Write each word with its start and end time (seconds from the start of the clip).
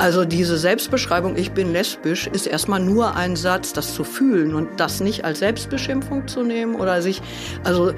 Also 0.00 0.24
diese 0.24 0.56
Selbstbeschreibung, 0.56 1.36
ich 1.36 1.52
bin 1.52 1.74
lesbisch, 1.74 2.26
ist 2.26 2.46
erstmal 2.46 2.80
nur 2.80 3.16
ein 3.16 3.36
Satz, 3.36 3.74
das 3.74 3.94
zu 3.94 4.02
fühlen 4.02 4.54
und 4.54 4.80
das 4.80 5.00
nicht 5.00 5.26
als 5.26 5.40
Selbstbeschimpfung 5.40 6.26
zu 6.26 6.42
nehmen 6.42 6.74
oder 6.74 7.02
sich 7.02 7.20
also 7.64 7.90
äh, 7.90 7.94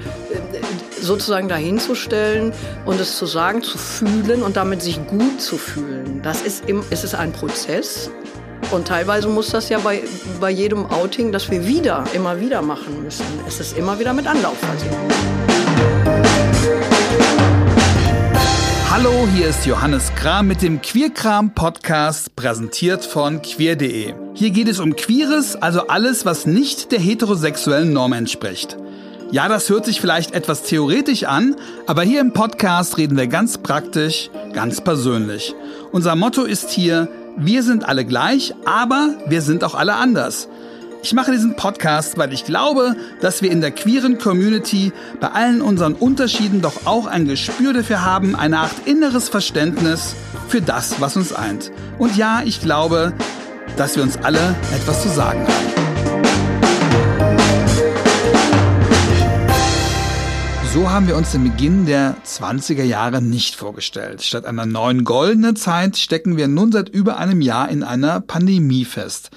sozusagen 0.99 1.47
dahinzustellen 1.47 2.51
und 2.85 2.99
es 2.99 3.17
zu 3.17 3.25
sagen, 3.25 3.63
zu 3.63 3.77
fühlen 3.77 4.43
und 4.43 4.57
damit 4.57 4.81
sich 4.81 4.99
gut 5.07 5.39
zu 5.39 5.57
fühlen. 5.57 6.19
Das 6.21 6.41
ist, 6.41 6.67
im, 6.67 6.83
es 6.89 7.15
ein 7.15 7.31
Prozess. 7.31 8.11
Und 8.71 8.89
teilweise 8.89 9.29
muss 9.29 9.51
das 9.51 9.69
ja 9.69 9.79
bei, 9.79 10.03
bei 10.41 10.49
jedem 10.49 10.85
Outing, 10.87 11.31
das 11.31 11.49
wir 11.49 11.65
wieder, 11.65 12.03
immer 12.13 12.37
wieder 12.37 12.61
machen 12.61 13.01
müssen. 13.01 13.25
Es 13.47 13.61
ist 13.61 13.77
immer 13.77 13.97
wieder 13.97 14.11
mit 14.11 14.27
Anlauf 14.27 14.57
versehen. 14.57 16.12
Hallo, 18.95 19.27
hier 19.35 19.47
ist 19.47 19.65
Johannes 19.65 20.13
Kram 20.13 20.45
mit 20.45 20.61
dem 20.61 20.79
Queerkram 20.79 21.55
Podcast, 21.55 22.35
präsentiert 22.35 23.03
von 23.03 23.41
queer.de. 23.41 24.13
Hier 24.35 24.51
geht 24.51 24.67
es 24.67 24.79
um 24.79 24.95
Queeres, 24.95 25.55
also 25.55 25.87
alles, 25.87 26.27
was 26.27 26.45
nicht 26.45 26.91
der 26.91 26.99
heterosexuellen 26.99 27.91
Norm 27.91 28.13
entspricht. 28.13 28.77
Ja, 29.31 29.47
das 29.47 29.67
hört 29.71 29.85
sich 29.85 29.99
vielleicht 29.99 30.35
etwas 30.35 30.61
theoretisch 30.61 31.23
an, 31.23 31.55
aber 31.87 32.03
hier 32.03 32.21
im 32.21 32.33
Podcast 32.33 32.99
reden 32.99 33.17
wir 33.17 33.25
ganz 33.25 33.57
praktisch, 33.57 34.29
ganz 34.53 34.79
persönlich. 34.79 35.55
Unser 35.91 36.15
Motto 36.15 36.43
ist 36.43 36.69
hier, 36.69 37.09
wir 37.35 37.63
sind 37.63 37.85
alle 37.89 38.05
gleich, 38.05 38.53
aber 38.63 39.15
wir 39.25 39.41
sind 39.41 39.63
auch 39.63 39.73
alle 39.73 39.95
anders. 39.95 40.47
Ich 41.05 41.11
mache 41.11 41.33
diesen 41.33 41.57
Podcast, 41.57 42.17
weil 42.17 42.31
ich 42.31 42.45
glaube, 42.45 42.95
dass 43.19 43.41
wir 43.41 43.51
in 43.51 43.59
der 43.59 43.71
queeren 43.71 44.19
Community 44.19 44.93
bei 45.19 45.27
allen 45.27 45.61
unseren 45.61 45.95
Unterschieden 45.95 46.61
doch 46.61 46.85
auch 46.85 47.07
ein 47.07 47.27
Gespür 47.27 47.73
dafür 47.73 48.05
haben, 48.05 48.37
eine 48.37 48.59
Art 48.59 48.71
inneres 48.85 49.27
Verständnis 49.27 50.15
für 50.47 50.61
das, 50.61 51.01
was 51.01 51.17
uns 51.17 51.33
eint. 51.33 51.73
Und 51.99 52.15
ja, 52.15 52.41
ich 52.45 52.61
glaube, 52.61 53.11
dass 53.75 53.97
wir 53.97 54.03
uns 54.03 54.15
alle 54.15 54.55
etwas 54.73 55.01
zu 55.01 55.09
sagen 55.09 55.41
haben. 55.41 55.83
So 60.73 60.89
haben 60.89 61.07
wir 61.07 61.17
uns 61.17 61.33
den 61.33 61.43
Beginn 61.43 61.85
der 61.85 62.15
20er 62.25 62.83
Jahre 62.83 63.21
nicht 63.21 63.55
vorgestellt. 63.55 64.23
Statt 64.23 64.45
einer 64.45 64.65
neuen 64.65 65.03
goldenen 65.03 65.57
Zeit 65.57 65.97
stecken 65.97 66.37
wir 66.37 66.47
nun 66.47 66.71
seit 66.71 66.87
über 66.87 67.17
einem 67.17 67.41
Jahr 67.41 67.67
in 67.67 67.83
einer 67.83 68.21
Pandemie 68.21 68.85
fest. 68.85 69.31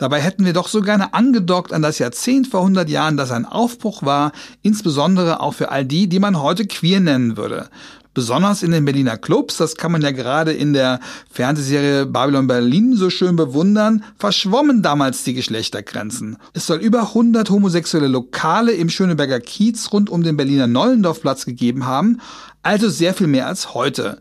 Dabei 0.00 0.22
hätten 0.22 0.46
wir 0.46 0.54
doch 0.54 0.68
so 0.68 0.80
gerne 0.80 1.12
angedockt 1.12 1.74
an 1.74 1.82
das 1.82 1.98
Jahrzehnt 1.98 2.46
vor 2.46 2.60
100 2.60 2.88
Jahren, 2.88 3.18
das 3.18 3.30
ein 3.30 3.44
Aufbruch 3.44 4.02
war, 4.02 4.32
insbesondere 4.62 5.40
auch 5.40 5.52
für 5.52 5.70
all 5.70 5.84
die, 5.84 6.08
die 6.08 6.18
man 6.18 6.40
heute 6.40 6.66
queer 6.66 7.00
nennen 7.00 7.36
würde. 7.36 7.68
Besonders 8.14 8.62
in 8.62 8.70
den 8.70 8.86
Berliner 8.86 9.18
Clubs, 9.18 9.58
das 9.58 9.76
kann 9.76 9.92
man 9.92 10.00
ja 10.00 10.10
gerade 10.12 10.52
in 10.52 10.72
der 10.72 11.00
Fernsehserie 11.30 12.06
Babylon 12.06 12.46
Berlin 12.46 12.96
so 12.96 13.10
schön 13.10 13.36
bewundern, 13.36 14.02
verschwommen 14.16 14.80
damals 14.80 15.22
die 15.24 15.34
Geschlechtergrenzen. 15.34 16.38
Es 16.54 16.66
soll 16.66 16.78
über 16.78 17.08
100 17.08 17.50
homosexuelle 17.50 18.08
Lokale 18.08 18.72
im 18.72 18.88
Schöneberger 18.88 19.38
Kiez 19.38 19.92
rund 19.92 20.08
um 20.08 20.22
den 20.22 20.38
Berliner 20.38 20.66
Neulendorfplatz 20.66 21.44
gegeben 21.44 21.84
haben, 21.84 22.22
also 22.62 22.88
sehr 22.88 23.12
viel 23.12 23.26
mehr 23.26 23.48
als 23.48 23.74
heute. 23.74 24.18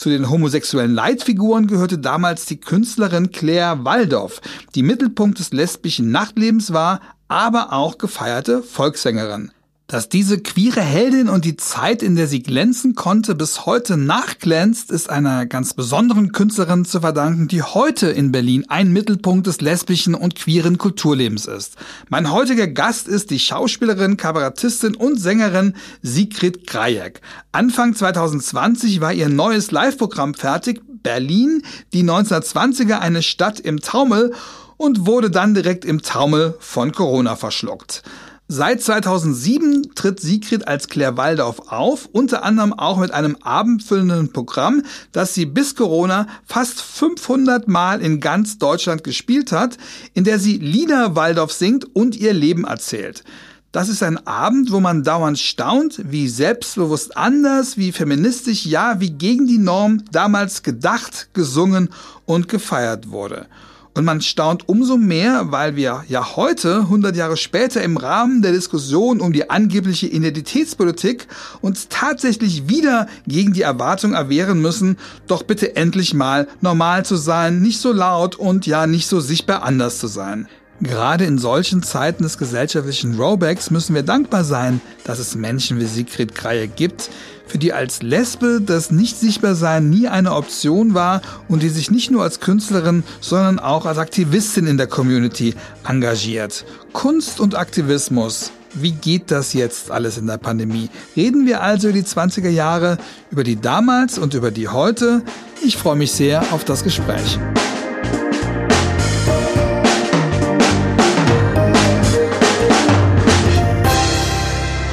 Zu 0.00 0.08
den 0.08 0.30
homosexuellen 0.30 0.94
Leitfiguren 0.94 1.66
gehörte 1.66 1.98
damals 1.98 2.46
die 2.46 2.58
Künstlerin 2.58 3.32
Claire 3.32 3.84
Waldorf, 3.84 4.40
die 4.74 4.82
Mittelpunkt 4.82 5.38
des 5.38 5.52
lesbischen 5.52 6.10
Nachtlebens 6.10 6.72
war, 6.72 7.02
aber 7.28 7.74
auch 7.74 7.98
gefeierte 7.98 8.62
Volkssängerin. 8.62 9.52
Dass 9.90 10.08
diese 10.08 10.38
queere 10.38 10.82
Heldin 10.82 11.28
und 11.28 11.44
die 11.44 11.56
Zeit, 11.56 12.04
in 12.04 12.14
der 12.14 12.28
sie 12.28 12.44
glänzen 12.44 12.94
konnte, 12.94 13.34
bis 13.34 13.66
heute 13.66 13.96
nachglänzt, 13.96 14.92
ist 14.92 15.10
einer 15.10 15.46
ganz 15.46 15.74
besonderen 15.74 16.30
Künstlerin 16.30 16.84
zu 16.84 17.00
verdanken, 17.00 17.48
die 17.48 17.64
heute 17.64 18.08
in 18.08 18.30
Berlin 18.30 18.64
ein 18.68 18.92
Mittelpunkt 18.92 19.48
des 19.48 19.60
lesbischen 19.60 20.14
und 20.14 20.36
queeren 20.36 20.78
Kulturlebens 20.78 21.46
ist. 21.46 21.74
Mein 22.08 22.30
heutiger 22.30 22.68
Gast 22.68 23.08
ist 23.08 23.30
die 23.32 23.40
Schauspielerin, 23.40 24.16
Kabarettistin 24.16 24.94
und 24.94 25.18
Sängerin 25.18 25.74
Sigrid 26.02 26.68
Grajek. 26.68 27.20
Anfang 27.50 27.92
2020 27.92 29.00
war 29.00 29.12
ihr 29.12 29.28
neues 29.28 29.72
Live-Programm 29.72 30.34
fertig, 30.34 30.82
Berlin, 31.02 31.62
die 31.92 32.04
1920er 32.04 33.00
eine 33.00 33.24
Stadt 33.24 33.58
im 33.58 33.80
Taumel 33.80 34.34
und 34.76 35.04
wurde 35.04 35.32
dann 35.32 35.52
direkt 35.52 35.84
im 35.84 36.00
Taumel 36.00 36.54
von 36.60 36.92
Corona 36.92 37.34
verschluckt. 37.34 38.04
Seit 38.52 38.82
2007 38.82 39.94
tritt 39.94 40.18
Sigrid 40.18 40.66
als 40.66 40.88
Claire 40.88 41.16
Waldorf 41.16 41.60
auf, 41.68 42.08
unter 42.10 42.42
anderem 42.42 42.72
auch 42.72 42.98
mit 42.98 43.12
einem 43.12 43.36
abendfüllenden 43.36 44.32
Programm, 44.32 44.82
das 45.12 45.34
sie 45.34 45.46
bis 45.46 45.76
Corona 45.76 46.26
fast 46.46 46.82
500 46.82 47.68
Mal 47.68 48.00
in 48.00 48.18
ganz 48.18 48.58
Deutschland 48.58 49.04
gespielt 49.04 49.52
hat, 49.52 49.78
in 50.14 50.24
der 50.24 50.40
sie 50.40 50.58
Lieder 50.58 51.14
Waldorf 51.14 51.52
singt 51.52 51.94
und 51.94 52.16
ihr 52.16 52.32
Leben 52.32 52.64
erzählt. 52.64 53.22
Das 53.70 53.88
ist 53.88 54.02
ein 54.02 54.26
Abend, 54.26 54.72
wo 54.72 54.80
man 54.80 55.04
dauernd 55.04 55.38
staunt, 55.38 56.00
wie 56.10 56.26
selbstbewusst 56.26 57.16
anders, 57.16 57.76
wie 57.76 57.92
feministisch, 57.92 58.66
ja, 58.66 58.98
wie 58.98 59.12
gegen 59.12 59.46
die 59.46 59.58
Norm 59.58 60.02
damals 60.10 60.64
gedacht, 60.64 61.28
gesungen 61.34 61.88
und 62.26 62.48
gefeiert 62.48 63.12
wurde. 63.12 63.46
Und 63.94 64.04
man 64.04 64.20
staunt 64.20 64.68
umso 64.68 64.96
mehr, 64.96 65.50
weil 65.50 65.74
wir 65.74 66.04
ja 66.08 66.36
heute, 66.36 66.82
100 66.82 67.16
Jahre 67.16 67.36
später, 67.36 67.82
im 67.82 67.96
Rahmen 67.96 68.40
der 68.40 68.52
Diskussion 68.52 69.20
um 69.20 69.32
die 69.32 69.50
angebliche 69.50 70.06
Identitätspolitik 70.06 71.26
uns 71.60 71.88
tatsächlich 71.88 72.68
wieder 72.68 73.08
gegen 73.26 73.52
die 73.52 73.62
Erwartung 73.62 74.12
erwehren 74.12 74.62
müssen, 74.62 74.96
doch 75.26 75.42
bitte 75.42 75.74
endlich 75.74 76.14
mal 76.14 76.46
normal 76.60 77.04
zu 77.04 77.16
sein, 77.16 77.60
nicht 77.60 77.80
so 77.80 77.92
laut 77.92 78.36
und 78.36 78.64
ja 78.66 78.86
nicht 78.86 79.08
so 79.08 79.18
sichtbar 79.18 79.64
anders 79.64 79.98
zu 79.98 80.06
sein. 80.06 80.46
Gerade 80.82 81.26
in 81.26 81.36
solchen 81.36 81.82
Zeiten 81.82 82.22
des 82.22 82.38
gesellschaftlichen 82.38 83.16
Rollbacks 83.16 83.70
müssen 83.70 83.94
wir 83.94 84.02
dankbar 84.02 84.44
sein, 84.44 84.80
dass 85.04 85.18
es 85.18 85.34
Menschen 85.34 85.78
wie 85.78 85.84
Sigrid 85.84 86.34
Kreie 86.34 86.68
gibt, 86.68 87.10
für 87.50 87.58
die 87.58 87.72
als 87.72 88.00
Lesbe 88.00 88.60
das 88.64 88.92
Nicht-Sichtbar-Sein 88.92 89.90
nie 89.90 90.06
eine 90.06 90.34
Option 90.34 90.94
war 90.94 91.20
und 91.48 91.62
die 91.64 91.68
sich 91.68 91.90
nicht 91.90 92.10
nur 92.10 92.22
als 92.22 92.38
Künstlerin, 92.38 93.02
sondern 93.20 93.58
auch 93.58 93.86
als 93.86 93.98
Aktivistin 93.98 94.68
in 94.68 94.76
der 94.76 94.86
Community 94.86 95.54
engagiert. 95.86 96.64
Kunst 96.92 97.40
und 97.40 97.56
Aktivismus. 97.56 98.52
Wie 98.72 98.92
geht 98.92 99.32
das 99.32 99.52
jetzt 99.52 99.90
alles 99.90 100.16
in 100.16 100.28
der 100.28 100.38
Pandemie? 100.38 100.90
Reden 101.16 101.44
wir 101.44 101.60
also 101.60 101.88
über 101.88 101.98
die 101.98 102.04
20er 102.04 102.48
Jahre, 102.48 102.98
über 103.32 103.42
die 103.42 103.60
damals 103.60 104.16
und 104.16 104.34
über 104.34 104.52
die 104.52 104.68
heute. 104.68 105.22
Ich 105.60 105.76
freue 105.76 105.96
mich 105.96 106.12
sehr 106.12 106.40
auf 106.52 106.62
das 106.62 106.84
Gespräch. 106.84 107.36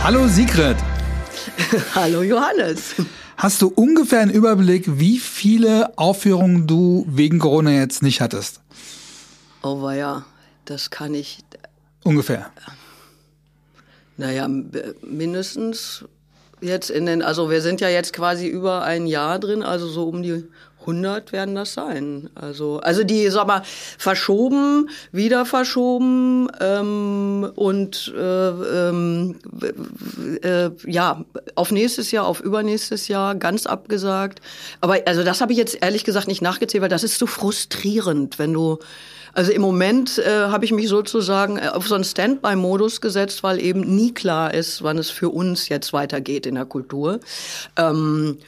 Hallo 0.03 0.28
Sigrid. 0.28 0.78
Hallo 1.95 2.22
Johannes. 2.22 2.95
Hast 3.35 3.61
du 3.61 3.67
ungefähr 3.67 4.19
einen 4.19 4.31
Überblick, 4.31 4.85
wie 5.00 5.19
viele 5.19 5.97
Aufführungen 5.97 6.67
du 6.67 7.05
wegen 7.09 7.39
Corona 7.39 7.72
jetzt 7.72 8.01
nicht 8.01 8.22
hattest? 8.22 8.61
Oh 9.63 9.89
ja, 9.89 10.25
das 10.66 10.89
kann 10.89 11.13
ich. 11.13 11.39
Ungefähr. 12.03 12.51
Naja, 14.17 14.47
mindestens 15.01 16.06
jetzt 16.61 16.89
in 16.89 17.06
den, 17.06 17.22
also 17.22 17.50
wir 17.50 17.61
sind 17.61 17.81
ja 17.81 17.89
jetzt 17.89 18.13
quasi 18.13 18.47
über 18.47 18.83
ein 18.83 19.06
Jahr 19.06 19.39
drin, 19.39 19.61
also 19.61 19.88
so 19.88 20.07
um 20.07 20.23
die 20.23 20.45
100 20.87 21.31
werden 21.31 21.55
das 21.55 21.73
sein. 21.73 22.29
Also, 22.35 22.79
also 22.79 23.03
die, 23.03 23.29
sag 23.29 23.47
mal, 23.47 23.61
verschoben, 23.97 24.89
wieder 25.11 25.45
verschoben 25.45 26.49
ähm, 26.59 27.51
und 27.55 28.13
äh, 28.17 28.49
ähm, 28.49 29.35
äh, 30.41 30.69
ja, 30.85 31.23
auf 31.55 31.71
nächstes 31.71 32.11
Jahr, 32.11 32.25
auf 32.25 32.39
übernächstes 32.39 33.07
Jahr 33.09 33.35
ganz 33.35 33.65
abgesagt. 33.65 34.39
Aber 34.81 34.97
also 35.06 35.23
das 35.23 35.41
habe 35.41 35.51
ich 35.51 35.57
jetzt 35.57 35.77
ehrlich 35.81 36.03
gesagt 36.03 36.27
nicht 36.27 36.41
nachgezählt, 36.41 36.81
weil 36.81 36.89
das 36.89 37.03
ist 37.03 37.19
so 37.19 37.27
frustrierend, 37.27 38.39
wenn 38.39 38.53
du 38.53 38.79
also 39.33 39.51
im 39.51 39.62
Moment 39.62 40.17
äh, 40.17 40.47
habe 40.47 40.65
ich 40.65 40.71
mich 40.71 40.88
sozusagen 40.88 41.59
äh, 41.59 41.67
auf 41.67 41.88
so 41.88 41.94
einen 41.94 42.03
Standby-Modus 42.03 43.01
gesetzt, 43.01 43.44
weil 43.44 43.62
eben 43.62 43.81
nie 43.81 44.12
klar 44.12 44.51
ist, 44.51 44.81
wann 44.81 44.97
es 44.97 45.12
für 45.12 45.29
uns 45.29 45.69
jetzt 45.69 45.94
weitergeht 45.94 46.47
in 46.47 46.56
der 46.56 46.65
Kultur. 46.65 47.19
Ähm, 47.75 48.39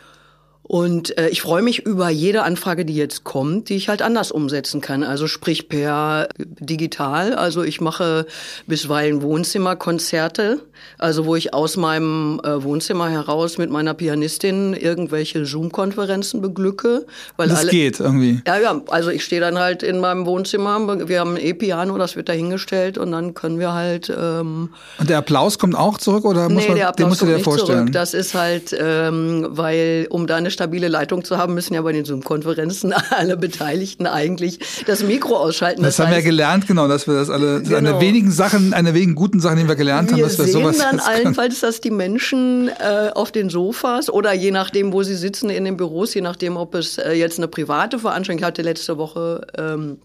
und 0.69 1.17
äh, 1.17 1.29
ich 1.29 1.41
freue 1.41 1.63
mich 1.63 1.87
über 1.87 2.11
jede 2.11 2.43
Anfrage, 2.43 2.85
die 2.85 2.93
jetzt 2.93 3.23
kommt, 3.23 3.69
die 3.69 3.75
ich 3.75 3.89
halt 3.89 4.03
anders 4.03 4.31
umsetzen 4.31 4.81
kann. 4.81 5.01
Also 5.01 5.25
sprich 5.25 5.67
per 5.67 6.29
digital. 6.37 7.33
Also 7.33 7.63
ich 7.63 7.81
mache 7.81 8.27
bisweilen 8.67 9.23
Wohnzimmerkonzerte, 9.23 10.59
also 10.99 11.25
wo 11.25 11.35
ich 11.35 11.55
aus 11.55 11.75
meinem 11.75 12.39
äh, 12.43 12.61
Wohnzimmer 12.63 13.09
heraus 13.09 13.57
mit 13.57 13.71
meiner 13.71 13.95
Pianistin 13.95 14.75
irgendwelche 14.75 15.43
Zoom-Konferenzen 15.43 16.39
beglücke. 16.39 17.07
Weil 17.35 17.49
das 17.49 17.61
alle, 17.61 17.71
geht 17.71 17.99
irgendwie. 17.99 18.43
Ja, 18.45 18.59
ja. 18.59 18.79
Also 18.89 19.09
ich 19.09 19.23
stehe 19.23 19.41
dann 19.41 19.57
halt 19.57 19.81
in 19.81 19.99
meinem 19.99 20.27
Wohnzimmer. 20.27 21.07
Wir 21.07 21.21
haben 21.21 21.31
ein 21.31 21.43
E-Piano, 21.43 21.97
das 21.97 22.15
wird 22.15 22.29
dahingestellt 22.29 22.99
und 22.99 23.11
dann 23.11 23.33
können 23.33 23.57
wir 23.57 23.73
halt. 23.73 24.15
Ähm, 24.15 24.69
und 24.99 25.09
der 25.09 25.17
Applaus 25.17 25.57
kommt 25.57 25.75
auch 25.75 25.97
zurück 25.97 26.25
oder 26.25 26.47
muss 26.47 26.61
nee, 26.61 26.67
man, 26.67 26.77
der 26.77 26.89
Applaus 26.89 27.03
den 27.03 27.09
musst 27.09 27.21
du 27.23 27.25
dir 27.25 27.39
vorstellen? 27.39 27.79
Zurück. 27.79 27.93
Das 27.93 28.13
ist 28.13 28.35
halt, 28.35 28.77
ähm, 28.79 29.47
weil 29.49 30.05
um 30.11 30.27
deine 30.27 30.51
stabile 30.59 30.89
Leitung 30.89 31.23
zu 31.23 31.37
haben, 31.37 31.53
müssen 31.53 31.73
ja 31.73 31.81
bei 31.81 31.93
den 31.93 32.03
Zoom-Konferenzen 32.03 32.93
alle 33.11 33.37
Beteiligten 33.37 34.05
eigentlich 34.05 34.59
das 34.85 35.03
Mikro 35.03 35.37
ausschalten. 35.37 35.83
Das, 35.83 35.95
das 35.95 36.05
haben 36.05 36.13
heißt, 36.13 36.25
wir 36.25 36.31
gelernt, 36.31 36.67
genau, 36.67 36.87
dass 36.89 37.07
wir 37.07 37.13
das 37.13 37.29
alle, 37.29 37.61
genau. 37.61 37.77
eine 37.77 38.01
wenigen 38.01 38.29
Sachen, 38.31 38.73
eine 38.73 38.93
wenigen 38.93 39.15
guten 39.15 39.39
Sachen, 39.39 39.57
die 39.57 39.67
wir 39.67 39.75
gelernt 39.75 40.09
wir 40.09 40.17
haben, 40.17 40.23
dass 40.23 40.37
wir 40.37 40.47
sowas 40.47 40.77
sehen 40.77 40.85
dann 40.91 40.99
allenfalls, 40.99 41.61
dass 41.61 41.79
die 41.79 41.91
Menschen 41.91 42.67
äh, 42.67 43.09
auf 43.13 43.31
den 43.31 43.49
Sofas 43.49 44.09
oder 44.09 44.33
je 44.33 44.51
nachdem, 44.51 44.91
wo 44.91 45.01
sie 45.03 45.15
sitzen 45.15 45.49
in 45.49 45.63
den 45.63 45.77
Büros, 45.77 46.13
je 46.13 46.21
nachdem, 46.21 46.57
ob 46.57 46.75
es 46.75 46.97
äh, 46.97 47.13
jetzt 47.13 47.37
eine 47.37 47.47
private 47.47 47.99
Veranstaltung, 47.99 48.39
ich 48.39 48.45
hatte 48.45 48.61
letzte 48.61 48.97
Woche 48.97 49.47
ähm, 49.57 49.99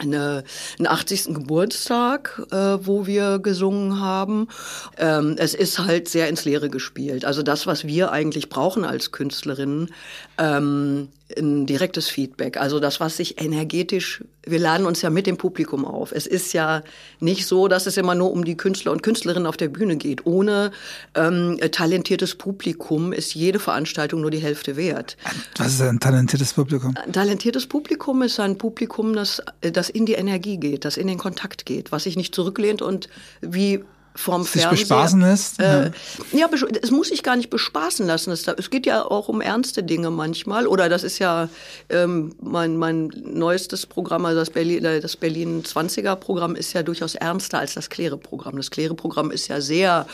eine, 0.00 0.44
einen 0.78 0.86
80. 0.86 1.34
Geburtstag, 1.34 2.42
äh, 2.50 2.56
wo 2.56 3.06
wir 3.06 3.38
gesungen 3.38 4.00
haben. 4.00 4.48
Ähm, 4.96 5.36
es 5.38 5.54
ist 5.54 5.78
halt 5.78 6.08
sehr 6.08 6.28
ins 6.28 6.44
Leere 6.44 6.70
gespielt. 6.70 7.24
Also 7.24 7.42
das, 7.42 7.66
was 7.66 7.86
wir 7.86 8.12
eigentlich 8.12 8.48
brauchen 8.48 8.84
als 8.84 9.12
Künstlerinnen, 9.12 9.92
ähm, 10.38 11.08
ein 11.38 11.66
direktes 11.66 12.08
Feedback. 12.08 12.56
Also 12.56 12.80
das, 12.80 13.00
was 13.00 13.16
sich 13.16 13.40
energetisch, 13.40 14.24
wir 14.44 14.58
laden 14.58 14.86
uns 14.86 15.02
ja 15.02 15.10
mit 15.10 15.26
dem 15.26 15.36
Publikum 15.36 15.84
auf. 15.84 16.12
Es 16.12 16.26
ist 16.26 16.52
ja 16.52 16.82
nicht 17.20 17.46
so, 17.46 17.68
dass 17.68 17.86
es 17.86 17.96
immer 17.96 18.14
nur 18.14 18.32
um 18.32 18.44
die 18.44 18.56
Künstler 18.56 18.92
und 18.92 19.02
Künstlerinnen 19.02 19.46
auf 19.46 19.56
der 19.56 19.68
Bühne 19.68 19.96
geht. 19.96 20.26
Ohne 20.26 20.72
ähm, 21.14 21.58
talentiertes 21.70 22.34
Publikum 22.34 23.12
ist 23.12 23.34
jede 23.34 23.58
Veranstaltung 23.58 24.20
nur 24.20 24.30
die 24.30 24.38
Hälfte 24.38 24.76
wert. 24.76 25.16
Was 25.56 25.74
ist 25.74 25.82
ein 25.82 26.00
talentiertes 26.00 26.52
Publikum? 26.54 26.94
Ein 26.96 27.12
talentiertes 27.12 27.66
Publikum 27.66 28.22
ist 28.22 28.40
ein 28.40 28.58
Publikum, 28.58 29.14
das, 29.14 29.42
das 29.60 29.88
in 29.88 30.06
die 30.06 30.14
Energie 30.14 30.58
geht, 30.58 30.84
das 30.84 30.96
in 30.96 31.06
den 31.06 31.18
Kontakt 31.18 31.66
geht, 31.66 31.92
was 31.92 32.04
sich 32.04 32.16
nicht 32.16 32.34
zurücklehnt 32.34 32.82
und 32.82 33.08
wie 33.40 33.84
vom 34.14 34.42
sich 34.42 34.62
Fernseher. 34.62 34.70
bespaßen 34.70 35.20
lässt? 35.20 35.60
Äh, 35.60 35.90
ja, 36.32 36.48
es 36.82 36.90
muss 36.90 37.08
sich 37.08 37.22
gar 37.22 37.36
nicht 37.36 37.50
bespaßen 37.50 38.06
lassen. 38.06 38.30
Es, 38.30 38.70
geht 38.70 38.86
ja 38.86 39.04
auch 39.04 39.28
um 39.28 39.40
ernste 39.40 39.82
Dinge 39.82 40.10
manchmal. 40.10 40.66
Oder 40.66 40.88
das 40.88 41.02
ist 41.02 41.18
ja 41.18 41.48
ähm, 41.88 42.34
mein, 42.40 42.76
mein 42.76 43.12
neuestes 43.24 43.86
Programm, 43.86 44.24
also 44.24 44.40
das 44.40 44.50
Berlin, 44.50 44.84
äh, 44.84 45.00
das 45.00 45.16
Berlin 45.16 45.62
20er 45.62 46.16
Programm 46.16 46.54
ist 46.54 46.72
ja 46.72 46.82
durchaus 46.82 47.14
ernster 47.14 47.58
als 47.58 47.74
das 47.74 47.88
Klere-Programm. 47.88 48.56
Das 48.56 48.70
Klere-Programm 48.70 49.30
ist 49.30 49.48
ja 49.48 49.60
sehr 49.60 50.06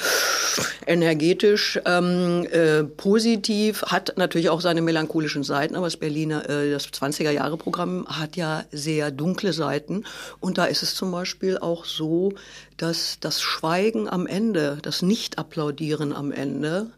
energetisch, 0.87 1.79
ähm, 1.85 2.47
äh, 2.50 2.85
positiv, 2.85 3.83
hat 3.83 4.15
natürlich 4.17 4.50
auch 4.50 4.61
seine 4.61 4.81
melancholischen 4.81 5.43
Seiten, 5.43 5.75
aber 5.75 5.87
das 5.87 5.97
Berliner, 5.97 6.49
äh, 6.49 6.71
das 6.71 6.89
20er-Jahre-Programm 6.89 8.06
hat 8.09 8.37
ja 8.37 8.65
sehr 8.73 9.11
dunkle 9.11 9.53
Seiten. 9.53 10.05
Und 10.41 10.59
da 10.59 10.67
ist 10.67 10.83
es 10.83 10.95
zum 10.95 11.11
Beispiel 11.11 11.59
auch 11.59 11.85
so, 11.85 12.33
dass 12.79 13.19
das 13.21 13.43
Schweigen 13.43 14.09
am 14.09 14.27
Ende, 14.27 14.79
das 14.81 15.03
Nicht-Applaudieren 15.03 16.15
am 16.15 16.33
Ende, 16.33 16.91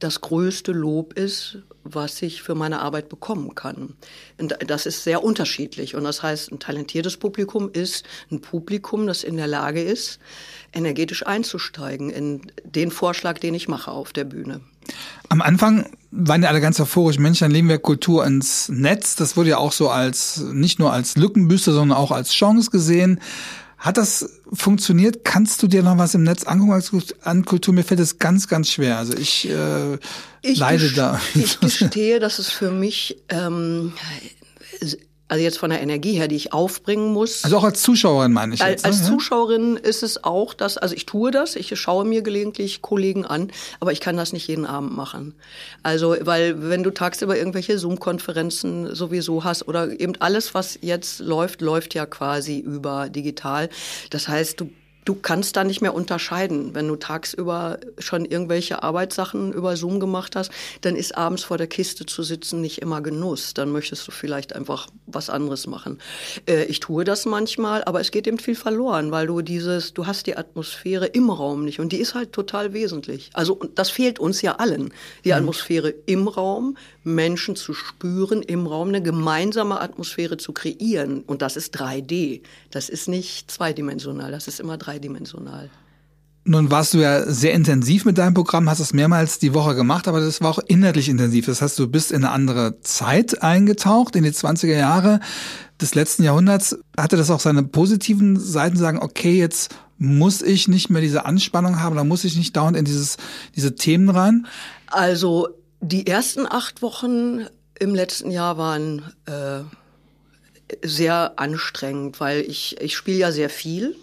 das 0.00 0.20
größte 0.20 0.72
Lob 0.72 1.14
ist, 1.14 1.58
was 1.84 2.20
ich 2.20 2.42
für 2.42 2.54
meine 2.54 2.80
Arbeit 2.80 3.08
bekommen 3.08 3.54
kann. 3.54 3.94
Und 4.38 4.56
das 4.66 4.86
ist 4.86 5.04
sehr 5.04 5.22
unterschiedlich. 5.22 5.94
Und 5.94 6.04
das 6.04 6.22
heißt, 6.22 6.52
ein 6.52 6.58
talentiertes 6.58 7.16
Publikum 7.16 7.70
ist 7.72 8.04
ein 8.30 8.40
Publikum, 8.40 9.06
das 9.06 9.22
in 9.24 9.36
der 9.36 9.46
Lage 9.46 9.82
ist, 9.82 10.18
energetisch 10.72 11.24
einzusteigen 11.26 12.10
in 12.10 12.42
den 12.64 12.90
Vorschlag, 12.90 13.38
den 13.38 13.54
ich 13.54 13.68
mache 13.68 13.90
auf 13.90 14.12
der 14.12 14.24
Bühne. 14.24 14.60
Am 15.28 15.40
Anfang 15.40 15.86
waren 16.10 16.42
ja 16.42 16.48
alle 16.48 16.60
ganz 16.60 16.78
euphorisch, 16.80 17.18
Mensch, 17.18 17.38
dann 17.38 17.50
legen 17.50 17.68
wir 17.68 17.78
Kultur 17.78 18.26
ins 18.26 18.68
Netz. 18.68 19.14
Das 19.16 19.36
wurde 19.36 19.50
ja 19.50 19.58
auch 19.58 19.72
so 19.72 19.88
als, 19.88 20.38
nicht 20.52 20.78
nur 20.78 20.92
als 20.92 21.16
Lückenbüße, 21.16 21.72
sondern 21.72 21.96
auch 21.96 22.10
als 22.10 22.32
Chance 22.32 22.70
gesehen. 22.70 23.20
Hat 23.84 23.98
das 23.98 24.40
funktioniert? 24.50 25.24
Kannst 25.26 25.62
du 25.62 25.66
dir 25.66 25.82
noch 25.82 25.98
was 25.98 26.14
im 26.14 26.22
Netz 26.22 26.44
angucken 26.44 27.02
an 27.20 27.44
Kultur? 27.44 27.74
Mir 27.74 27.84
fällt 27.84 28.00
es 28.00 28.18
ganz, 28.18 28.48
ganz 28.48 28.70
schwer. 28.70 28.96
Also 28.96 29.14
ich, 29.14 29.46
äh, 29.46 29.98
ich 30.40 30.58
leide 30.58 30.90
da. 30.92 31.20
Ich 31.34 31.60
gestehe, 31.60 32.18
dass 32.18 32.38
es 32.38 32.48
für 32.48 32.70
mich 32.70 33.18
ähm, 33.28 33.92
also 35.26 35.42
jetzt 35.42 35.58
von 35.58 35.70
der 35.70 35.80
Energie 35.80 36.12
her, 36.12 36.28
die 36.28 36.36
ich 36.36 36.52
aufbringen 36.52 37.12
muss. 37.12 37.44
Also 37.44 37.56
auch 37.56 37.64
als 37.64 37.80
Zuschauerin 37.82 38.32
meine 38.32 38.54
ich 38.54 38.60
jetzt. 38.60 38.84
Als, 38.84 39.00
ne? 39.00 39.06
Zuschauerin 39.06 39.76
ist 39.76 40.02
es 40.02 40.22
auch, 40.22 40.52
dass, 40.52 40.76
also 40.76 40.94
ich 40.94 41.06
tue 41.06 41.30
das, 41.30 41.56
ich 41.56 41.78
schaue 41.78 42.04
mir 42.04 42.22
gelegentlich 42.22 42.82
Kollegen 42.82 43.24
an, 43.24 43.50
aber 43.80 43.92
ich 43.92 44.00
kann 44.00 44.16
das 44.16 44.34
nicht 44.34 44.46
jeden 44.48 44.66
Abend 44.66 44.94
machen. 44.94 45.34
Also, 45.82 46.14
weil 46.20 46.68
wenn 46.68 46.82
du 46.82 46.90
tagsüber 46.90 47.38
irgendwelche 47.38 47.78
Zoom-Konferenzen 47.78 48.94
sowieso 48.94 49.44
hast 49.44 49.66
oder 49.66 49.98
eben 49.98 50.14
alles, 50.20 50.52
was 50.52 50.78
jetzt 50.82 51.20
läuft, 51.20 51.62
läuft 51.62 51.94
ja 51.94 52.04
quasi 52.04 52.58
über 52.58 53.08
digital. 53.08 53.70
Das 54.10 54.28
heißt, 54.28 54.60
du 54.60 54.70
du 55.04 55.14
kannst 55.14 55.56
da 55.56 55.64
nicht 55.64 55.80
mehr 55.80 55.94
unterscheiden. 55.94 56.74
Wenn 56.74 56.88
du 56.88 56.96
tagsüber 56.96 57.78
schon 57.98 58.24
irgendwelche 58.24 58.82
Arbeitssachen 58.82 59.52
über 59.52 59.76
Zoom 59.76 60.00
gemacht 60.00 60.36
hast, 60.36 60.50
dann 60.80 60.96
ist 60.96 61.16
abends 61.16 61.44
vor 61.44 61.58
der 61.58 61.66
Kiste 61.66 62.06
zu 62.06 62.22
sitzen 62.22 62.60
nicht 62.60 62.80
immer 62.80 63.00
Genuss. 63.00 63.54
Dann 63.54 63.70
möchtest 63.72 64.06
du 64.06 64.12
vielleicht 64.12 64.54
einfach 64.54 64.88
was 65.06 65.30
anderes 65.30 65.66
machen. 65.66 65.98
Äh, 66.46 66.64
ich 66.64 66.80
tue 66.80 67.04
das 67.04 67.26
manchmal, 67.26 67.84
aber 67.84 68.00
es 68.00 68.10
geht 68.10 68.26
eben 68.26 68.38
viel 68.38 68.56
verloren, 68.56 69.10
weil 69.10 69.26
du 69.26 69.42
dieses, 69.42 69.94
du 69.94 70.06
hast 70.06 70.26
die 70.26 70.36
Atmosphäre 70.36 71.06
im 71.06 71.30
Raum 71.30 71.64
nicht 71.64 71.80
und 71.80 71.92
die 71.92 71.98
ist 71.98 72.14
halt 72.14 72.32
total 72.32 72.72
wesentlich. 72.72 73.30
Also 73.34 73.60
das 73.74 73.90
fehlt 73.90 74.18
uns 74.18 74.42
ja 74.42 74.56
allen. 74.56 74.92
Die 75.24 75.30
mhm. 75.30 75.36
Atmosphäre 75.36 75.90
im 76.06 76.28
Raum, 76.28 76.76
Menschen 77.04 77.56
zu 77.56 77.74
spüren 77.74 78.42
im 78.42 78.66
Raum, 78.66 78.88
eine 78.88 79.02
gemeinsame 79.02 79.80
Atmosphäre 79.80 80.38
zu 80.38 80.52
kreieren. 80.52 81.22
Und 81.26 81.42
das 81.42 81.56
ist 81.56 81.78
3D. 81.78 82.40
Das 82.70 82.88
ist 82.88 83.08
nicht 83.08 83.50
zweidimensional, 83.50 84.32
das 84.32 84.48
ist 84.48 84.60
immer 84.60 84.74
3D 84.74 84.94
dreidimensional. 84.94 85.70
Nun 86.46 86.70
warst 86.70 86.92
du 86.92 86.98
ja 86.98 87.24
sehr 87.26 87.54
intensiv 87.54 88.04
mit 88.04 88.18
deinem 88.18 88.34
Programm, 88.34 88.68
hast 88.68 88.80
es 88.80 88.92
mehrmals 88.92 89.38
die 89.38 89.54
Woche 89.54 89.74
gemacht, 89.74 90.06
aber 90.08 90.20
das 90.20 90.42
war 90.42 90.50
auch 90.50 90.58
inhaltlich 90.58 91.08
intensiv. 91.08 91.46
Das 91.46 91.62
heißt, 91.62 91.78
du 91.78 91.88
bist 91.88 92.12
in 92.12 92.22
eine 92.22 92.32
andere 92.32 92.80
Zeit 92.82 93.42
eingetaucht, 93.42 94.14
in 94.14 94.24
die 94.24 94.30
20er 94.30 94.76
Jahre 94.76 95.20
des 95.80 95.94
letzten 95.94 96.22
Jahrhunderts. 96.22 96.78
Hatte 96.98 97.16
das 97.16 97.30
auch 97.30 97.40
seine 97.40 97.62
positiven 97.62 98.38
Seiten, 98.38 98.76
sagen, 98.76 98.98
okay, 98.98 99.38
jetzt 99.38 99.74
muss 99.96 100.42
ich 100.42 100.68
nicht 100.68 100.90
mehr 100.90 101.00
diese 101.00 101.24
Anspannung 101.24 101.80
haben, 101.80 101.96
da 101.96 102.04
muss 102.04 102.24
ich 102.24 102.36
nicht 102.36 102.54
dauernd 102.54 102.76
in 102.76 102.84
dieses, 102.84 103.16
diese 103.56 103.74
Themen 103.74 104.10
rein? 104.10 104.46
Also 104.88 105.48
die 105.84 106.06
ersten 106.06 106.46
acht 106.46 106.80
Wochen 106.80 107.46
im 107.78 107.94
letzten 107.94 108.30
Jahr 108.30 108.56
waren 108.56 109.12
äh, 109.26 109.60
sehr 110.82 111.34
anstrengend, 111.36 112.20
weil 112.20 112.40
ich, 112.40 112.80
ich 112.80 112.96
spiele 112.96 113.18
ja 113.18 113.32
sehr 113.32 113.50
viel 113.50 113.94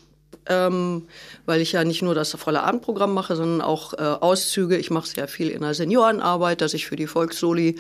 ähm, 0.48 1.04
weil 1.46 1.62
ich 1.62 1.74
ja 1.74 1.84
nicht 1.84 2.02
nur 2.02 2.16
das 2.16 2.32
volle 2.32 2.64
Abendprogramm 2.64 3.14
mache, 3.14 3.36
sondern 3.36 3.62
auch 3.62 3.94
äh, 3.94 3.98
Auszüge. 3.98 4.76
Ich 4.78 4.90
mache 4.90 5.08
sehr 5.08 5.28
viel 5.28 5.50
in 5.50 5.62
der 5.62 5.76
Seniorenarbeit, 5.76 6.62
dass 6.62 6.74
ich 6.74 6.88
für 6.88 6.96
die 6.96 7.08
Volkssoli 7.08 7.78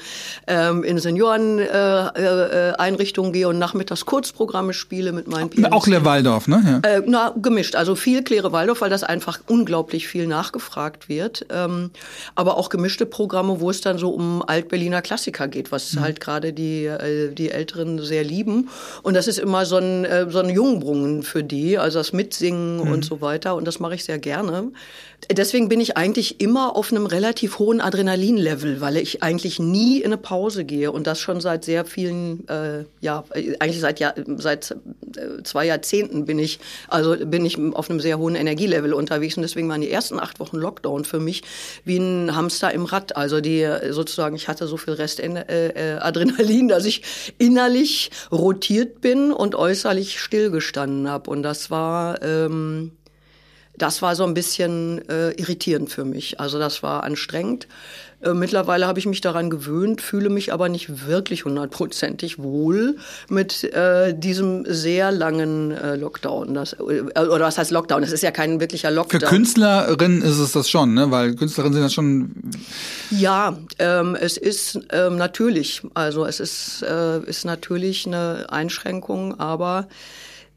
ähm, 0.47 0.83
in 0.83 0.99
Senioreneinrichtungen 0.99 3.31
äh, 3.31 3.35
äh, 3.35 3.39
gehe 3.39 3.47
und 3.47 3.57
nachmittags 3.57 4.05
Kurzprogramme 4.05 4.73
spiele 4.73 5.11
mit 5.11 5.27
meinen 5.27 5.49
Pianisten. 5.49 5.73
Auch 5.73 5.85
Claire 5.85 6.05
Waldorf, 6.05 6.47
ne? 6.47 6.81
Ja. 6.83 6.89
Äh, 6.89 7.01
na, 7.05 7.33
gemischt. 7.35 7.75
Also 7.75 7.95
viel 7.95 8.23
Claire 8.23 8.51
Waldorf, 8.51 8.81
weil 8.81 8.91
das 8.91 9.03
einfach 9.03 9.39
unglaublich 9.47 10.07
viel 10.07 10.27
nachgefragt 10.27 11.09
wird. 11.09 11.47
Ähm, 11.49 11.89
aber 12.35 12.57
auch 12.57 12.69
gemischte 12.69 13.07
Programme, 13.07 13.59
wo 13.59 13.71
es 13.71 13.81
dann 13.81 13.97
so 13.97 14.11
um 14.11 14.43
Altberliner 14.45 15.01
Klassiker 15.01 15.47
geht, 15.47 15.71
was 15.71 15.93
mhm. 15.93 16.01
halt 16.01 16.19
gerade 16.19 16.53
die, 16.53 16.91
die 17.33 17.49
Älteren 17.49 18.03
sehr 18.03 18.23
lieben. 18.23 18.69
Und 19.01 19.15
das 19.15 19.27
ist 19.27 19.39
immer 19.39 19.65
so 19.65 19.77
ein, 19.77 20.05
so 20.29 20.37
ein 20.39 20.49
Jungbrunnen 20.49 21.23
für 21.23 21.43
die, 21.43 21.77
also 21.77 21.99
das 21.99 22.11
Mitsingen 22.13 22.50
singen 22.51 22.85
mhm. 22.85 22.91
und 22.91 23.05
so 23.05 23.21
weiter. 23.21 23.55
Und 23.55 23.65
das 23.65 23.79
mache 23.79 23.95
ich 23.95 24.03
sehr 24.03 24.19
gerne. 24.19 24.71
Deswegen 25.29 25.69
bin 25.69 25.79
ich 25.79 25.97
eigentlich 25.97 26.41
immer 26.41 26.75
auf 26.75 26.91
einem 26.91 27.05
relativ 27.05 27.59
hohen 27.59 27.79
Adrenalinlevel, 27.79 28.81
weil 28.81 28.97
ich 28.97 29.21
eigentlich 29.21 29.59
nie 29.59 29.99
in 29.99 30.07
eine 30.07 30.17
Pause 30.17 30.65
gehe 30.65 30.91
und 30.91 31.05
das 31.07 31.19
schon 31.19 31.39
seit 31.39 31.63
sehr 31.63 31.85
vielen, 31.85 32.47
äh, 32.47 32.85
ja, 33.01 33.23
eigentlich 33.59 33.79
seit 33.79 33.99
ja, 33.99 34.13
seit 34.37 34.71
äh, 34.71 35.43
zwei 35.43 35.65
Jahrzehnten 35.65 36.25
bin 36.25 36.39
ich, 36.39 36.59
also 36.87 37.15
bin 37.17 37.45
ich 37.45 37.57
auf 37.73 37.89
einem 37.89 37.99
sehr 37.99 38.17
hohen 38.17 38.35
Energielevel 38.35 38.93
unterwegs 38.93 39.37
und 39.37 39.43
deswegen 39.43 39.69
waren 39.69 39.81
die 39.81 39.91
ersten 39.91 40.19
acht 40.19 40.39
Wochen 40.39 40.57
Lockdown 40.57 41.05
für 41.05 41.19
mich 41.19 41.43
wie 41.85 41.97
ein 41.97 42.35
Hamster 42.35 42.73
im 42.73 42.85
Rad. 42.85 43.15
Also 43.15 43.41
die 43.41 43.67
sozusagen, 43.91 44.35
ich 44.35 44.47
hatte 44.47 44.67
so 44.67 44.77
viel 44.77 44.93
Rest 44.93 45.19
äh, 45.19 45.27
äh, 45.27 45.97
Adrenalin, 45.99 46.67
dass 46.67 46.85
ich 46.85 47.03
innerlich 47.37 48.09
rotiert 48.31 49.01
bin 49.01 49.31
und 49.31 49.55
äußerlich 49.55 50.19
stillgestanden 50.19 51.09
habe 51.09 51.29
und 51.29 51.43
das 51.43 51.69
war 51.69 52.21
ähm, 52.23 52.91
das 53.81 54.01
war 54.01 54.15
so 54.15 54.23
ein 54.23 54.33
bisschen 54.33 55.07
äh, 55.09 55.31
irritierend 55.31 55.89
für 55.89 56.05
mich. 56.05 56.39
Also 56.39 56.59
das 56.59 56.83
war 56.83 57.03
anstrengend. 57.03 57.67
Äh, 58.21 58.33
mittlerweile 58.33 58.85
habe 58.85 58.99
ich 58.99 59.07
mich 59.07 59.21
daran 59.21 59.49
gewöhnt, 59.49 60.01
fühle 60.01 60.29
mich 60.29 60.53
aber 60.53 60.69
nicht 60.69 61.07
wirklich 61.07 61.45
hundertprozentig 61.45 62.37
wohl 62.37 62.97
mit 63.29 63.63
äh, 63.73 64.13
diesem 64.13 64.65
sehr 64.67 65.11
langen 65.11 65.71
äh, 65.71 65.95
Lockdown. 65.95 66.53
Das, 66.53 66.73
äh, 66.73 66.83
oder 66.83 67.45
was 67.45 67.57
heißt 67.57 67.71
Lockdown? 67.71 68.03
Es 68.03 68.11
ist 68.11 68.21
ja 68.21 68.31
kein 68.31 68.59
wirklicher 68.59 68.91
Lockdown. 68.91 69.21
Für 69.21 69.25
Künstlerinnen 69.25 70.21
ist 70.21 70.37
es 70.37 70.51
das 70.51 70.69
schon, 70.69 70.93
ne? 70.93 71.09
weil 71.09 71.35
Künstlerinnen 71.35 71.73
sind 71.73 71.83
ja 71.83 71.89
schon... 71.89 72.35
Ja, 73.09 73.57
ähm, 73.79 74.15
es 74.19 74.37
ist 74.37 74.79
ähm, 74.91 75.17
natürlich, 75.17 75.81
also 75.95 76.25
es 76.25 76.39
ist, 76.39 76.83
äh, 76.83 77.19
ist 77.23 77.45
natürlich 77.45 78.05
eine 78.05 78.45
Einschränkung, 78.49 79.39
aber 79.39 79.87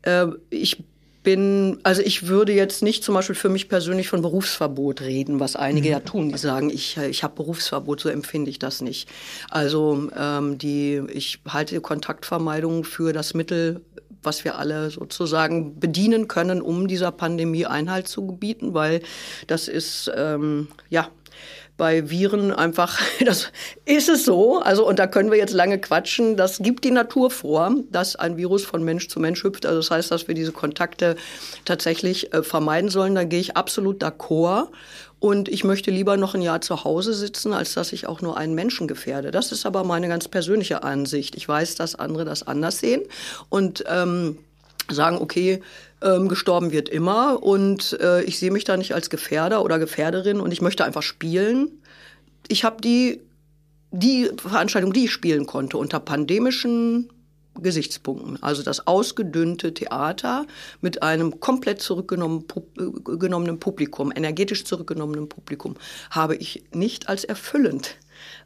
äh, 0.02 0.26
ich 0.50 0.84
bin, 1.24 1.78
also 1.82 2.02
ich 2.02 2.28
würde 2.28 2.52
jetzt 2.52 2.82
nicht 2.82 3.02
zum 3.02 3.14
Beispiel 3.14 3.34
für 3.34 3.48
mich 3.48 3.68
persönlich 3.68 4.08
von 4.08 4.22
Berufsverbot 4.22 5.00
reden, 5.00 5.40
was 5.40 5.56
einige 5.56 5.88
mhm. 5.88 5.92
ja 5.92 6.00
tun, 6.00 6.28
die 6.28 6.38
sagen, 6.38 6.70
ich, 6.70 6.96
ich 6.96 7.24
habe 7.24 7.34
Berufsverbot, 7.34 8.00
so 8.00 8.08
empfinde 8.08 8.50
ich 8.50 8.60
das 8.60 8.82
nicht. 8.82 9.08
Also 9.50 10.10
ähm, 10.16 10.58
die, 10.58 11.02
ich 11.12 11.40
halte 11.48 11.80
Kontaktvermeidung 11.80 12.84
für 12.84 13.12
das 13.12 13.34
Mittel, 13.34 13.80
was 14.22 14.44
wir 14.44 14.58
alle 14.58 14.90
sozusagen 14.90 15.80
bedienen 15.80 16.28
können, 16.28 16.62
um 16.62 16.86
dieser 16.86 17.10
Pandemie 17.10 17.66
Einhalt 17.66 18.06
zu 18.06 18.26
gebieten, 18.26 18.74
weil 18.74 19.02
das 19.46 19.66
ist 19.66 20.10
ähm, 20.14 20.68
ja 20.90 21.08
bei 21.76 22.08
Viren 22.08 22.52
einfach, 22.52 23.00
das 23.24 23.50
ist 23.84 24.08
es 24.08 24.24
so. 24.24 24.60
Also, 24.60 24.86
und 24.86 24.98
da 24.98 25.06
können 25.06 25.30
wir 25.30 25.38
jetzt 25.38 25.52
lange 25.52 25.78
quatschen. 25.78 26.36
Das 26.36 26.58
gibt 26.58 26.84
die 26.84 26.90
Natur 26.90 27.30
vor, 27.30 27.74
dass 27.90 28.16
ein 28.16 28.36
Virus 28.36 28.64
von 28.64 28.84
Mensch 28.84 29.08
zu 29.08 29.20
Mensch 29.20 29.42
hüpft. 29.42 29.66
Also, 29.66 29.78
das 29.80 29.90
heißt, 29.90 30.10
dass 30.10 30.28
wir 30.28 30.34
diese 30.34 30.52
Kontakte 30.52 31.16
tatsächlich 31.64 32.32
äh, 32.32 32.42
vermeiden 32.42 32.90
sollen. 32.90 33.14
Da 33.14 33.24
gehe 33.24 33.40
ich 33.40 33.56
absolut 33.56 34.02
d'accord. 34.02 34.68
Und 35.18 35.48
ich 35.48 35.64
möchte 35.64 35.90
lieber 35.90 36.16
noch 36.16 36.34
ein 36.34 36.42
Jahr 36.42 36.60
zu 36.60 36.84
Hause 36.84 37.14
sitzen, 37.14 37.54
als 37.54 37.72
dass 37.72 37.92
ich 37.92 38.06
auch 38.06 38.20
nur 38.20 38.36
einen 38.36 38.54
Menschen 38.54 38.86
gefährde. 38.86 39.30
Das 39.30 39.52
ist 39.52 39.64
aber 39.64 39.82
meine 39.82 40.06
ganz 40.06 40.28
persönliche 40.28 40.82
Ansicht. 40.82 41.34
Ich 41.34 41.48
weiß, 41.48 41.76
dass 41.76 41.94
andere 41.94 42.24
das 42.24 42.42
anders 42.42 42.78
sehen. 42.78 43.02
Und, 43.48 43.84
ähm, 43.88 44.38
sagen, 44.90 45.16
okay, 45.18 45.62
ähm, 46.04 46.28
gestorben 46.28 46.70
wird 46.70 46.88
immer 46.88 47.42
und 47.42 47.99
äh, 48.00 48.23
ich 48.23 48.38
sehe 48.38 48.50
mich 48.50 48.64
da 48.64 48.76
nicht 48.76 48.94
als 48.94 49.11
Gefährder 49.11 49.64
oder 49.64 49.78
Gefährderin 49.78 50.40
und 50.40 50.52
ich 50.52 50.62
möchte 50.62 50.84
einfach 50.84 51.02
spielen. 51.02 51.80
Ich 52.46 52.64
habe 52.64 52.80
die, 52.80 53.23
die 53.90 54.30
Veranstaltung, 54.37 54.92
die 54.92 55.06
ich 55.06 55.12
spielen 55.12 55.46
konnte, 55.46 55.78
unter 55.78 55.99
pandemischen 56.00 57.11
Gesichtspunkten. 57.61 58.42
Also 58.42 58.62
das 58.62 58.87
ausgedünnte 58.87 59.73
Theater 59.73 60.46
mit 60.80 61.02
einem 61.02 61.40
komplett 61.40 61.80
zurückgenommenen 61.80 63.58
Publikum, 63.61 64.12
energetisch 64.14 64.64
zurückgenommenen 64.64 65.28
Publikum, 65.28 65.76
habe 66.11 66.37
ich 66.37 66.64
nicht 66.73 67.08
als 67.08 67.25
erfüllend 67.25 67.96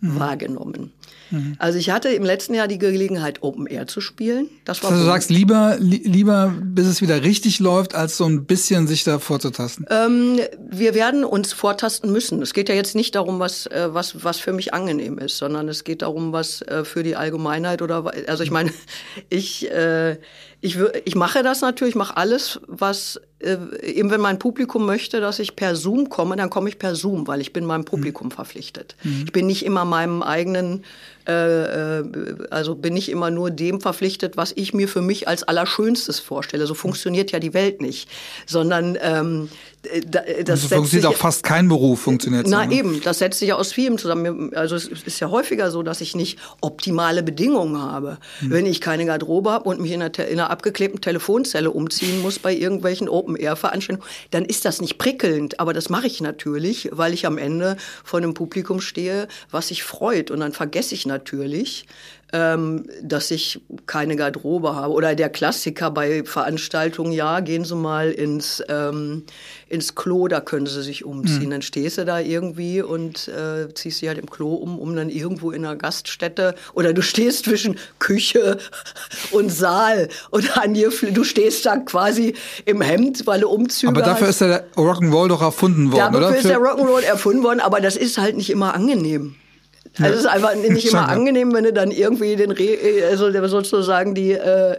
mhm. 0.00 0.18
wahrgenommen. 0.18 0.92
Mhm. 1.30 1.56
Also 1.58 1.78
ich 1.78 1.90
hatte 1.90 2.08
im 2.08 2.24
letzten 2.24 2.54
Jahr 2.54 2.68
die 2.68 2.78
Gelegenheit, 2.78 3.42
Open 3.42 3.66
Air 3.66 3.86
zu 3.86 4.00
spielen. 4.00 4.48
Das 4.64 4.82
war 4.82 4.90
also 4.90 5.02
du 5.02 5.08
sagst 5.08 5.30
lieber, 5.30 5.76
li 5.78 6.02
lieber, 6.04 6.54
bis 6.62 6.86
es 6.86 7.02
wieder 7.02 7.22
richtig 7.22 7.60
läuft, 7.60 7.94
als 7.94 8.16
so 8.16 8.24
ein 8.24 8.44
bisschen 8.44 8.86
sich 8.86 9.04
da 9.04 9.18
vorzutasten. 9.18 9.86
Ähm, 9.90 10.40
wir 10.70 10.94
werden 10.94 11.24
uns 11.24 11.52
vortasten 11.52 12.12
müssen. 12.12 12.40
Es 12.42 12.54
geht 12.54 12.68
ja 12.68 12.74
jetzt 12.74 12.94
nicht 12.94 13.14
darum, 13.14 13.40
was, 13.40 13.66
äh, 13.66 13.88
was, 13.92 14.24
was 14.24 14.38
für 14.38 14.52
mich 14.52 14.74
angenehm 14.74 15.18
ist, 15.18 15.38
sondern 15.38 15.68
es 15.68 15.84
geht 15.84 16.02
darum, 16.02 16.32
was 16.32 16.62
äh, 16.62 16.84
für 16.84 17.02
die 17.02 17.16
Allgemeinheit 17.16 17.82
oder, 17.82 18.10
also 18.26 18.42
ich 18.42 18.50
meine, 18.50 18.72
ich, 19.28 19.70
äh, 19.70 20.16
ich, 20.60 20.78
ich 21.04 21.14
mache 21.14 21.42
das 21.42 21.60
natürlich, 21.60 21.92
ich 21.92 21.98
mache 21.98 22.16
alles, 22.16 22.60
was 22.66 23.20
äh, 23.40 23.56
eben 23.82 24.10
wenn 24.10 24.20
mein 24.20 24.38
Publikum 24.38 24.84
möchte, 24.84 25.20
dass 25.20 25.38
ich 25.38 25.54
per 25.54 25.76
Zoom 25.76 26.08
komme, 26.08 26.36
dann 26.36 26.50
komme 26.50 26.68
ich 26.68 26.78
per 26.78 26.94
Zoom, 26.94 27.26
weil 27.26 27.40
ich 27.40 27.52
bin 27.52 27.64
meinem 27.64 27.84
Publikum 27.84 28.28
mhm. 28.28 28.32
verpflichtet. 28.32 28.96
Mhm. 29.04 29.24
Ich 29.26 29.32
bin 29.32 29.46
nicht 29.46 29.64
immer 29.64 29.84
meinem 29.84 30.22
eigenen 30.22 30.84
äh, 31.28 31.98
äh, 31.98 32.04
also 32.50 32.74
bin 32.74 32.96
ich 32.96 33.10
immer 33.10 33.30
nur 33.30 33.50
dem 33.50 33.82
verpflichtet, 33.82 34.38
was 34.38 34.52
ich 34.56 34.72
mir 34.72 34.88
für 34.88 35.02
mich 35.02 35.28
als 35.28 35.42
Allerschönstes 35.42 36.20
vorstelle. 36.20 36.66
So 36.66 36.72
funktioniert 36.72 37.32
ja 37.32 37.38
die 37.38 37.52
Welt 37.52 37.82
nicht, 37.82 38.08
sondern 38.46 38.96
ähm, 39.02 39.50
äh, 39.82 40.00
das 40.42 40.62
also 40.62 40.68
funktioniert 40.68 41.06
auch 41.06 41.16
fast 41.16 41.42
kein 41.42 41.68
Beruf 41.68 42.00
funktioniert. 42.00 42.46
Na 42.48 42.62
so, 42.62 42.70
ne? 42.70 42.74
eben, 42.74 43.02
das 43.02 43.18
setzt 43.18 43.40
sich 43.40 43.48
ja 43.48 43.56
aus 43.56 43.72
vielem 43.72 43.98
zusammen. 43.98 44.54
Also 44.54 44.74
es 44.74 44.86
ist 44.86 45.20
ja 45.20 45.28
häufiger 45.28 45.70
so, 45.70 45.82
dass 45.82 46.00
ich 46.00 46.16
nicht 46.16 46.38
optimale 46.62 47.22
Bedingungen 47.22 47.78
habe. 47.78 48.16
Hm. 48.38 48.50
Wenn 48.50 48.64
ich 48.64 48.80
keine 48.80 49.04
Garderobe 49.04 49.50
habe 49.50 49.68
und 49.68 49.82
mich 49.82 49.92
in 49.92 50.00
einer, 50.00 50.18
in 50.18 50.40
einer 50.40 50.48
abgeklebten 50.48 51.02
Telefonzelle 51.02 51.70
umziehen 51.70 52.22
muss 52.22 52.38
bei 52.38 52.54
irgendwelchen 52.54 53.06
Open-Air-Veranstaltungen, 53.28 54.08
dann 54.30 54.44
ist 54.44 54.64
das 54.64 54.80
nicht 54.80 54.98
prickelnd. 54.98 55.60
Aber 55.60 55.72
das 55.72 55.88
mache 55.88 56.06
ich 56.06 56.20
natürlich, 56.20 56.88
weil 56.92 57.14
ich 57.14 57.26
am 57.26 57.38
Ende 57.38 57.76
vor 58.04 58.18
einem 58.18 58.34
Publikum 58.34 58.80
stehe, 58.80 59.28
was 59.50 59.68
sich 59.68 59.82
freut. 59.82 60.30
Und 60.30 60.40
dann 60.40 60.52
vergesse 60.52 60.94
ich 60.94 61.06
natürlich, 61.06 61.86
ähm, 62.32 62.84
dass 63.02 63.30
ich 63.30 63.60
keine 63.86 64.16
Garderobe 64.16 64.74
habe. 64.74 64.92
Oder 64.92 65.14
der 65.14 65.30
Klassiker 65.30 65.90
bei 65.90 66.24
Veranstaltungen, 66.24 67.12
ja, 67.12 67.40
gehen 67.40 67.64
Sie 67.64 67.74
mal 67.74 68.10
ins, 68.10 68.62
ähm, 68.68 69.24
ins 69.68 69.94
Klo, 69.94 70.28
da 70.28 70.40
können 70.40 70.66
Sie 70.66 70.82
sich 70.82 71.04
umziehen. 71.04 71.46
Mhm. 71.46 71.50
Dann 71.50 71.62
stehst 71.62 71.98
du 71.98 72.04
da 72.04 72.20
irgendwie 72.20 72.82
und 72.82 73.28
äh, 73.28 73.72
ziehst 73.72 74.02
dich 74.02 74.08
halt 74.08 74.18
im 74.18 74.28
Klo 74.28 74.54
um, 74.54 74.78
um 74.78 74.94
dann 74.94 75.08
irgendwo 75.08 75.50
in 75.52 75.64
einer 75.64 75.76
Gaststätte 75.76 76.54
oder 76.74 76.92
du 76.92 77.02
stehst 77.02 77.46
zwischen 77.46 77.76
Küche 77.98 78.58
und 79.30 79.50
Saal 79.50 80.08
und 80.30 80.58
an 80.58 80.74
dir, 80.74 80.90
du 80.90 81.24
stehst 81.24 81.64
da 81.64 81.76
quasi 81.76 82.34
im 82.66 82.80
Hemd, 82.82 83.26
weil 83.26 83.40
du 83.40 83.48
Umzüge 83.48 83.92
Aber 83.92 84.02
dafür 84.02 84.28
hast. 84.28 84.40
ist 84.40 84.48
der 84.48 84.70
Rock'n'Roll 84.72 85.28
doch 85.28 85.42
erfunden 85.42 85.92
worden, 85.92 86.12
dafür 86.12 86.18
oder? 86.18 86.26
Dafür 86.26 86.38
ist 86.38 86.48
der 86.48 86.58
Rock'n'Roll 86.58 87.02
erfunden 87.04 87.42
worden, 87.42 87.60
aber 87.60 87.80
das 87.80 87.96
ist 87.96 88.18
halt 88.18 88.36
nicht 88.36 88.50
immer 88.50 88.74
angenehm. 88.74 89.36
Also 89.98 90.14
es 90.14 90.20
ist 90.20 90.26
einfach 90.26 90.54
nicht 90.54 90.90
immer 90.90 91.08
angenehm, 91.08 91.52
wenn 91.52 91.64
du 91.64 91.72
dann 91.72 91.90
irgendwie 91.90 92.36
den 92.36 92.50
Re 92.50 92.78
also 93.10 93.30
sozusagen 93.48 94.14
die 94.14 94.32
äh 94.32 94.76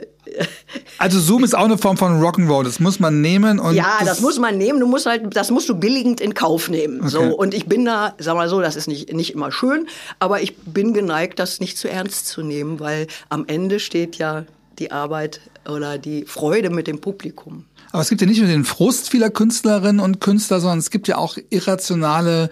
Also 0.97 1.19
Zoom 1.19 1.43
ist 1.43 1.55
auch 1.55 1.65
eine 1.65 1.77
Form 1.77 1.97
von 1.97 2.21
Rock'n'Roll, 2.21 2.63
das 2.63 2.79
muss 2.79 2.99
man 2.99 3.21
nehmen 3.21 3.59
und 3.59 3.75
Ja, 3.75 3.97
das, 3.99 4.07
das, 4.07 4.21
muss 4.21 4.39
man 4.39 4.57
nehmen, 4.57 4.79
du 4.79 4.87
musst 4.87 5.05
halt 5.05 5.35
das 5.35 5.51
musst 5.51 5.67
du 5.69 5.75
billigend 5.75 6.21
in 6.21 6.33
Kauf 6.33 6.69
nehmen. 6.69 7.01
Okay. 7.01 7.09
So 7.09 7.21
und 7.21 7.53
ich 7.53 7.65
bin 7.65 7.85
da, 7.85 8.13
sag 8.17 8.35
mal 8.35 8.49
so, 8.49 8.61
das 8.61 8.75
ist 8.75 8.87
nicht 8.87 9.13
nicht 9.13 9.33
immer 9.33 9.51
schön, 9.51 9.87
aber 10.19 10.41
ich 10.41 10.55
bin 10.57 10.93
geneigt, 10.93 11.39
das 11.39 11.59
nicht 11.59 11.77
zu 11.77 11.89
ernst 11.89 12.27
zu 12.27 12.41
nehmen, 12.41 12.79
weil 12.79 13.07
am 13.29 13.45
Ende 13.47 13.79
steht 13.79 14.17
ja 14.17 14.45
die 14.79 14.91
Arbeit 14.91 15.41
oder 15.67 15.97
die 15.97 16.25
Freude 16.25 16.69
mit 16.69 16.87
dem 16.87 17.01
Publikum. 17.01 17.65
Aber 17.91 18.01
es 18.01 18.09
gibt 18.09 18.21
ja 18.21 18.27
nicht 18.27 18.39
nur 18.39 18.47
den 18.47 18.65
Frust 18.65 19.09
vieler 19.09 19.29
Künstlerinnen 19.29 19.99
und 19.99 20.21
Künstler, 20.21 20.59
sondern 20.59 20.79
es 20.79 20.91
gibt 20.91 21.07
ja 21.07 21.17
auch 21.17 21.37
irrationale 21.49 22.49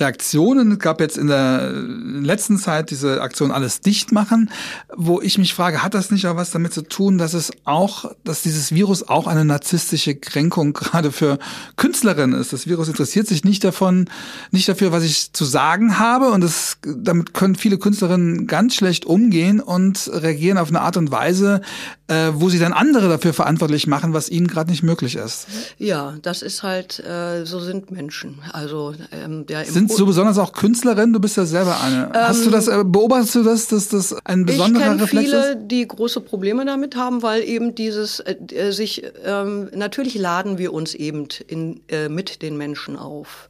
Reaktionen. 0.00 0.72
Es 0.72 0.78
gab 0.78 1.00
jetzt 1.00 1.18
in 1.18 1.26
der 1.26 1.72
letzten 1.72 2.58
Zeit 2.58 2.90
diese 2.90 3.20
Aktion 3.20 3.50
Alles 3.50 3.80
dicht 3.80 4.12
machen, 4.12 4.50
wo 4.96 5.20
ich 5.20 5.38
mich 5.38 5.54
frage, 5.54 5.82
hat 5.82 5.94
das 5.94 6.10
nicht 6.10 6.26
auch 6.26 6.36
was 6.36 6.50
damit 6.50 6.72
zu 6.72 6.82
tun, 6.82 7.18
dass 7.18 7.34
es 7.34 7.50
auch, 7.64 8.10
dass 8.24 8.42
dieses 8.42 8.72
Virus 8.72 9.06
auch 9.06 9.26
eine 9.26 9.44
narzisstische 9.44 10.14
Kränkung 10.14 10.72
gerade 10.74 11.12
für 11.12 11.38
Künstlerinnen 11.76 12.40
ist? 12.40 12.52
Das 12.52 12.66
Virus 12.66 12.88
interessiert 12.88 13.26
sich 13.26 13.44
nicht 13.44 13.62
davon, 13.62 14.08
nicht 14.50 14.68
dafür, 14.68 14.92
was 14.92 15.04
ich 15.04 15.32
zu 15.32 15.44
sagen 15.44 15.98
habe 15.98 16.30
und 16.30 16.40
das, 16.42 16.78
damit 16.82 17.34
können 17.34 17.54
viele 17.54 17.78
Künstlerinnen 17.78 18.46
ganz 18.46 18.74
schlecht 18.74 19.04
umgehen 19.04 19.60
und 19.60 20.10
reagieren 20.12 20.58
auf 20.58 20.68
eine 20.68 20.80
Art 20.80 20.96
und 20.96 21.10
Weise, 21.10 21.60
äh, 22.08 22.30
wo 22.34 22.48
sie 22.48 22.58
dann 22.58 22.72
andere 22.72 23.08
dafür 23.08 23.32
verantwortlich 23.32 23.86
machen, 23.86 24.12
was 24.12 24.28
ihnen 24.28 24.46
gerade 24.46 24.70
nicht 24.70 24.82
möglich 24.82 25.16
ist. 25.16 25.46
Ja, 25.78 26.16
das 26.22 26.42
ist 26.42 26.62
halt, 26.62 26.98
äh, 27.00 27.44
so 27.44 27.60
sind 27.60 27.90
Menschen. 27.90 28.40
Also 28.52 28.94
ähm, 29.12 29.46
der 29.46 29.64
sind 29.64 29.89
sind 29.90 29.98
so 29.98 30.06
besonders 30.06 30.38
auch 30.38 30.52
Künstlerin? 30.52 31.12
Du 31.12 31.20
bist 31.20 31.36
ja 31.36 31.44
selber 31.44 31.80
eine. 31.80 32.06
Ähm, 32.06 32.10
Hast 32.14 32.46
du 32.46 32.50
das, 32.50 32.68
äh, 32.68 32.82
beobachtest 32.84 33.34
du 33.34 33.42
das, 33.42 33.68
dass 33.68 33.88
das 33.88 34.14
ein 34.24 34.46
besonderer 34.46 34.94
ich 34.94 35.02
Reflex 35.02 35.30
viele, 35.30 35.50
ist? 35.50 35.58
die 35.62 35.86
große 35.86 36.20
Probleme 36.20 36.64
damit 36.64 36.96
haben, 36.96 37.22
weil 37.22 37.42
eben 37.42 37.74
dieses 37.74 38.20
äh, 38.20 38.36
äh, 38.52 38.72
sich, 38.72 39.02
ähm, 39.24 39.68
natürlich 39.74 40.14
laden 40.14 40.58
wir 40.58 40.72
uns 40.72 40.94
eben 40.94 41.28
in, 41.46 41.80
äh, 41.88 42.08
mit 42.08 42.42
den 42.42 42.56
Menschen 42.56 42.96
auf. 42.96 43.48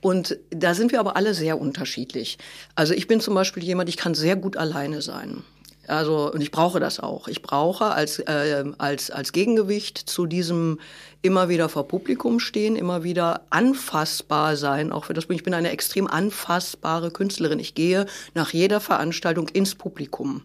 Und 0.00 0.38
da 0.50 0.74
sind 0.74 0.92
wir 0.92 1.00
aber 1.00 1.16
alle 1.16 1.34
sehr 1.34 1.60
unterschiedlich. 1.60 2.38
Also 2.74 2.94
ich 2.94 3.06
bin 3.06 3.20
zum 3.20 3.34
Beispiel 3.34 3.62
jemand, 3.62 3.88
ich 3.88 3.96
kann 3.96 4.14
sehr 4.14 4.36
gut 4.36 4.56
alleine 4.56 5.02
sein. 5.02 5.42
Also 5.88 6.32
und 6.32 6.40
ich 6.40 6.50
brauche 6.50 6.80
das 6.80 7.00
auch. 7.00 7.28
Ich 7.28 7.42
brauche 7.42 7.86
als 7.86 8.18
äh, 8.20 8.64
als 8.78 9.10
als 9.10 9.32
Gegengewicht 9.32 9.98
zu 9.98 10.26
diesem 10.26 10.78
immer 11.22 11.48
wieder 11.48 11.68
vor 11.68 11.88
Publikum 11.88 12.40
stehen, 12.40 12.76
immer 12.76 13.02
wieder 13.02 13.42
anfassbar 13.50 14.56
sein. 14.56 14.92
Auch 14.92 15.06
für 15.06 15.14
das 15.14 15.26
ich 15.28 15.42
bin 15.42 15.54
eine 15.54 15.70
extrem 15.70 16.06
anfassbare 16.06 17.10
Künstlerin. 17.10 17.58
Ich 17.58 17.74
gehe 17.74 18.06
nach 18.34 18.52
jeder 18.52 18.80
Veranstaltung 18.80 19.48
ins 19.48 19.74
Publikum. 19.74 20.42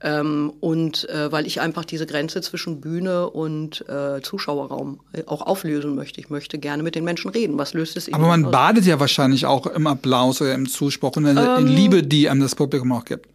Ähm, 0.00 0.52
und 0.60 1.08
äh, 1.08 1.32
weil 1.32 1.44
ich 1.46 1.60
einfach 1.60 1.84
diese 1.84 2.06
Grenze 2.06 2.40
zwischen 2.40 2.80
Bühne 2.80 3.30
und 3.30 3.84
äh, 3.88 4.20
Zuschauerraum 4.22 5.00
äh, 5.12 5.24
auch 5.26 5.42
auflösen 5.42 5.96
möchte. 5.96 6.20
Ich 6.20 6.30
möchte 6.30 6.58
gerne 6.58 6.84
mit 6.84 6.94
den 6.94 7.02
Menschen 7.02 7.30
reden. 7.30 7.58
Was 7.58 7.74
löst 7.74 7.96
es 7.96 8.06
eben 8.06 8.14
Aber 8.14 8.28
man 8.28 8.44
aus? 8.44 8.52
badet 8.52 8.84
ja 8.84 9.00
wahrscheinlich 9.00 9.46
auch 9.46 9.66
im 9.66 9.88
Applaus 9.88 10.40
oder 10.40 10.54
im 10.54 10.68
Zuspruch 10.68 11.16
und 11.16 11.26
in, 11.26 11.36
ähm, 11.36 11.56
in 11.58 11.66
Liebe, 11.66 12.04
die 12.04 12.28
einem 12.28 12.40
das 12.40 12.54
Publikum 12.54 12.92
auch 12.92 13.04
gibt. 13.04 13.28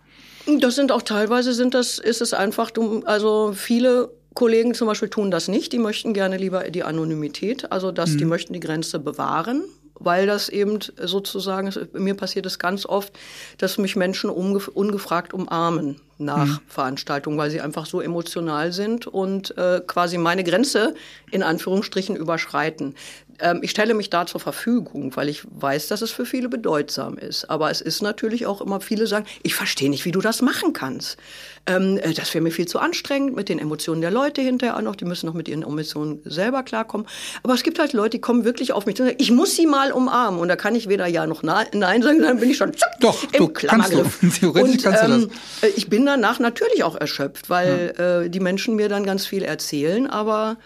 Das 0.60 0.76
sind 0.76 0.92
auch 0.92 1.02
teilweise 1.02 1.54
sind 1.54 1.74
das, 1.74 2.00
ist 2.00 2.22
es 2.22 2.34
einfach, 2.34 2.72
also 3.06 3.54
viele 3.56 4.10
Kollegen 4.34 4.74
zum 4.74 4.88
Beispiel 4.88 5.10
tun 5.10 5.32
das 5.32 5.48
nicht. 5.48 5.72
Die 5.74 5.80
möchten 5.80 6.14
gerne 6.14 6.38
lieber 6.38 6.70
die 6.70 6.84
Anonymität, 6.84 7.72
also 7.72 7.92
dass 7.92 8.12
mhm. 8.12 8.18
die 8.18 8.26
möchten 8.26 8.54
die 8.54 8.60
Grenze 8.60 9.00
bewahren, 9.00 9.64
weil 9.96 10.26
das 10.26 10.50
eben 10.50 10.80
sozusagen, 11.02 11.72
mir 11.94 12.16
passiert 12.16 12.46
es 12.46 12.60
ganz 12.60 12.86
oft, 12.86 13.14
dass 13.58 13.78
mich 13.78 13.96
Menschen 13.96 14.30
ungefragt 14.30 15.34
umarmen 15.34 16.02
nach 16.18 16.46
mhm. 16.46 16.60
Veranstaltungen, 16.68 17.38
weil 17.38 17.52
sie 17.52 17.62
einfach 17.62 17.86
so 17.86 18.02
emotional 18.02 18.72
sind 18.72 19.08
und 19.08 19.58
äh, 19.58 19.82
quasi 19.86 20.18
meine 20.18 20.44
Grenze 20.44 20.96
in 21.32 21.44
Anführungsstrichen 21.44 22.16
überschreiten. 22.16 22.96
Ähm, 23.40 23.60
ich 23.62 23.72
stelle 23.72 23.94
mich 23.94 24.10
da 24.10 24.26
zur 24.26 24.40
Verfügung, 24.40 25.16
weil 25.16 25.30
ich 25.30 25.44
weiß, 25.50 25.88
dass 25.88 26.02
es 26.02 26.12
für 26.12 26.26
viele 26.26 26.50
bedeutsam 26.50 27.18
ist. 27.18 27.50
Aber 27.50 27.72
es 27.72 27.82
ist 27.82 28.02
natürlich 28.02 28.46
auch 28.46 28.62
immer, 28.62 28.82
viele 28.82 29.08
sagen, 29.08 29.26
ich 29.44 29.56
verstehe 29.56 29.90
nicht, 29.90 30.06
wie 30.06 30.12
du 30.12 30.22
das 30.22 30.42
machen 30.42 30.74
kannst. 30.74 31.18
Ähm, 31.66 31.98
äh, 31.98 32.14
das 32.14 32.34
wäre 32.34 32.44
mir 32.44 32.52
viel 32.52 32.68
zu 32.68 32.80
anstrengend 32.80 33.36
mit 33.36 33.50
den 33.50 33.60
Emotionen 33.60 34.02
der 34.02 34.12
Leute 34.12 34.42
hinterher 34.42 34.78
auch 34.78 34.82
noch. 34.82 34.96
Die 34.96 35.06
müssen 35.06 35.26
noch 35.26 35.34
mit 35.34 35.48
ihren 35.48 35.64
Emotionen 35.64 36.22
selber 36.26 36.64
klarkommen. 36.64 37.08
Aber 37.42 37.54
es 37.54 37.64
gibt 37.64 37.80
halt 37.80 37.94
Leute, 37.94 38.12
die 38.12 38.22
kommen 38.22 38.46
wirklich 38.46 38.74
auf 38.74 38.86
mich 38.86 39.00
und 39.00 39.08
sagen, 39.08 39.18
ich 39.20 39.32
muss 39.32 39.56
sie 39.56 39.66
mal 39.66 39.92
umarmen. 39.92 40.40
Und 40.40 40.48
da 40.48 40.56
kann 40.56 40.76
ich 40.76 40.90
weder 40.90 41.08
ja 41.08 41.26
noch 41.26 41.44
nein 41.44 42.02
sagen, 42.02 42.22
dann 42.22 42.40
bin 42.40 42.50
ich 42.50 42.58
schon 42.58 42.74
zack, 42.76 43.00
Doch, 43.00 43.24
im 43.32 43.40
du 43.40 43.48
Klammergriff. 43.50 44.20
Kannst 44.20 44.38
du. 44.38 44.40
Theoretisch 44.52 44.72
und, 44.72 44.84
kannst 44.84 45.04
du 45.04 45.08
das. 45.08 45.24
Ähm, 45.24 45.74
ich 45.76 45.90
bin 45.90 46.06
danach 46.06 46.40
natürlich 46.40 46.84
auch 46.84 46.96
erschöpft, 46.96 47.50
weil 47.50 47.94
ja. 47.98 48.22
äh, 48.22 48.30
die 48.30 48.40
Menschen 48.40 48.76
mir 48.76 48.90
dann 48.90 49.06
ganz 49.06 49.26
viel 49.26 49.44
erzählen, 49.44 50.08
aber 50.08 50.58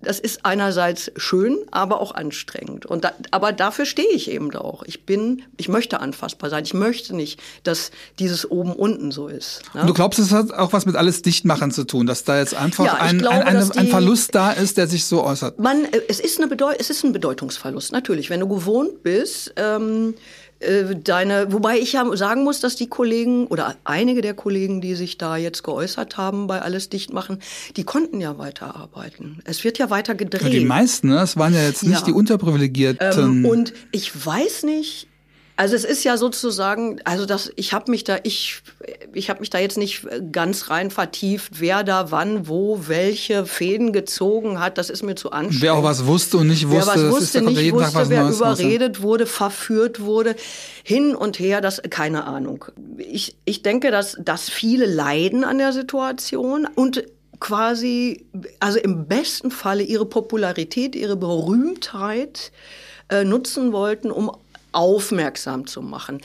das 0.00 0.20
ist 0.20 0.44
einerseits 0.44 1.10
schön, 1.16 1.58
aber 1.72 2.00
auch 2.00 2.14
anstrengend. 2.14 2.86
Und 2.86 3.04
da, 3.04 3.12
aber 3.32 3.52
dafür 3.52 3.84
stehe 3.84 4.10
ich 4.10 4.30
eben 4.30 4.54
auch. 4.54 4.84
Ich 4.84 5.04
bin, 5.04 5.42
ich 5.56 5.68
möchte 5.68 5.98
anfassbar 6.00 6.50
sein. 6.50 6.64
Ich 6.64 6.74
möchte 6.74 7.16
nicht, 7.16 7.40
dass 7.64 7.90
dieses 8.18 8.48
oben 8.48 8.72
unten 8.74 9.10
so 9.10 9.26
ist. 9.26 9.62
Ne? 9.74 9.84
Du 9.86 9.94
glaubst, 9.94 10.20
es 10.20 10.30
hat 10.30 10.52
auch 10.52 10.72
was 10.72 10.86
mit 10.86 10.94
alles 10.94 11.22
dichtmachen 11.22 11.72
zu 11.72 11.84
tun, 11.84 12.06
dass 12.06 12.22
da 12.22 12.38
jetzt 12.38 12.54
einfach 12.54 12.84
ja, 12.84 12.94
ein, 12.94 13.18
glaube, 13.18 13.44
ein, 13.44 13.56
ein, 13.56 13.72
ein, 13.72 13.88
Verlust 13.88 14.34
da 14.34 14.52
ist, 14.52 14.76
der 14.76 14.86
sich 14.86 15.04
so 15.04 15.24
äußert. 15.24 15.58
Man, 15.58 15.84
äh, 15.86 16.00
es 16.08 16.20
ist 16.20 16.38
eine 16.38 16.46
Bedeu 16.46 16.72
es 16.78 16.90
ist 16.90 17.04
ein 17.04 17.12
Bedeutungsverlust 17.12 17.90
natürlich, 17.90 18.30
wenn 18.30 18.40
du 18.40 18.48
gewohnt 18.48 19.02
bist. 19.02 19.52
Ähm, 19.56 20.14
äh, 20.14 20.20
deine, 21.04 21.52
wobei 21.52 21.78
ich 21.78 21.92
ja 21.92 22.16
sagen 22.16 22.42
muss, 22.42 22.60
dass 22.60 22.74
die 22.74 22.88
Kollegen 22.88 23.46
oder 23.46 23.76
einige 23.84 24.22
der 24.22 24.34
Kollegen, 24.34 24.80
die 24.80 24.94
sich 24.96 25.16
da 25.16 25.36
jetzt 25.36 25.62
geäußert 25.62 26.16
haben 26.16 26.46
bei 26.48 26.60
alles 26.60 26.88
dicht 26.88 27.12
machen, 27.12 27.38
die 27.76 27.84
konnten 27.84 28.20
ja 28.20 28.38
weiterarbeiten. 28.38 29.40
Es 29.44 29.62
wird 29.62 29.78
ja 29.78 29.90
weiter 29.90 30.14
gedreht. 30.14 30.42
Ja, 30.42 30.48
die 30.48 30.64
meisten, 30.64 31.08
ne? 31.08 31.20
Es 31.20 31.36
waren 31.36 31.54
ja 31.54 31.62
jetzt 31.62 31.84
nicht 31.84 32.00
ja. 32.00 32.04
die 32.06 32.12
Unterprivilegierten. 32.12 33.44
Ähm, 33.44 33.44
und 33.44 33.72
ich 33.92 34.26
weiß 34.26 34.64
nicht, 34.64 35.07
also 35.58 35.74
es 35.74 35.84
ist 35.84 36.04
ja 36.04 36.16
sozusagen, 36.16 37.00
also 37.02 37.26
das, 37.26 37.50
ich 37.56 37.72
habe 37.72 37.90
mich 37.90 38.04
da, 38.04 38.18
ich, 38.22 38.62
ich 39.12 39.28
habe 39.28 39.40
mich 39.40 39.50
da 39.50 39.58
jetzt 39.58 39.76
nicht 39.76 40.06
ganz 40.30 40.70
rein 40.70 40.92
vertieft, 40.92 41.58
wer 41.58 41.82
da 41.82 42.12
wann, 42.12 42.46
wo, 42.46 42.82
welche 42.86 43.44
Fäden 43.44 43.92
gezogen 43.92 44.60
hat. 44.60 44.78
Das 44.78 44.88
ist 44.88 45.02
mir 45.02 45.16
zu 45.16 45.32
anstrengend. 45.32 45.62
Wer 45.62 45.74
auch 45.74 45.82
was 45.82 46.06
wusste 46.06 46.36
und 46.36 46.46
nicht 46.46 46.68
wusste, 46.68 46.92
wer 46.94 47.06
was 47.06 47.12
wusste, 47.12 47.38
ist 47.38 47.44
nicht 47.44 47.72
wusste, 47.72 48.08
wer 48.08 48.22
Neues 48.22 48.36
überredet 48.36 49.02
wurde, 49.02 49.26
verführt 49.26 49.98
wurde, 49.98 50.36
hin 50.84 51.16
und 51.16 51.40
her, 51.40 51.60
das 51.60 51.82
keine 51.90 52.22
Ahnung. 52.22 52.66
Ich, 52.96 53.34
ich 53.44 53.62
denke, 53.62 53.90
dass, 53.90 54.16
dass 54.22 54.48
viele 54.48 54.86
leiden 54.86 55.42
an 55.42 55.58
der 55.58 55.72
Situation 55.72 56.68
und 56.72 57.02
quasi, 57.40 58.26
also 58.60 58.78
im 58.78 59.08
besten 59.08 59.50
Falle 59.50 59.82
ihre 59.82 60.06
Popularität, 60.06 60.94
ihre 60.94 61.16
Berühmtheit 61.16 62.52
äh, 63.08 63.24
nutzen 63.24 63.72
wollten, 63.72 64.12
um 64.12 64.30
aufmerksam 64.72 65.66
zu 65.66 65.82
machen. 65.82 66.20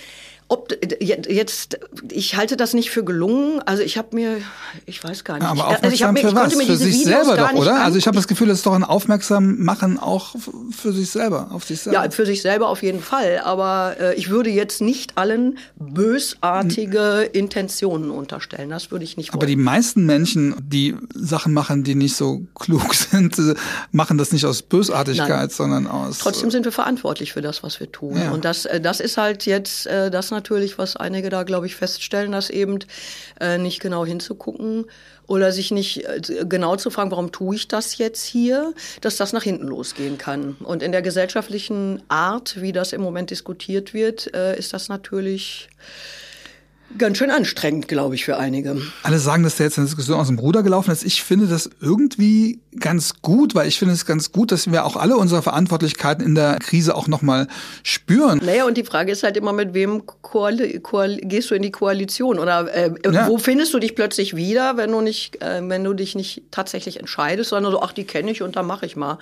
Ob 0.53 0.71
jetzt, 0.99 1.79
ich 2.11 2.35
halte 2.35 2.55
das 2.55 2.75
nicht 2.75 2.91
für 2.91 3.03
gelungen. 3.03 3.59
Also 3.65 3.81
ich 3.81 3.97
habe 3.97 4.09
mir, 4.15 4.37
ich 4.85 5.03
weiß 5.03 5.23
gar 5.23 5.39
nicht. 5.39 5.47
aber 5.47 5.65
aufmerksam 5.67 5.83
also 5.83 5.95
ich 5.95 6.23
mir, 6.23 6.29
für 6.29 6.35
was? 6.35 6.53
Für 6.53 6.75
sich 6.75 6.99
Videos 6.99 7.25
selber 7.25 7.37
doch, 7.37 7.53
oder? 7.53 7.83
Also 7.83 7.97
ich 7.97 8.05
habe 8.05 8.15
das 8.15 8.27
Gefühl, 8.27 8.51
es 8.51 8.59
ist 8.59 8.67
doch 8.67 8.73
ein 8.73 8.83
aufmerksam 8.83 9.63
machen 9.63 9.97
auch 9.97 10.35
für 10.69 10.93
sich 10.93 11.09
selber, 11.09 11.47
auf 11.51 11.63
sich 11.63 11.81
selber. 11.81 12.03
Ja, 12.03 12.11
für 12.11 12.27
sich 12.27 12.43
selber 12.43 12.69
auf 12.69 12.83
jeden 12.83 13.01
Fall. 13.01 13.41
Aber 13.43 13.95
äh, 13.99 14.13
ich 14.13 14.29
würde 14.29 14.51
jetzt 14.51 14.79
nicht 14.79 15.17
allen 15.17 15.57
bösartige 15.79 17.29
Intentionen 17.33 18.11
unterstellen. 18.11 18.69
Das 18.69 18.91
würde 18.91 19.05
ich 19.05 19.17
nicht. 19.17 19.33
Wollen. 19.33 19.39
Aber 19.39 19.47
die 19.47 19.55
meisten 19.55 20.05
Menschen, 20.05 20.53
die 20.59 20.95
Sachen 21.15 21.53
machen, 21.53 21.83
die 21.83 21.95
nicht 21.95 22.15
so 22.15 22.45
klug 22.53 22.93
sind, 22.93 23.35
machen 23.91 24.19
das 24.19 24.31
nicht 24.31 24.45
aus 24.45 24.61
Bösartigkeit, 24.61 25.29
Nein. 25.29 25.49
sondern 25.49 25.87
aus. 25.87 26.19
Trotzdem 26.19 26.51
sind 26.51 26.63
wir 26.63 26.71
verantwortlich 26.71 27.33
für 27.33 27.41
das, 27.41 27.63
was 27.63 27.79
wir 27.79 27.91
tun. 27.91 28.17
Ja. 28.17 28.29
Und 28.29 28.45
das, 28.45 28.65
äh, 28.65 28.79
das 28.79 28.99
ist 28.99 29.17
halt 29.17 29.47
jetzt 29.47 29.87
äh, 29.87 30.11
das 30.11 30.29
natürlich, 30.29 30.42
was 30.49 30.95
einige 30.95 31.29
da, 31.29 31.43
glaube 31.43 31.65
ich, 31.65 31.75
feststellen, 31.75 32.31
dass 32.31 32.49
eben 32.49 32.79
äh, 33.39 33.57
nicht 33.57 33.79
genau 33.79 34.05
hinzugucken 34.05 34.85
oder 35.27 35.51
sich 35.51 35.71
nicht 35.71 36.05
äh, 36.05 36.45
genau 36.45 36.75
zu 36.75 36.89
fragen, 36.89 37.11
warum 37.11 37.31
tue 37.31 37.55
ich 37.55 37.67
das 37.67 37.97
jetzt 37.97 38.23
hier, 38.23 38.73
dass 39.01 39.17
das 39.17 39.33
nach 39.33 39.43
hinten 39.43 39.67
losgehen 39.67 40.17
kann. 40.17 40.55
Und 40.63 40.83
in 40.83 40.91
der 40.91 41.01
gesellschaftlichen 41.01 42.01
Art, 42.07 42.61
wie 42.61 42.71
das 42.71 42.93
im 42.93 43.01
Moment 43.01 43.29
diskutiert 43.29 43.93
wird, 43.93 44.33
äh, 44.33 44.57
ist 44.57 44.73
das 44.73 44.89
natürlich 44.89 45.69
ganz 46.97 47.17
schön 47.17 47.31
anstrengend, 47.31 47.87
glaube 47.87 48.15
ich, 48.15 48.25
für 48.25 48.37
einige. 48.37 48.81
Alle 49.03 49.19
sagen, 49.19 49.43
dass 49.43 49.57
der 49.57 49.67
jetzt 49.67 49.77
eine 49.77 49.87
Diskussion 49.87 50.19
aus 50.19 50.27
dem 50.27 50.39
Ruder 50.39 50.63
gelaufen 50.63 50.91
ist. 50.91 51.03
Ich 51.03 51.23
finde 51.23 51.47
das 51.47 51.69
irgendwie 51.81 52.59
ganz 52.79 53.21
gut, 53.21 53.55
weil 53.55 53.67
ich 53.67 53.77
finde 53.79 53.93
es 53.93 54.05
ganz 54.05 54.31
gut, 54.31 54.51
dass 54.51 54.71
wir 54.71 54.85
auch 54.85 54.95
alle 54.95 55.17
unsere 55.17 55.41
Verantwortlichkeiten 55.41 56.25
in 56.25 56.35
der 56.35 56.57
Krise 56.59 56.95
auch 56.95 57.07
nochmal 57.07 57.47
spüren. 57.83 58.41
Naja, 58.43 58.65
und 58.65 58.77
die 58.77 58.83
Frage 58.83 59.11
ist 59.11 59.23
halt 59.23 59.37
immer, 59.37 59.53
mit 59.53 59.73
wem 59.73 60.05
Koali 60.05 60.79
Koal 60.79 61.17
gehst 61.17 61.51
du 61.51 61.55
in 61.55 61.61
die 61.61 61.71
Koalition? 61.71 62.39
Oder 62.39 62.73
äh, 62.73 62.91
ja. 63.11 63.27
wo 63.27 63.37
findest 63.37 63.73
du 63.73 63.79
dich 63.79 63.95
plötzlich 63.95 64.35
wieder, 64.35 64.77
wenn 64.77 64.91
du 64.91 65.01
nicht, 65.01 65.41
äh, 65.41 65.61
wenn 65.63 65.83
du 65.83 65.93
dich 65.93 66.15
nicht 66.15 66.43
tatsächlich 66.51 66.99
entscheidest, 66.99 67.51
sondern 67.51 67.71
so, 67.71 67.81
ach, 67.81 67.93
die 67.93 68.05
kenne 68.05 68.31
ich 68.31 68.41
und 68.41 68.55
da 68.55 68.63
mache 68.63 68.85
ich 68.85 68.95
mal. 68.95 69.19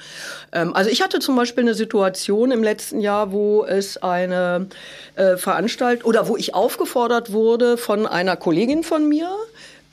Ähm, 0.51 0.73
also 0.73 0.89
ich 0.89 1.01
hatte 1.01 1.19
zum 1.19 1.36
Beispiel 1.36 1.63
eine 1.63 1.75
Situation 1.75 2.51
im 2.51 2.63
letzten 2.63 2.99
Jahr, 3.01 3.31
wo 3.31 3.65
es 3.65 3.97
eine 3.97 4.67
äh, 5.15 5.38
Veranstaltung 5.38 6.07
oder 6.07 6.27
wo 6.27 6.38
ich 6.38 6.53
aufgefordert 6.55 7.31
wurde 7.31 7.61
von 7.78 8.06
einer 8.08 8.36
Kollegin 8.36 8.84
von 8.84 9.08
mir, 9.08 9.30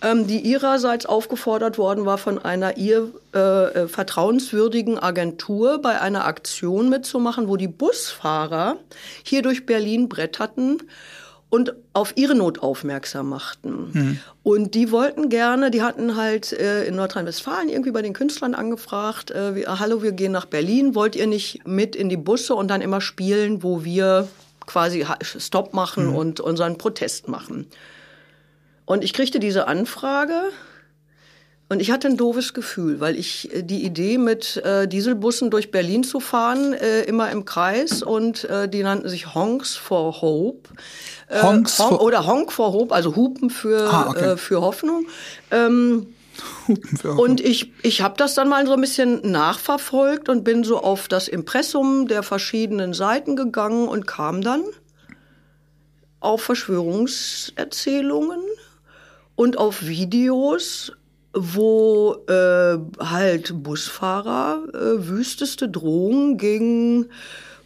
ähm, 0.03 0.27
die 0.27 0.41
ihrerseits 0.41 1.07
aufgefordert 1.07 1.79
worden 1.79 2.07
war, 2.07 2.19
von 2.19 2.39
einer 2.39 2.77
ihr 2.77 3.11
äh, 3.35 3.39
äh, 3.39 3.89
vertrauenswürdigen 3.89 4.99
Agentur 4.99 5.81
bei 5.81 6.01
einer 6.01 6.25
Aktion 6.27 6.89
mitzumachen, 6.89 7.49
wo 7.49 7.57
die 7.57 7.69
Busfahrer 7.69 8.77
hier 9.23 9.43
durch 9.43 9.67
Berlin 9.67 10.09
bretterten 10.09 10.83
und 11.51 11.75
auf 11.95 12.13
ihre 12.17 12.35
Not 12.35 12.61
aufmerksam 12.61 13.29
machten. 13.31 13.91
Mhm. 13.93 14.19
Und 14.43 14.75
die 14.75 14.91
wollten 14.93 15.31
gerne, 15.31 15.71
die 15.71 15.83
hatten 15.83 16.17
halt 16.17 16.53
äh, 16.53 16.85
in 16.85 16.97
Nordrhein-Westfalen 16.97 17.69
irgendwie 17.69 17.91
bei 17.91 18.03
den 18.03 18.13
Künstlern 18.13 18.55
angefragt, 18.55 19.31
äh, 19.31 19.55
wie, 19.55 19.67
hallo, 19.67 20.03
wir 20.03 20.13
gehen 20.13 20.33
nach 20.33 20.45
Berlin, 20.45 20.95
wollt 20.95 21.17
ihr 21.17 21.27
nicht 21.27 21.67
mit 21.67 21.97
in 21.97 22.09
die 22.09 22.17
Busse 22.17 22.55
und 22.55 22.69
dann 22.69 22.83
immer 22.83 23.01
spielen, 23.01 23.63
wo 23.63 23.83
wir 23.83 24.29
quasi 24.69 25.05
Stopp 25.23 25.75
machen 25.75 26.09
mhm. 26.09 26.15
und 26.15 26.41
unseren 26.41 26.79
Protest 26.79 27.27
machen. 27.27 27.67
Und 28.85 29.03
ich 29.03 29.13
kriegte 29.13 29.41
diese 29.41 29.67
Anfrage 29.67 30.51
und 31.69 31.81
ich 31.81 31.91
hatte 31.91 32.09
ein 32.09 32.17
doofes 32.17 32.55
Gefühl, 32.55 33.01
weil 33.01 33.17
ich 33.17 33.53
äh, 33.55 33.63
die 33.63 33.85
Idee 33.85 34.19
mit 34.19 34.57
äh, 34.59 34.87
Dieselbussen 34.87 35.51
durch 35.51 35.71
Berlin 35.71 36.05
zu 36.05 36.21
fahren, 36.21 36.73
äh, 36.73 37.03
immer 37.03 37.31
im 37.31 37.45
Kreis 37.45 38.03
und 38.03 38.45
äh, 38.45 38.69
die 38.69 38.83
nannten 38.83 39.09
sich 39.09 39.35
Honks 39.35 39.77
for 39.77 40.23
Hope. 40.23 40.71
Äh, 41.29 41.43
Honks 41.43 41.79
Hon 41.79 41.97
oder 41.97 42.27
Honk 42.27 42.53
for 42.53 42.73
Hope, 42.73 42.95
also 42.95 43.17
Hupen 43.17 43.51
für, 43.51 43.91
ah, 43.93 44.07
okay. 44.09 44.25
äh, 44.33 44.37
für 44.37 44.61
Hoffnung. 44.61 45.07
Ähm, 45.51 45.59
Hupen 45.59 46.07
für 46.07 46.07
Hoffnung. 46.07 46.18
Und 47.17 47.41
ich, 47.41 47.73
ich 47.83 48.03
habe 48.03 48.15
das 48.17 48.35
dann 48.35 48.49
mal 48.49 48.67
so 48.67 48.75
ein 48.75 48.81
bisschen 48.81 49.21
nachverfolgt 49.31 50.29
und 50.29 50.45
bin 50.45 50.65
so 50.65 50.81
auf 50.81 51.09
das 51.09 51.29
Impressum 51.29 52.07
der 52.07 52.23
verschiedenen 52.23 52.93
Seiten 52.95 53.37
gegangen 53.37 53.89
und 53.89 54.07
kam 54.07 54.43
dann 54.43 54.63
auf 56.21 56.43
Verschwörungserzählungen 56.43 58.41
und 59.37 59.57
auf 59.59 59.87
Videos, 59.87 60.93
wo 61.33 62.17
äh, 62.29 62.79
halt 62.99 63.63
Busfahrer 63.63 64.65
äh, 64.75 65.09
wüsteste 65.09 65.69
Drohungen 65.69 66.37
gegen 66.39 67.07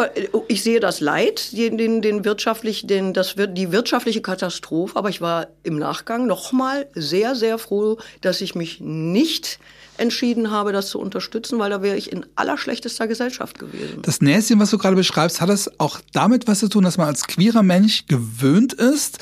ich 0.49 0.63
sehe 0.63 0.81
das 0.81 1.01
Leid, 1.01 1.53
den, 1.53 1.79
den, 1.79 2.03
den 2.03 2.25
wirtschaftlich, 2.25 2.87
den, 2.87 3.13
das 3.13 3.37
wird 3.37 3.57
die 3.57 3.73
wirtschaftliche 3.73 4.23
Katastrophe, 4.23 4.97
aber 4.97 5.09
ich 5.09 5.21
war 5.21 5.49
im 5.63 5.79
Nachgang 5.79 6.27
noch 6.27 6.53
mal 6.53 6.87
sehr, 6.95 7.35
sehr 7.35 7.59
froh, 7.59 7.99
dass 8.21 8.41
ich 8.41 8.55
mich 8.55 8.81
nicht 8.81 9.59
entschieden 9.99 10.51
habe, 10.51 10.73
das 10.73 10.89
zu 10.89 10.99
unterstützen, 10.99 11.59
weil 11.59 11.71
da 11.71 11.83
wäre 11.83 11.97
ich 11.97 12.13
in 12.13 12.27
allerschlechtester 12.35 13.07
Gesellschaft 13.07 13.59
gewesen. 13.59 14.03
Das 14.03 14.21
Näschen, 14.21 14.59
was 14.61 14.71
du 14.71 14.79
gerade 14.79 14.97
beschreibst, 14.97 15.41
hat 15.41 15.51
es 15.51 15.79
auch 15.79 16.01
damit 16.13 16.47
was 16.47 16.61
zu 16.61 16.69
tun, 16.69 16.85
dass 16.85 16.99
man 16.99 17.07
als 17.07 17.27
queerer 17.27 17.63
Mensch 17.63 18.07
gewöhnt 18.07 18.73
ist, 18.73 19.19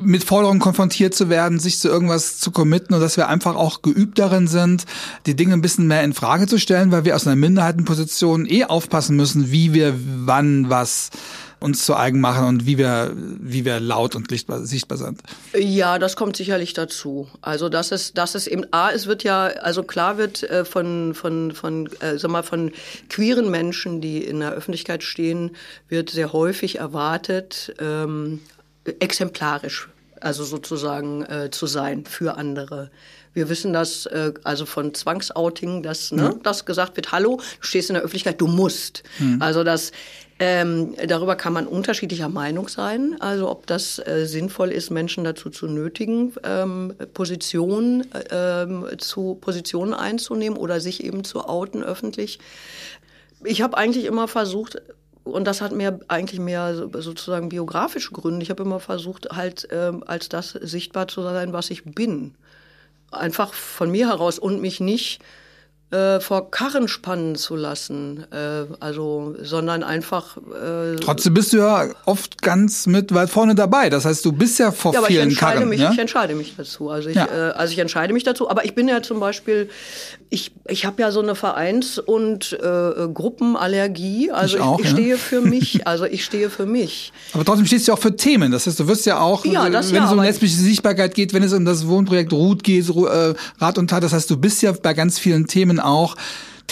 mit 0.00 0.24
Forderungen 0.24 0.60
konfrontiert 0.60 1.14
zu 1.14 1.28
werden, 1.28 1.58
sich 1.58 1.78
zu 1.78 1.88
irgendwas 1.88 2.38
zu 2.38 2.50
committen 2.50 2.94
und 2.94 3.00
dass 3.00 3.16
wir 3.16 3.28
einfach 3.28 3.56
auch 3.56 3.82
geübt 3.82 4.18
darin 4.18 4.48
sind, 4.48 4.84
die 5.26 5.36
Dinge 5.36 5.52
ein 5.52 5.60
bisschen 5.60 5.86
mehr 5.86 6.02
in 6.02 6.14
Frage 6.14 6.46
zu 6.46 6.58
stellen, 6.58 6.92
weil 6.92 7.04
wir 7.04 7.14
aus 7.14 7.26
einer 7.26 7.36
Minderheitenposition 7.36 8.46
eh 8.46 8.64
aufpassen 8.64 9.16
müssen, 9.16 9.50
wie 9.52 9.74
wir 9.74 9.94
wann 9.98 10.70
was 10.70 11.10
uns 11.62 11.84
zu 11.84 11.96
eigen 11.96 12.20
machen 12.20 12.46
und 12.46 12.66
wie 12.66 12.78
wir, 12.78 13.12
wie 13.14 13.64
wir 13.64 13.80
laut 13.80 14.14
und 14.14 14.30
lichtbar, 14.30 14.64
sichtbar 14.64 14.98
sind. 14.98 15.20
Ja, 15.54 15.98
das 15.98 16.16
kommt 16.16 16.36
sicherlich 16.36 16.72
dazu. 16.74 17.28
Also 17.40 17.68
das 17.68 17.92
ist, 17.92 18.18
das 18.18 18.34
ist 18.34 18.46
eben, 18.46 18.66
A, 18.72 18.90
es 18.90 19.06
wird 19.06 19.24
ja, 19.24 19.46
also 19.46 19.82
klar 19.82 20.18
wird 20.18 20.42
äh, 20.42 20.64
von, 20.64 21.14
von, 21.14 21.52
von, 21.52 21.86
äh, 22.00 22.18
sag 22.18 22.30
mal, 22.30 22.42
von 22.42 22.72
queeren 23.08 23.50
Menschen, 23.50 24.00
die 24.00 24.24
in 24.24 24.40
der 24.40 24.52
Öffentlichkeit 24.52 25.02
stehen, 25.02 25.52
wird 25.88 26.10
sehr 26.10 26.32
häufig 26.32 26.78
erwartet, 26.78 27.74
ähm, 27.78 28.40
exemplarisch, 28.98 29.88
also 30.20 30.44
sozusagen 30.44 31.22
äh, 31.24 31.50
zu 31.50 31.66
sein 31.66 32.04
für 32.04 32.36
andere. 32.36 32.90
Wir 33.34 33.48
wissen 33.48 33.72
das 33.72 34.06
äh, 34.06 34.32
also 34.44 34.66
von 34.66 34.94
Zwangsouting, 34.94 35.82
dass 35.82 36.12
ne, 36.12 36.34
mhm. 36.34 36.42
das 36.42 36.64
gesagt 36.64 36.96
wird, 36.96 37.12
hallo, 37.12 37.36
du 37.36 37.66
stehst 37.66 37.88
in 37.90 37.94
der 37.94 38.02
Öffentlichkeit, 38.02 38.40
du 38.40 38.46
musst. 38.46 39.04
Mhm. 39.18 39.40
Also 39.40 39.64
das 39.64 39.92
ähm, 40.44 40.96
darüber 41.06 41.36
kann 41.36 41.52
man 41.52 41.68
unterschiedlicher 41.68 42.28
Meinung 42.28 42.66
sein. 42.66 43.14
Also 43.20 43.48
ob 43.48 43.64
das 43.68 44.00
äh, 44.00 44.26
sinnvoll 44.26 44.72
ist, 44.72 44.90
Menschen 44.90 45.22
dazu 45.22 45.50
zu 45.50 45.68
nötigen, 45.68 46.32
ähm, 46.42 46.94
Positionen, 47.14 48.12
äh, 48.12 48.96
zu 48.98 49.38
Positionen 49.40 49.94
einzunehmen 49.94 50.58
oder 50.58 50.80
sich 50.80 51.04
eben 51.04 51.22
zu 51.22 51.48
outen 51.48 51.84
öffentlich. 51.84 52.40
Ich 53.44 53.62
habe 53.62 53.76
eigentlich 53.76 54.04
immer 54.04 54.26
versucht, 54.26 54.82
und 55.22 55.44
das 55.46 55.60
hat 55.60 55.70
mir 55.70 56.00
eigentlich 56.08 56.40
mehr 56.40 56.88
sozusagen 56.92 57.48
biografische 57.48 58.10
Gründe. 58.10 58.42
Ich 58.42 58.50
habe 58.50 58.64
immer 58.64 58.80
versucht, 58.80 59.28
halt 59.30 59.68
ähm, 59.70 60.02
als 60.04 60.28
das 60.28 60.50
sichtbar 60.50 61.06
zu 61.06 61.22
sein, 61.22 61.52
was 61.52 61.70
ich 61.70 61.84
bin. 61.84 62.34
Einfach 63.12 63.54
von 63.54 63.92
mir 63.92 64.08
heraus 64.08 64.40
und 64.40 64.60
mich 64.60 64.80
nicht 64.80 65.20
äh, 65.92 66.20
vor 66.20 66.50
Karren 66.50 66.88
spannen 66.88 67.36
zu 67.36 67.54
lassen, 67.54 68.24
äh, 68.32 68.64
also, 68.80 69.34
sondern 69.42 69.82
einfach. 69.82 70.38
Äh, 70.38 70.96
Trotzdem 70.96 71.34
bist 71.34 71.52
du 71.52 71.58
ja 71.58 71.88
oft 72.06 72.40
ganz 72.40 72.86
mit 72.86 73.12
weit 73.12 73.28
vorne 73.28 73.54
dabei. 73.54 73.90
Das 73.90 74.06
heißt, 74.06 74.24
du 74.24 74.32
bist 74.32 74.58
ja 74.58 74.72
vor 74.72 74.94
ja, 74.94 75.02
vielen 75.02 75.30
ich 75.30 75.38
Karren. 75.38 75.68
Mich, 75.68 75.80
ja? 75.80 75.92
Ich 75.92 75.98
entscheide 75.98 76.34
mich 76.34 76.54
dazu. 76.56 76.88
Also 76.88 77.10
ich, 77.10 77.16
ja. 77.16 77.26
äh, 77.26 77.52
also 77.52 77.72
ich 77.72 77.78
entscheide 77.78 78.14
mich 78.14 78.24
dazu. 78.24 78.48
Aber 78.48 78.64
ich 78.64 78.74
bin 78.74 78.88
ja 78.88 79.02
zum 79.02 79.20
Beispiel, 79.20 79.68
ich, 80.30 80.52
ich 80.66 80.86
habe 80.86 81.02
ja 81.02 81.10
so 81.10 81.20
eine 81.20 81.34
Vereins- 81.34 81.98
und 81.98 82.54
äh, 82.54 83.08
Gruppenallergie. 83.12 84.30
Also 84.30 84.56
ich, 84.56 84.62
auch, 84.62 84.78
ich, 84.78 84.86
ich 84.86 84.90
stehe 84.92 85.18
für 85.18 85.40
mich. 85.42 85.86
Also 85.86 86.06
ich 86.06 86.24
stehe 86.24 86.48
für 86.48 86.64
mich. 86.64 87.12
Aber 87.34 87.44
trotzdem 87.44 87.66
stehst 87.66 87.88
du 87.88 87.92
auch 87.92 87.98
für 87.98 88.16
Themen. 88.16 88.50
Das 88.50 88.66
heißt, 88.66 88.80
du 88.80 88.88
wirst 88.88 89.04
ja 89.04 89.20
auch, 89.20 89.44
ja, 89.44 89.64
wenn 89.64 89.74
es 89.74 90.12
um 90.12 90.22
lesbische 90.22 90.54
Sichtbarkeit 90.54 91.14
geht, 91.14 91.34
wenn 91.34 91.42
es 91.42 91.52
um 91.52 91.66
das 91.66 91.86
Wohnprojekt 91.86 92.32
Ruth 92.32 92.64
geht, 92.64 92.88
äh, 92.88 93.34
Rat 93.58 93.76
und 93.76 93.88
Tat. 93.88 94.02
Das 94.02 94.14
heißt, 94.14 94.30
du 94.30 94.38
bist 94.38 94.62
ja 94.62 94.72
bei 94.72 94.94
ganz 94.94 95.18
vielen 95.18 95.46
Themen 95.46 95.81
auch 95.84 96.16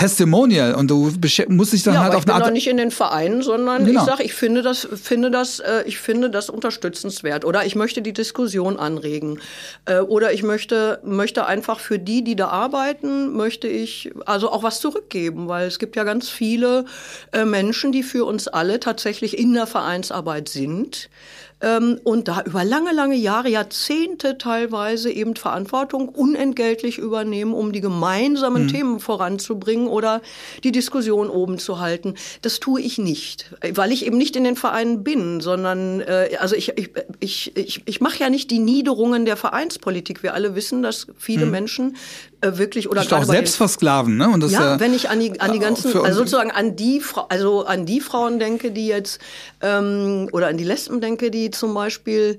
Testimonial 0.01 0.75
und 0.75 0.91
du 0.91 1.13
musst 1.49 1.75
dich 1.75 1.83
dann 1.83 1.93
ja, 1.93 2.05
halt 2.05 2.15
auf 2.15 2.25
eine 2.25 2.33
Art. 2.33 2.43
Ich 2.43 2.47
bin 2.47 2.55
nicht 2.55 2.69
in 2.69 2.79
den 2.79 2.91
Vereinen, 2.91 3.43
sondern 3.43 3.85
genau. 3.85 4.01
ich 4.01 4.07
sage, 4.07 4.23
ich 4.23 4.33
finde 4.33 4.63
das, 4.63 4.89
finde 4.95 5.31
das, 5.31 5.59
äh, 5.61 5.83
ich 5.85 5.99
finde 5.99 6.31
das 6.31 6.49
unterstützenswert 6.49 7.45
oder 7.45 7.67
ich 7.67 7.75
möchte 7.75 8.01
die 8.01 8.15
Diskussion 8.15 8.79
anregen 8.79 9.41
äh, 9.85 9.99
oder 9.99 10.33
ich 10.33 10.43
möchte 10.43 11.01
möchte 11.05 11.45
einfach 11.45 11.81
für 11.81 11.99
die, 11.99 12.25
die 12.25 12.35
da 12.35 12.49
arbeiten, 12.49 13.37
möchte 13.37 13.69
ich 13.69 14.11
also 14.25 14.51
auch 14.51 14.63
was 14.63 14.81
zurückgeben, 14.81 15.49
weil 15.49 15.67
es 15.67 15.79
gibt 15.79 15.97
ja 15.97 16.05
ganz 16.05 16.31
viele 16.31 16.87
äh, 17.33 17.45
Menschen, 17.45 17.93
die 17.93 18.03
für 18.03 18.25
uns 18.25 18.49
alle 18.49 18.81
tatsächlich 18.81 19.39
in 19.39 19.53
der 19.53 19.67
Vereinsarbeit 19.67 20.49
sind 20.49 21.11
und 22.05 22.29
da 22.29 22.43
über 22.47 22.65
lange, 22.65 22.93
lange 22.93 23.17
Jahre, 23.17 23.51
Jahrzehnte 23.51 24.39
teilweise 24.39 25.11
eben 25.11 25.37
Verantwortung 25.37 26.09
unentgeltlich 26.09 26.97
übernehmen, 26.97 27.53
um 27.53 27.73
die 27.73 27.83
gemeinsamen 27.83 28.65
mhm. 28.65 28.69
Themen 28.69 29.01
voranzubringen 29.01 29.87
oder 29.87 30.23
die 30.65 30.73
Diskussion 30.73 31.29
oben 31.29 31.59
zu 31.59 31.79
halten. 31.79 32.15
Das 32.41 32.61
tue 32.61 32.81
ich 32.81 32.97
nicht, 32.97 33.55
weil 33.75 33.93
ich 33.93 34.07
eben 34.07 34.17
nicht 34.17 34.37
in 34.37 34.45
den 34.45 34.57
Vereinen 34.57 35.05
bin, 35.05 35.43
sondern 35.43 36.01
äh, 36.01 36.31
also 36.39 36.57
ich, 36.57 36.79
ich, 36.79 36.91
ich, 37.21 37.57
ich, 37.57 37.83
ich 37.85 38.01
mache 38.01 38.21
ja 38.21 38.31
nicht 38.31 38.51
die 38.51 38.59
Niederungen 38.59 39.27
der 39.27 39.37
Vereinspolitik. 39.37 40.23
Wir 40.23 40.33
alle 40.33 40.55
wissen, 40.55 40.83
dass 40.83 41.09
viele 41.19 41.45
mhm. 41.45 41.51
Menschen 41.51 41.97
äh, 42.41 42.59
wirklich 42.59 42.89
oder 42.89 43.03
auch 43.03 43.25
selbst 43.25 43.57
versklaven, 43.57 44.17
ne? 44.17 44.29
Und 44.29 44.41
das, 44.41 44.53
ja, 44.53 44.77
äh, 44.77 44.81
wenn 44.81 44.95
ich 44.95 45.11
an 45.11 45.21
die 45.21 45.41
an 45.41 45.53
die 45.53 45.59
ganzen 45.59 45.95
also 45.97 46.21
sozusagen 46.21 46.51
an 46.51 46.77
die 46.77 47.03
also 47.29 47.65
an 47.65 47.87
die 47.87 48.01
Frauen 48.01 48.39
denke, 48.39 48.71
die 48.71 48.87
jetzt 48.87 49.21
ähm, 49.61 50.29
oder 50.33 50.49
an 50.49 50.57
die 50.57 50.65
Lesben 50.65 51.01
denke, 51.01 51.31
die 51.31 51.51
zum 51.51 51.75
Beispiel 51.75 52.39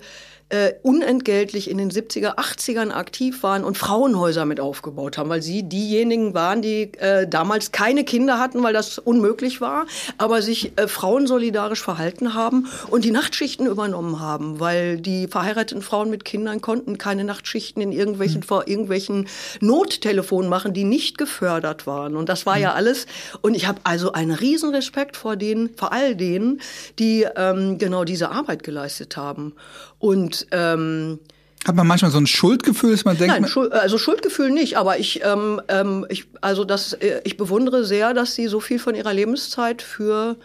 äh, 0.52 0.74
unentgeltlich 0.84 1.70
in 1.70 1.78
den 1.78 1.92
70er, 1.92 2.36
80ern 2.38 2.92
aktiv 2.92 3.42
waren 3.42 3.64
und 3.64 3.78
Frauenhäuser 3.78 4.46
mit 4.46 4.60
aufgebaut 4.60 5.18
haben, 5.18 5.30
weil 5.30 5.42
sie 5.42 5.64
diejenigen 5.64 6.34
waren, 6.34 6.62
die 6.62 6.92
äh, 7.00 7.28
damals 7.28 7.72
keine 7.72 8.04
Kinder 8.04 8.38
hatten, 8.38 8.62
weil 8.62 8.74
das 8.74 9.00
unmöglich 9.00 9.62
war, 9.62 9.86
aber 10.18 10.42
sich 10.42 10.78
äh, 10.78 10.88
frauensolidarisch 10.88 11.82
verhalten 11.82 12.34
haben 12.34 12.68
und 12.90 13.06
die 13.06 13.12
Nachtschichten 13.12 13.66
übernommen 13.66 14.20
haben, 14.20 14.60
weil 14.60 14.98
die 14.98 15.28
verheirateten 15.28 15.82
Frauen 15.82 16.10
mit 16.10 16.26
Kindern 16.26 16.60
konnten 16.62 16.98
keine 16.98 17.24
Nachtschichten 17.24 17.82
in 17.82 17.92
irgendwelchen 17.92 18.42
mhm. 18.42 18.46
vor 18.46 18.68
irgendwelchen 18.68 19.28
Nottelefonen 19.62 20.50
machen, 20.50 20.74
die 20.74 20.84
nicht 20.84 21.18
gefördert 21.18 21.88
waren. 21.88 22.16
Und 22.16 22.28
das 22.28 22.46
war 22.46 22.58
ja 22.58 22.74
alles. 22.74 23.06
Und 23.42 23.56
ich 23.56 23.68
habe 23.68 23.80
also 23.84 24.12
einen 24.12 24.32
riesen 24.32 24.74
Respekt 24.76 25.16
vor 25.16 25.38
denen, 25.38 25.70
vor 25.78 25.94
all 25.94 26.16
denen, 26.16 26.62
die 27.00 27.26
ähm, 27.36 27.78
genau 27.78 28.04
diese 28.04 28.32
Arbeit 28.32 28.64
geleistet 28.64 29.16
haben. 29.16 29.54
Und 30.02 30.48
ähm, 30.52 31.20
hat 31.66 31.76
man 31.76 31.86
manchmal 31.86 32.10
so 32.10 32.18
ein 32.18 32.26
Schuldgefühl, 32.26 32.92
dass 32.92 33.06
man 33.06 33.18
denkt? 33.18 33.34
Nein, 33.34 33.48
Schuld, 33.48 33.72
also 33.72 34.00
Schuldgefühl 34.00 34.50
nicht, 34.50 34.78
aber 34.78 34.98
ich, 34.98 35.24
ähm, 35.24 35.62
ähm, 35.68 36.08
ich, 36.10 36.26
also 36.42 36.66
das, 36.66 36.94
äh, 36.94 37.22
ich 37.24 37.38
bewundere 37.38 37.86
sehr, 37.86 38.16
dass 38.16 38.34
sie 38.34 38.48
so 38.48 38.60
viel 38.60 38.80
von 38.80 38.96
ihrer 38.96 39.14
Lebenszeit 39.14 39.84
für, 39.84 40.38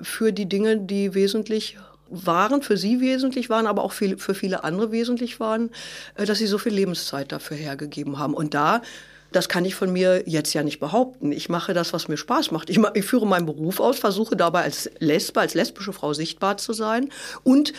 für 0.00 0.30
die 0.30 0.46
Dinge, 0.46 0.76
die 0.76 1.14
wesentlich 1.14 1.78
waren, 2.10 2.60
für 2.60 2.76
sie 2.76 3.00
wesentlich 3.00 3.48
waren, 3.48 3.66
aber 3.66 3.82
auch 3.82 3.92
für, 3.92 4.18
für 4.18 4.34
viele 4.34 4.62
andere 4.62 4.92
wesentlich 4.92 5.40
waren, 5.40 5.70
äh, 6.16 6.26
dass 6.26 6.36
sie 6.36 6.46
so 6.46 6.58
viel 6.58 6.74
Lebenszeit 6.74 7.32
dafür 7.32 7.56
hergegeben 7.56 8.18
haben. 8.18 8.34
Und 8.34 8.52
da 8.52 8.82
das 9.30 9.48
kann 9.48 9.64
ich 9.64 9.74
von 9.74 9.92
mir 9.92 10.22
jetzt 10.26 10.54
ja 10.54 10.62
nicht 10.62 10.80
behaupten. 10.80 11.32
Ich 11.32 11.48
mache 11.48 11.74
das, 11.74 11.92
was 11.92 12.08
mir 12.08 12.16
Spaß 12.16 12.50
macht. 12.50 12.70
Ich, 12.70 12.80
ich 12.94 13.04
führe 13.04 13.26
meinen 13.26 13.46
Beruf 13.46 13.78
aus, 13.80 13.98
versuche 13.98 14.36
dabei 14.36 14.62
als 14.62 14.90
Lesbe, 15.00 15.40
als 15.40 15.54
lesbische 15.54 15.92
Frau 15.92 16.14
sichtbar 16.14 16.56
zu 16.56 16.72
sein 16.72 17.10
und 17.42 17.72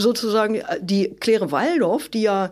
sozusagen 0.00 0.60
die 0.80 1.14
Claire 1.20 1.52
Waldorf, 1.52 2.08
die 2.08 2.22
ja 2.22 2.50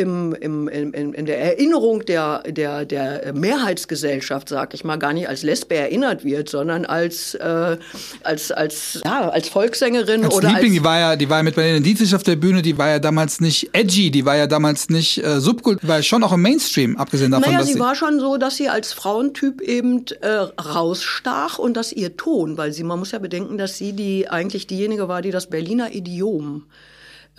im, 0.00 0.34
im, 0.40 0.68
in, 0.68 0.92
in 0.92 1.26
der 1.26 1.40
Erinnerung 1.40 2.04
der, 2.04 2.42
der, 2.44 2.84
der 2.84 3.32
Mehrheitsgesellschaft, 3.34 4.48
sag 4.48 4.72
ich 4.74 4.84
mal, 4.84 4.96
gar 4.96 5.12
nicht 5.12 5.28
als 5.28 5.42
Lesbe 5.42 5.74
erinnert 5.74 6.24
wird, 6.24 6.48
sondern 6.48 6.84
als, 6.84 7.34
äh, 7.34 7.76
als, 8.22 8.50
als, 8.50 9.00
ja, 9.04 9.28
als 9.28 9.48
Volkssängerin 9.48 10.24
als 10.24 10.34
oder 10.34 10.48
Liebling, 10.48 10.72
als 10.72 10.72
die 10.72 10.84
war 10.84 10.98
ja, 10.98 11.16
die 11.16 11.28
war 11.28 11.38
ja 11.38 11.42
mit 11.42 11.56
Marlene 11.56 11.80
Dietrich 11.80 12.14
auf 12.14 12.22
der 12.22 12.36
Bühne, 12.36 12.62
die 12.62 12.78
war 12.78 12.88
ja 12.88 12.98
damals 12.98 13.40
nicht 13.40 13.70
edgy, 13.72 14.10
die 14.10 14.24
war 14.24 14.36
ja 14.36 14.46
damals 14.46 14.88
nicht 14.88 15.22
äh, 15.22 15.40
subkult, 15.40 15.82
die 15.82 15.88
war 15.88 16.02
schon 16.02 16.24
auch 16.24 16.32
im 16.32 16.42
Mainstream, 16.42 16.96
abgesehen 16.96 17.30
davon, 17.30 17.48
naja, 17.48 17.58
dass 17.58 17.68
sie, 17.68 17.74
sie 17.74 17.80
war 17.80 17.94
schon 17.94 18.20
so, 18.20 18.36
dass 18.36 18.56
sie 18.56 18.68
als 18.68 18.92
Frauentyp 18.92 19.60
eben 19.60 20.04
äh, 20.20 20.28
rausstach 20.28 21.58
und 21.58 21.76
dass 21.76 21.92
ihr 21.92 22.16
Ton, 22.16 22.56
weil 22.56 22.72
sie, 22.72 22.84
man 22.84 22.98
muss 22.98 23.12
ja 23.12 23.18
bedenken, 23.18 23.58
dass 23.58 23.76
sie 23.76 23.92
die 23.92 24.28
eigentlich 24.28 24.66
diejenige 24.66 25.08
war, 25.08 25.20
die 25.22 25.30
das 25.30 25.48
Berliner 25.48 25.94
Idiom 25.94 26.64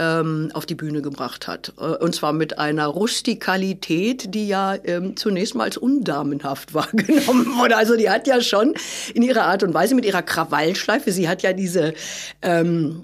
ähm, 0.02 0.50
auf 0.54 0.66
die 0.66 0.76
Bühne 0.76 1.02
gebracht 1.02 1.48
hat. 1.48 1.74
Äh, 1.80 1.84
und 1.84 2.16
zwar 2.16 2.34
mit 2.34 2.58
einer 2.58 2.88
Rustikalität, 2.88 4.34
die 4.34 4.48
ja 4.48 4.76
ähm, 4.84 5.16
zunächst 5.16 5.54
mal 5.54 5.66
als 5.66 5.78
undamenhaft 5.78 6.74
wahrgenommen 6.74 7.58
wurde. 7.58 7.78
Also 7.78 7.96
die 7.96 8.10
hat 8.10 8.28
ja 8.28 8.42
schon 8.42 8.74
in 9.14 9.22
ihrer 9.22 9.44
Art 9.44 9.64
und 9.64 9.74
Weise 9.74 9.94
mit 9.94 10.06
ihrer 10.06 10.24
Krawallschleife, 10.24 11.12
sie 11.12 11.30
hat 11.30 11.44
ja 11.44 11.54
diese 11.54 11.94
ähm, 12.42 13.04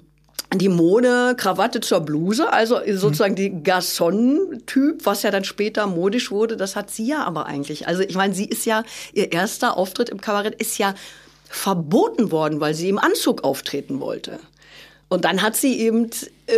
die 0.54 0.70
Mode 0.70 1.34
Krawatte 1.36 1.80
zur 1.80 2.00
Bluse, 2.00 2.50
also 2.50 2.78
sozusagen 2.94 3.34
die 3.34 3.50
Garçon-Typ, 3.50 5.04
was 5.04 5.22
ja 5.22 5.30
dann 5.30 5.44
später 5.44 5.86
modisch 5.86 6.30
wurde, 6.30 6.56
das 6.56 6.74
hat 6.74 6.90
sie 6.90 7.06
ja 7.06 7.24
aber 7.24 7.44
eigentlich. 7.44 7.86
Also 7.86 8.02
ich 8.02 8.14
meine, 8.14 8.34
sie 8.34 8.46
ist 8.46 8.64
ja, 8.64 8.82
ihr 9.12 9.30
erster 9.30 9.76
Auftritt 9.76 10.08
im 10.08 10.22
Kabarett 10.22 10.54
ist 10.54 10.78
ja 10.78 10.94
verboten 11.50 12.30
worden, 12.32 12.60
weil 12.60 12.72
sie 12.72 12.88
im 12.88 12.98
Anzug 12.98 13.44
auftreten 13.44 14.00
wollte. 14.00 14.38
Und 15.08 15.26
dann 15.26 15.42
hat 15.42 15.54
sie 15.54 15.78
eben 15.80 16.08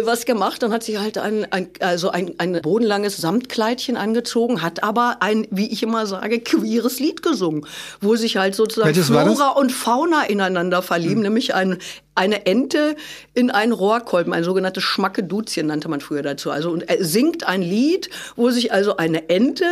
was 0.03 0.25
gemacht, 0.25 0.63
dann 0.63 0.73
hat 0.73 0.83
sie 0.83 0.99
halt 0.99 1.19
ein, 1.19 1.51
ein, 1.53 1.69
also 1.81 2.11
ein, 2.11 2.35
ein 2.39 2.61
bodenlanges 2.63 3.17
Samtkleidchen 3.17 3.97
angezogen, 3.97 4.63
hat 4.63 4.83
aber 4.83 5.19
ein, 5.21 5.47
wie 5.51 5.71
ich 5.71 5.83
immer 5.83 6.07
sage, 6.07 6.41
queeres 6.41 7.01
Lied 7.01 7.23
gesungen, 7.23 7.67
wo 8.01 8.17
sich 8.17 8.37
halt 8.37 8.55
sozusagen 8.55 8.89
Welches 8.89 9.09
Flora 9.09 9.51
und 9.51 9.73
Fauna 9.73 10.25
ineinander 10.25 10.83
verlieben, 10.83 11.17
hm. 11.17 11.23
nämlich 11.23 11.55
ein, 11.55 11.79
eine 12.15 12.47
Ente 12.47 12.97
in 13.35 13.51
einen 13.51 13.73
Rohrkolben, 13.73 14.33
ein 14.33 14.45
sogenanntes 14.45 14.85
Schmackeduzchen 14.85 15.67
nannte 15.67 15.89
man 15.89 16.01
früher 16.01 16.23
dazu. 16.23 16.51
Also 16.51 16.71
und 16.71 16.89
er 16.89 17.03
singt 17.05 17.45
ein 17.45 17.63
Lied, 17.63 18.11
wo 18.37 18.51
sich 18.51 18.73
also 18.73 18.97
eine 18.97 19.29
Ente 19.29 19.65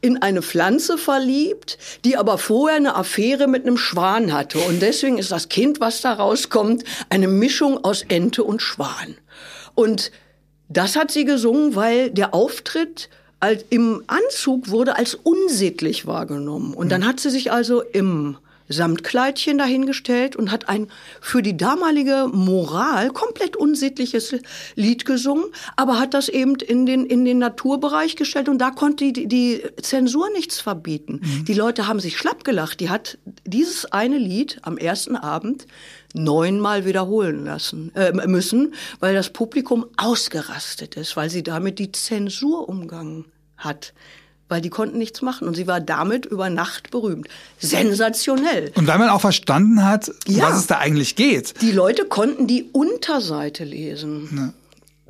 in 0.00 0.20
eine 0.20 0.42
Pflanze 0.42 0.98
verliebt, 0.98 1.78
die 2.04 2.16
aber 2.16 2.38
vorher 2.38 2.76
eine 2.76 2.96
Affäre 2.96 3.46
mit 3.46 3.64
einem 3.64 3.76
Schwan 3.76 4.32
hatte. 4.32 4.58
Und 4.58 4.82
deswegen 4.82 5.18
ist 5.18 5.30
das 5.32 5.48
Kind, 5.48 5.80
was 5.80 6.00
da 6.00 6.14
rauskommt, 6.14 6.84
eine 7.08 7.28
Mischung 7.28 7.84
aus 7.84 8.02
Ente 8.08 8.42
und 8.44 8.60
Schwan. 8.60 9.16
Und 9.74 10.10
Das 10.72 10.96
hat 10.96 11.10
sie 11.10 11.24
gesungen, 11.24 11.74
weil 11.74 12.10
der 12.10 12.34
Auftritt 12.34 13.10
im 13.70 14.02
Anzug 14.06 14.70
wurde 14.70 14.96
als 14.96 15.14
unsittlich 15.14 16.06
wahrgenommen. 16.06 16.74
Und 16.74 16.90
dann 16.92 17.04
hat 17.04 17.20
sie 17.20 17.30
sich 17.30 17.50
also 17.52 17.82
im 17.82 18.38
Samtkleidchen 18.68 19.58
dahingestellt 19.58 20.36
und 20.36 20.50
hat 20.50 20.68
ein 20.68 20.88
für 21.20 21.42
die 21.42 21.56
damalige 21.56 22.28
Moral 22.32 23.10
komplett 23.10 23.56
unsittliches 23.56 24.34
Lied 24.76 25.04
gesungen, 25.04 25.44
aber 25.76 25.98
hat 25.98 26.14
das 26.14 26.28
eben 26.28 26.54
in 26.56 26.86
den, 26.86 27.04
in 27.04 27.24
den 27.24 27.38
Naturbereich 27.38 28.16
gestellt 28.16 28.48
und 28.48 28.58
da 28.58 28.70
konnte 28.70 29.12
die, 29.12 29.26
die 29.26 29.62
Zensur 29.82 30.30
nichts 30.30 30.60
verbieten. 30.60 31.20
Mhm. 31.22 31.44
Die 31.44 31.54
Leute 31.54 31.86
haben 31.86 32.00
sich 32.00 32.16
schlapp 32.16 32.44
gelacht. 32.44 32.80
Die 32.80 32.88
hat 32.90 33.18
dieses 33.44 33.92
eine 33.92 34.16
Lied 34.16 34.58
am 34.62 34.78
ersten 34.78 35.16
Abend 35.16 35.66
neunmal 36.14 36.84
wiederholen 36.84 37.44
lassen 37.44 37.92
äh, 37.94 38.12
müssen, 38.26 38.74
weil 39.00 39.14
das 39.14 39.30
Publikum 39.30 39.86
ausgerastet 39.96 40.96
ist, 40.96 41.16
weil 41.16 41.30
sie 41.30 41.42
damit 41.42 41.78
die 41.78 41.92
Zensur 41.92 42.68
umgangen 42.68 43.26
hat 43.56 43.92
weil 44.52 44.60
die 44.60 44.68
konnten 44.68 44.98
nichts 44.98 45.22
machen. 45.22 45.48
Und 45.48 45.54
sie 45.54 45.66
war 45.66 45.80
damit 45.80 46.26
über 46.26 46.50
Nacht 46.50 46.90
berühmt. 46.90 47.26
Sensationell. 47.58 48.70
Und 48.74 48.86
weil 48.86 48.98
man 48.98 49.08
auch 49.08 49.22
verstanden 49.22 49.82
hat, 49.82 50.12
ja, 50.26 50.44
was 50.44 50.58
es 50.58 50.66
da 50.66 50.76
eigentlich 50.76 51.16
geht. 51.16 51.54
Die 51.62 51.72
Leute 51.72 52.04
konnten 52.04 52.46
die 52.46 52.64
Unterseite 52.70 53.64
lesen. 53.64 54.28
Ja. 54.36 54.52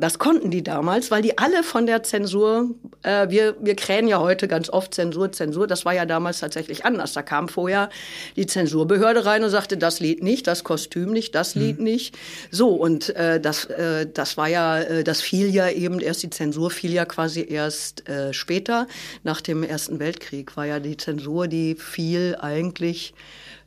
Das 0.02 0.18
konnten 0.18 0.50
die 0.50 0.64
damals, 0.64 1.12
weil 1.12 1.22
die 1.22 1.38
alle 1.38 1.62
von 1.62 1.86
der 1.86 2.02
Zensur, 2.02 2.70
äh, 3.04 3.28
wir, 3.30 3.54
wir 3.60 3.76
krähen 3.76 4.08
ja 4.08 4.18
heute 4.18 4.48
ganz 4.48 4.68
oft 4.68 4.92
Zensur, 4.94 5.30
Zensur, 5.30 5.68
das 5.68 5.84
war 5.84 5.94
ja 5.94 6.06
damals 6.06 6.40
tatsächlich 6.40 6.84
anders. 6.84 7.12
Da 7.12 7.22
kam 7.22 7.48
vorher 7.48 7.88
die 8.34 8.46
Zensurbehörde 8.46 9.24
rein 9.24 9.44
und 9.44 9.50
sagte, 9.50 9.76
das 9.76 10.00
Lied 10.00 10.20
nicht, 10.20 10.48
das 10.48 10.64
Kostüm 10.64 11.12
nicht, 11.12 11.36
das 11.36 11.54
Lied 11.54 11.78
mhm. 11.78 11.84
nicht. 11.84 12.18
So, 12.50 12.70
und 12.70 13.14
äh, 13.14 13.40
das, 13.40 13.66
äh, 13.66 14.08
das 14.12 14.36
war 14.36 14.48
ja, 14.48 14.80
äh, 14.80 15.04
das 15.04 15.20
fiel 15.20 15.54
ja 15.54 15.70
eben 15.70 16.00
erst, 16.00 16.24
die 16.24 16.30
Zensur 16.30 16.72
fiel 16.72 16.92
ja 16.92 17.04
quasi 17.04 17.46
erst 17.48 18.08
äh, 18.08 18.32
später, 18.32 18.88
nach 19.22 19.40
dem 19.40 19.62
Ersten 19.62 20.00
Weltkrieg, 20.00 20.56
war 20.56 20.66
ja 20.66 20.80
die 20.80 20.96
Zensur, 20.96 21.46
die 21.46 21.76
fiel 21.76 22.36
eigentlich 22.40 23.14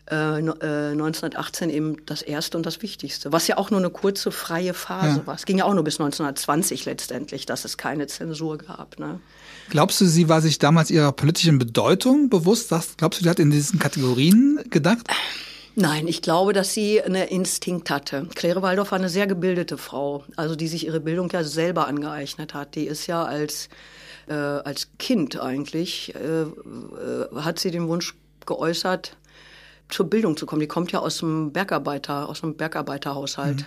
1918 0.08 1.70
äh, 1.70 1.74
eben 1.74 2.06
das 2.06 2.22
erste 2.22 2.58
und 2.58 2.66
das 2.66 2.84
Wichtigste, 2.84 3.32
was 3.32 3.48
ja 3.48 3.58
auch 3.58 3.72
nur 3.72 3.80
eine 3.80 3.90
kurze 3.90 4.32
freie 4.32 4.76
Phase 4.76 5.20
ja. 5.20 5.28
war. 5.28 5.36
Es 5.36 5.46
ging 5.46 5.58
ja 5.58 5.66
auch 5.66 5.74
nur 5.74 5.84
bis 5.84 5.96
1920 5.96 6.86
letztendlich, 6.86 7.48
dass 7.48 7.66
es 7.66 7.78
keine 7.78 8.06
Zensur 8.06 8.60
gab. 8.60 9.00
Ne? 9.00 9.20
Glaubst 9.70 10.00
du, 10.02 10.06
sie 10.06 10.30
war 10.30 10.42
sich 10.42 10.60
damals 10.60 10.92
ihrer 10.92 11.12
politischen 11.12 11.58
Bedeutung 11.58 12.30
bewusst? 12.30 12.70
Glaubst 12.98 13.20
du, 13.20 13.24
sie 13.24 13.30
hat 13.30 13.40
in 13.40 13.50
diesen 13.50 13.80
Kategorien 13.80 14.60
gedacht? 14.70 15.08
Nein, 15.78 16.08
ich 16.08 16.22
glaube, 16.22 16.54
dass 16.54 16.74
sie 16.74 17.02
einen 17.02 17.28
Instinkt 17.28 17.90
hatte. 17.90 18.30
Claire 18.36 18.62
Waldorf 18.62 18.92
war 18.92 19.00
eine 19.00 19.10
sehr 19.10 19.28
gebildete 19.28 19.78
Frau, 19.78 20.24
also 20.38 20.56
die 20.56 20.68
sich 20.68 20.86
ihre 20.86 21.02
Bildung 21.02 21.30
ja 21.32 21.44
selber 21.44 21.88
angeeignet 21.88 22.54
hat. 22.54 22.76
Die 22.76 22.86
ist 22.86 23.08
ja 23.08 23.24
als, 23.24 23.68
äh, 24.28 24.34
als 24.34 24.90
Kind 25.00 25.38
eigentlich, 25.38 26.14
äh, 26.16 26.44
äh, 26.44 27.42
hat 27.42 27.60
sie 27.60 27.72
den 27.72 27.90
Wunsch 27.90 28.16
geäußert, 28.46 29.18
zur 29.90 30.10
Bildung 30.10 30.38
zu 30.38 30.46
kommen. 30.46 30.60
Die 30.60 30.68
kommt 30.68 30.92
ja 30.92 31.00
aus 31.00 31.20
dem 31.20 31.52
Bergarbeiter, 31.52 32.30
aus 32.30 32.44
einem 32.44 32.56
Bergarbeiterhaushalt. 32.56 33.62
Mhm. 33.62 33.66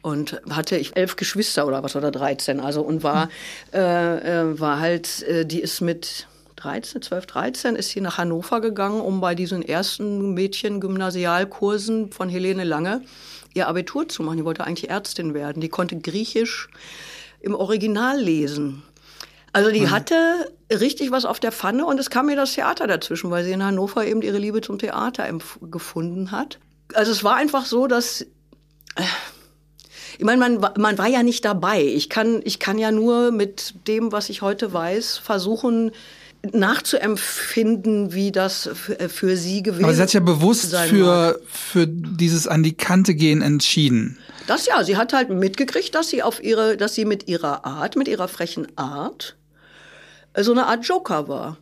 Und 0.00 0.40
hatte 0.48 0.76
ich 0.76 0.96
elf 0.96 1.16
Geschwister 1.16 1.66
oder 1.66 1.82
was 1.82 1.96
oder 1.96 2.12
13, 2.12 2.60
also 2.60 2.82
und 2.82 3.02
war, 3.02 3.26
mhm. 3.26 3.30
äh, 3.74 4.40
äh, 4.40 4.60
war 4.60 4.78
halt, 4.78 5.22
äh, 5.24 5.44
die 5.44 5.60
ist 5.60 5.80
mit 5.80 6.28
13, 6.56 7.02
12, 7.02 7.26
13 7.26 7.76
ist 7.76 7.90
sie 7.90 8.00
nach 8.00 8.18
Hannover 8.18 8.60
gegangen, 8.60 9.00
um 9.00 9.20
bei 9.20 9.34
diesen 9.34 9.62
ersten 9.62 10.34
Mädchen-Gymnasialkursen 10.34 12.12
von 12.12 12.28
Helene 12.28 12.64
Lange 12.64 13.02
ihr 13.54 13.68
Abitur 13.68 14.08
zu 14.08 14.22
machen. 14.22 14.38
Die 14.38 14.44
wollte 14.44 14.64
eigentlich 14.64 14.90
Ärztin 14.90 15.34
werden. 15.34 15.60
Die 15.60 15.68
konnte 15.68 15.98
Griechisch 15.98 16.68
im 17.40 17.54
Original 17.54 18.20
lesen. 18.20 18.82
Also 19.52 19.70
die 19.70 19.80
mhm. 19.80 19.90
hatte 19.90 20.52
richtig 20.70 21.10
was 21.10 21.24
auf 21.24 21.40
der 21.40 21.52
Pfanne 21.52 21.86
und 21.86 21.98
es 21.98 22.10
kam 22.10 22.26
mir 22.26 22.36
das 22.36 22.52
Theater 22.52 22.86
dazwischen, 22.86 23.30
weil 23.30 23.44
sie 23.44 23.52
in 23.52 23.62
Hannover 23.62 24.06
eben 24.06 24.22
ihre 24.22 24.38
Liebe 24.38 24.60
zum 24.60 24.78
Theater 24.78 25.26
gefunden 25.62 26.30
hat. 26.30 26.58
Also 26.94 27.12
es 27.12 27.24
war 27.24 27.36
einfach 27.36 27.64
so, 27.64 27.86
dass 27.86 28.22
äh, 28.22 29.02
ich 30.18 30.24
meine, 30.24 30.38
man, 30.38 30.72
man 30.78 30.98
war 30.98 31.06
ja 31.06 31.22
nicht 31.22 31.44
dabei. 31.44 31.82
Ich 31.82 32.10
kann, 32.10 32.40
ich 32.44 32.58
kann 32.58 32.76
ja 32.78 32.90
nur 32.90 33.30
mit 33.30 33.74
dem, 33.86 34.10
was 34.10 34.30
ich 34.30 34.42
heute 34.42 34.72
weiß, 34.72 35.18
versuchen, 35.18 35.92
nachzuempfinden, 36.52 38.12
wie 38.12 38.32
das 38.32 38.68
für 38.74 39.36
sie 39.36 39.62
gewesen 39.62 39.80
ist. 39.80 39.84
Aber 39.84 39.94
sie 39.94 40.02
hat 40.02 40.12
ja 40.12 40.20
bewusst 40.20 40.74
für, 40.74 41.40
für 41.46 41.86
dieses 41.86 42.48
an 42.48 42.62
die 42.62 42.76
Kante 42.76 43.14
gehen 43.14 43.42
entschieden. 43.42 44.18
Das 44.46 44.66
ja, 44.66 44.82
sie 44.82 44.96
hat 44.96 45.12
halt 45.12 45.30
mitgekriegt, 45.30 45.94
dass 45.94 46.08
sie 46.08 46.22
auf 46.22 46.42
ihre, 46.42 46.76
dass 46.76 46.94
sie 46.94 47.04
mit 47.04 47.28
ihrer 47.28 47.64
Art, 47.64 47.96
mit 47.96 48.08
ihrer 48.08 48.28
frechen 48.28 48.66
Art 48.76 49.37
so 50.36 50.52
eine 50.52 50.66
Art 50.66 50.86
Joker 50.86 51.28
war. 51.28 51.58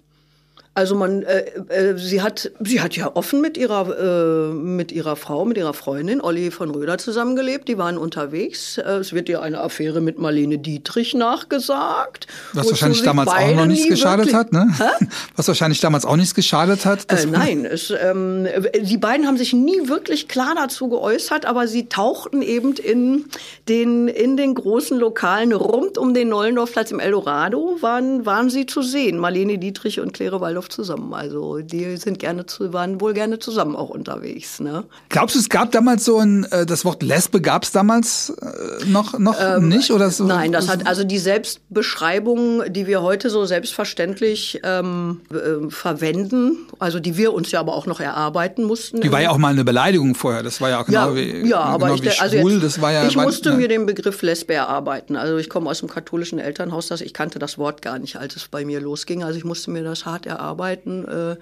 Also 0.77 0.95
man, 0.95 1.23
äh, 1.23 1.45
äh, 1.69 1.97
sie 1.97 2.21
hat, 2.21 2.51
sie 2.61 2.83
hat 2.83 2.95
ja 2.97 3.17
offen 3.17 3.41
mit 3.41 3.57
ihrer, 3.57 4.51
äh, 4.51 4.53
mit 4.53 4.93
ihrer 4.93 5.17
Frau, 5.17 5.47
mit 5.47 5.57
ihrer 5.57 5.73
Freundin 5.73 6.21
Olli 6.21 6.51
von 6.51 6.71
Röder 6.71 6.99
zusammengelebt. 6.99 7.67
Die 7.67 7.79
waren 7.79 7.97
unterwegs. 7.97 8.77
Äh, 8.77 8.99
es 8.99 9.15
wird 9.15 9.31
ihr 9.31 9.41
eine 9.41 9.59
Affäre 9.61 10.03
mit 10.03 10.19
Marlene 10.19 10.59
Dietrich 10.59 11.15
nachgesagt. 11.15 12.27
Was 12.53 12.69
wahrscheinlich 12.69 13.01
damals 13.03 13.31
auch 13.31 13.55
noch 13.55 13.65
nichts 13.65 13.89
geschadet 13.89 14.35
hat, 14.35 14.53
ne? 14.53 14.69
Hä? 14.77 15.07
Was 15.37 15.49
wahrscheinlich 15.49 15.81
damals 15.81 16.05
auch 16.05 16.17
nichts 16.17 16.35
geschadet 16.35 16.85
hat. 16.85 17.11
Äh, 17.11 17.25
nein, 17.25 17.65
es, 17.65 17.91
ähm, 17.91 18.47
die 18.79 18.99
beiden 18.99 19.27
haben 19.27 19.39
sich 19.39 19.55
nie 19.55 19.89
wirklich 19.89 20.29
klar 20.29 20.55
dazu 20.55 20.91
geäußert, 20.91 21.47
aber 21.47 21.69
sie 21.69 21.89
tauchten 21.89 22.43
eben 22.43 22.75
in 22.75 23.25
den, 23.71 24.09
in 24.09 24.37
den 24.37 24.55
großen 24.55 24.99
Lokalen 24.99 25.53
rund 25.53 25.97
um 25.97 26.13
den 26.13 26.29
Nollendorfplatz 26.29 26.91
im 26.91 27.01
Eldorado 27.01 27.79
waren, 27.81 28.27
waren 28.27 28.51
sie 28.51 28.67
zu 28.67 28.83
sehen. 28.83 29.17
Marlene 29.17 29.57
Dietrich 29.57 30.01
und 30.01 30.13
Claire 30.13 30.43
Waldorf 30.43 30.66
oft 30.67 30.73
zusammen. 30.73 31.15
Also 31.15 31.61
die 31.61 31.97
sind 31.97 32.19
gerne 32.19 32.47
zu, 32.47 32.73
waren 32.73 33.01
wohl 33.01 33.15
gerne 33.15 33.39
zusammen 33.39 33.77
auch 33.77 33.91
unterwegs. 33.91 34.61
Ne? 34.61 34.85
Glaubst 35.09 35.37
du, 35.37 35.39
es 35.39 35.49
gab 35.49 35.73
damals 35.73 36.05
so 36.05 36.19
ein, 36.19 36.45
äh, 36.51 36.67
das 36.67 36.85
Wort 36.85 37.03
Lesbe 37.03 37.41
gab 37.41 37.65
es 37.65 37.73
damals 37.73 38.31
äh, 38.31 38.85
noch, 38.87 39.19
noch 39.19 39.37
ähm, 39.41 39.69
nicht? 39.69 39.91
Oder 39.91 40.11
so? 40.11 40.25
Nein, 40.25 40.53
das 40.53 40.69
hat 40.69 40.87
also 40.87 41.05
die 41.05 41.19
Selbstbeschreibung, 41.19 42.73
die 42.73 42.87
wir 42.87 43.03
heute 43.03 43.31
so 43.31 43.45
selbstverständlich 43.45 44.61
ähm, 44.65 45.21
äh, 45.31 45.71
verwenden, 45.71 46.67
also 46.79 46.99
die 47.01 47.17
wir 47.17 47.33
uns 47.33 47.51
ja 47.53 47.61
aber 47.61 47.75
auch 47.75 47.87
noch 47.87 48.01
erarbeiten 48.01 48.65
mussten. 48.65 49.01
Die 49.01 49.13
war 49.13 49.23
ja 49.23 49.31
auch 49.31 49.39
mal 49.39 49.53
eine 49.53 49.65
Beleidigung 49.65 50.15
vorher. 50.15 50.43
Das 50.43 50.61
war 50.61 50.71
ja 50.71 50.81
auch 50.81 50.87
genau 50.87 51.11
ja, 51.11 51.17
wie, 51.17 51.49
ja, 51.49 51.61
aber 51.61 51.87
genau 51.87 51.95
ich, 51.95 52.03
wie 52.03 52.21
also 52.21 52.39
schwul. 52.39 52.53
Jetzt, 52.55 52.65
das 52.65 52.81
war 52.81 52.93
ja, 52.93 53.07
ich 53.07 53.17
musste 53.17 53.51
ne? 53.51 53.57
mir 53.57 53.69
den 53.69 53.87
Begriff 53.87 54.23
Lesbe 54.23 54.55
erarbeiten. 54.55 55.17
Also 55.17 55.37
ich 55.37 55.49
komme 55.49 55.71
aus 55.71 55.81
dem 55.81 55.89
katholischen 55.89 56.39
Elternhaus, 56.39 56.89
das 56.89 57.01
ich 57.01 57.15
kannte 57.15 57.39
das 57.39 57.59
Wort 57.59 57.83
gar 57.83 57.99
nicht, 57.99 58.17
als 58.17 58.37
es 58.37 58.49
bei 58.49 58.65
mir 58.65 58.81
losging. 58.81 59.23
Also 59.23 59.39
ich 59.39 59.45
musste 59.45 59.71
mir 59.71 59.85
das 59.85 60.07
hart 60.07 60.27
erarbeiten 60.27 60.56
arbeiten. 60.57 61.07
Äh, 61.07 61.37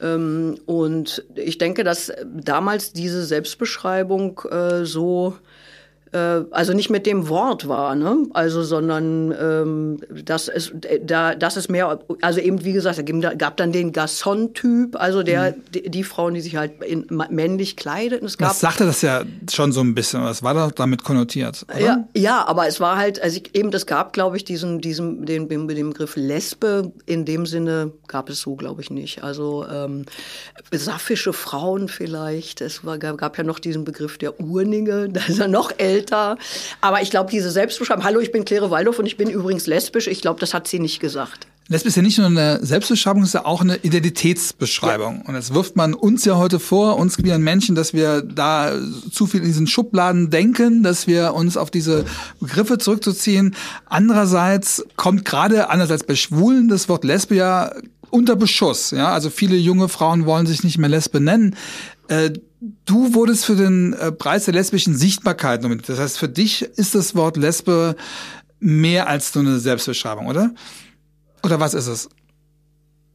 ähm, 0.00 0.58
und 0.66 1.24
ich 1.34 1.58
denke, 1.58 1.84
dass 1.84 2.12
damals 2.24 2.92
diese 2.92 3.24
Selbstbeschreibung 3.24 4.40
äh, 4.50 4.84
so 4.84 5.36
also 6.16 6.72
nicht 6.72 6.88
mit 6.88 7.06
dem 7.06 7.28
Wort 7.28 7.68
war, 7.68 7.94
ne? 7.94 8.26
Also, 8.32 8.62
sondern 8.62 9.34
ähm, 9.38 10.00
das 10.24 10.48
ist 10.48 10.72
da, 11.04 11.34
das 11.34 11.56
ist 11.58 11.68
mehr, 11.68 12.00
also 12.22 12.40
eben 12.40 12.64
wie 12.64 12.72
gesagt, 12.72 12.98
es 12.98 13.38
gab 13.38 13.58
dann 13.58 13.72
den 13.72 13.92
Gasson-Typ, 13.92 14.96
also 14.96 15.22
der 15.22 15.52
mhm. 15.52 15.62
die, 15.74 15.90
die, 15.90 16.04
Frauen, 16.04 16.32
die 16.34 16.40
sich 16.40 16.56
halt 16.56 16.82
in, 16.82 17.06
männlich 17.28 17.76
kleideten. 17.76 18.26
Es 18.26 18.38
gab, 18.38 18.48
das 18.48 18.60
sagte 18.60 18.86
das 18.86 19.02
ja 19.02 19.22
schon 19.50 19.72
so 19.72 19.82
ein 19.82 19.94
bisschen, 19.94 20.22
was 20.22 20.42
war 20.42 20.54
da 20.54 20.70
damit 20.74 21.04
konnotiert? 21.04 21.66
Oder? 21.68 21.80
Ja, 21.80 22.08
ja, 22.16 22.46
aber 22.46 22.66
es 22.66 22.80
war 22.80 22.96
halt, 22.96 23.22
also 23.22 23.36
ich, 23.36 23.54
eben, 23.54 23.70
es 23.72 23.84
gab, 23.84 24.14
glaube 24.14 24.38
ich, 24.38 24.44
diesen, 24.44 24.80
diesen, 24.80 25.26
den, 25.26 25.48
den, 25.48 25.68
den 25.68 25.90
Begriff 25.90 26.16
Lesbe 26.16 26.90
in 27.04 27.26
dem 27.26 27.44
Sinne 27.44 27.92
gab 28.06 28.30
es 28.30 28.40
so, 28.40 28.56
glaube 28.56 28.80
ich, 28.80 28.90
nicht. 28.90 29.22
Also 29.22 29.66
ähm, 29.70 30.06
sapphische 30.72 31.34
Frauen 31.34 31.88
vielleicht. 31.88 32.62
Es 32.62 32.84
war, 32.84 32.96
gab 32.96 33.36
ja 33.36 33.44
noch 33.44 33.58
diesen 33.58 33.84
Begriff 33.84 34.16
der 34.16 34.40
Urninge, 34.40 35.08
da 35.12 35.20
ist 35.26 35.38
er 35.38 35.48
noch 35.48 35.70
älter 35.76 35.97
älter. 35.98 36.38
Aber 36.80 37.02
ich 37.02 37.10
glaube, 37.10 37.30
diese 37.30 37.50
Selbstbeschreibung, 37.50 38.04
hallo, 38.04 38.20
ich 38.20 38.32
bin 38.32 38.44
Claire 38.44 38.70
Waldorf 38.70 38.98
und 38.98 39.06
ich 39.06 39.16
bin 39.16 39.28
übrigens 39.30 39.66
lesbisch, 39.66 40.06
ich 40.06 40.20
glaube, 40.20 40.40
das 40.40 40.54
hat 40.54 40.68
sie 40.68 40.78
nicht 40.78 41.00
gesagt. 41.00 41.46
Lesbisch 41.70 41.90
ist 41.90 41.96
ja 41.96 42.02
nicht 42.02 42.16
nur 42.16 42.28
eine 42.28 42.64
Selbstbeschreibung, 42.64 43.22
es 43.22 43.28
ist 43.28 43.34
ja 43.34 43.44
auch 43.44 43.60
eine 43.60 43.76
Identitätsbeschreibung. 43.76 45.16
Ja. 45.16 45.28
Und 45.28 45.34
jetzt 45.34 45.52
wirft 45.52 45.76
man 45.76 45.92
uns 45.92 46.24
ja 46.24 46.36
heute 46.36 46.60
vor, 46.60 46.96
uns 46.96 47.18
queeren 47.18 47.42
Menschen, 47.42 47.74
dass 47.74 47.92
wir 47.92 48.22
da 48.22 48.72
zu 49.12 49.26
viel 49.26 49.40
in 49.40 49.46
diesen 49.46 49.66
Schubladen 49.66 50.30
denken, 50.30 50.82
dass 50.82 51.06
wir 51.06 51.34
uns 51.34 51.58
auf 51.58 51.70
diese 51.70 52.06
Begriffe 52.40 52.78
zurückzuziehen. 52.78 53.54
Andererseits 53.84 54.82
kommt 54.96 55.26
gerade, 55.26 55.68
anders 55.68 55.90
als 55.90 56.04
bei 56.04 56.14
Schwulen, 56.14 56.68
das 56.68 56.88
Wort 56.88 57.04
Lesbe 57.04 57.34
ja 57.34 57.70
unter 58.08 58.36
Beschuss. 58.36 58.90
Ja, 58.92 59.12
also 59.12 59.28
viele 59.28 59.56
junge 59.56 59.90
Frauen 59.90 60.24
wollen 60.24 60.46
sich 60.46 60.64
nicht 60.64 60.78
mehr 60.78 60.88
Lesbe 60.88 61.20
nennen. 61.20 61.54
Äh, 62.08 62.30
du 62.60 63.14
wurdest 63.14 63.44
für 63.44 63.56
den 63.56 63.92
äh, 63.92 64.12
Preis 64.12 64.44
der 64.46 64.54
lesbischen 64.54 64.96
Sichtbarkeit 64.96 65.62
nominiert. 65.62 65.88
Das 65.88 65.98
heißt, 65.98 66.18
für 66.18 66.28
dich 66.28 66.62
ist 66.62 66.94
das 66.94 67.14
Wort 67.14 67.36
Lesbe 67.36 67.96
mehr 68.60 69.08
als 69.08 69.34
nur 69.34 69.44
eine 69.44 69.58
Selbstbeschreibung, 69.58 70.26
oder? 70.26 70.54
Oder 71.44 71.60
was 71.60 71.74
ist 71.74 71.86
es? 71.86 72.08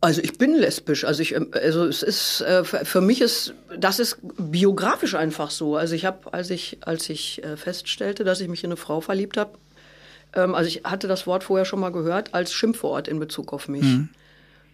Also 0.01 0.21
ich 0.21 0.37
bin 0.37 0.55
lesbisch. 0.55 1.05
Also 1.05 1.21
ich, 1.21 1.33
ähm, 1.35 1.47
also 1.53 1.85
es 1.85 2.03
ist 2.03 2.41
äh, 2.41 2.63
für 2.63 3.01
mich 3.01 3.21
ist 3.21 3.53
das 3.77 3.99
ist 3.99 4.17
biografisch 4.37 5.15
einfach 5.15 5.51
so. 5.51 5.75
Also 5.75 5.95
ich 5.95 6.05
habe, 6.05 6.33
als 6.33 6.49
ich 6.49 6.79
als 6.81 7.09
ich 7.09 7.41
feststellte, 7.55 8.23
dass 8.23 8.41
ich 8.41 8.47
mich 8.47 8.63
in 8.63 8.69
eine 8.69 8.77
Frau 8.77 9.01
verliebt 9.01 9.37
habe, 9.37 9.57
Ähm, 10.35 10.55
also 10.55 10.67
ich 10.67 10.83
hatte 10.83 11.07
das 11.07 11.27
Wort 11.27 11.43
vorher 11.43 11.65
schon 11.65 11.79
mal 11.79 11.91
gehört 11.91 12.33
als 12.33 12.53
Schimpfwort 12.53 13.07
in 13.07 13.19
Bezug 13.19 13.53
auf 13.53 13.67
mich. 13.67 13.83
Mhm. 13.83 14.09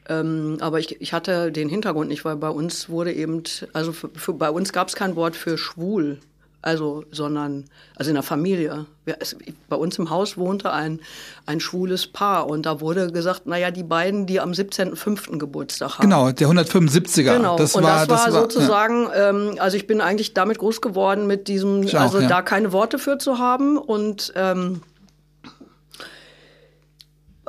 Ähm, 0.09 0.57
aber 0.59 0.79
ich, 0.79 0.99
ich 0.99 1.13
hatte 1.13 1.51
den 1.51 1.69
Hintergrund 1.69 2.09
nicht, 2.09 2.25
weil 2.25 2.35
bei 2.35 2.49
uns 2.49 2.89
wurde 2.89 3.13
eben, 3.13 3.43
also 3.73 3.93
für, 3.93 4.09
für, 4.15 4.33
bei 4.33 4.49
uns 4.49 4.73
gab 4.73 4.87
es 4.87 4.95
kein 4.95 5.15
Wort 5.15 5.35
für 5.35 5.57
schwul. 5.57 6.19
Also, 6.61 7.05
sondern, 7.09 7.63
also 7.95 8.09
in 8.09 8.15
der 8.15 8.23
Familie. 8.23 8.85
Es, 9.05 9.37
bei 9.69 9.77
uns 9.77 9.97
im 9.97 10.09
Haus 10.09 10.37
wohnte 10.37 10.73
ein, 10.73 10.99
ein 11.45 11.61
schwules 11.61 12.07
Paar 12.07 12.49
und 12.49 12.65
da 12.65 12.81
wurde 12.81 13.13
gesagt, 13.13 13.45
naja, 13.45 13.71
die 13.71 13.83
beiden, 13.83 14.25
die 14.25 14.41
am 14.41 14.51
17.05. 14.51 15.37
Geburtstag 15.37 15.99
haben. 15.99 16.01
Genau, 16.01 16.31
der 16.31 16.49
175er. 16.49 17.37
Genau, 17.37 17.55
das 17.55 17.75
und 17.75 17.83
war, 17.83 18.05
das 18.05 18.09
war, 18.09 18.25
das 18.25 18.35
sozusagen, 18.35 19.03
ja. 19.03 19.29
ähm, 19.29 19.55
also 19.59 19.77
ich 19.77 19.87
bin 19.87 20.01
eigentlich 20.01 20.33
damit 20.33 20.57
groß 20.57 20.81
geworden 20.81 21.27
mit 21.27 21.47
diesem, 21.47 21.83
ich 21.83 21.97
also 21.97 22.17
auch, 22.17 22.23
ja. 22.23 22.27
da 22.27 22.41
keine 22.41 22.73
Worte 22.73 22.99
für 22.99 23.17
zu 23.19 23.37
haben 23.37 23.77
und 23.77 24.33
ähm, 24.35 24.81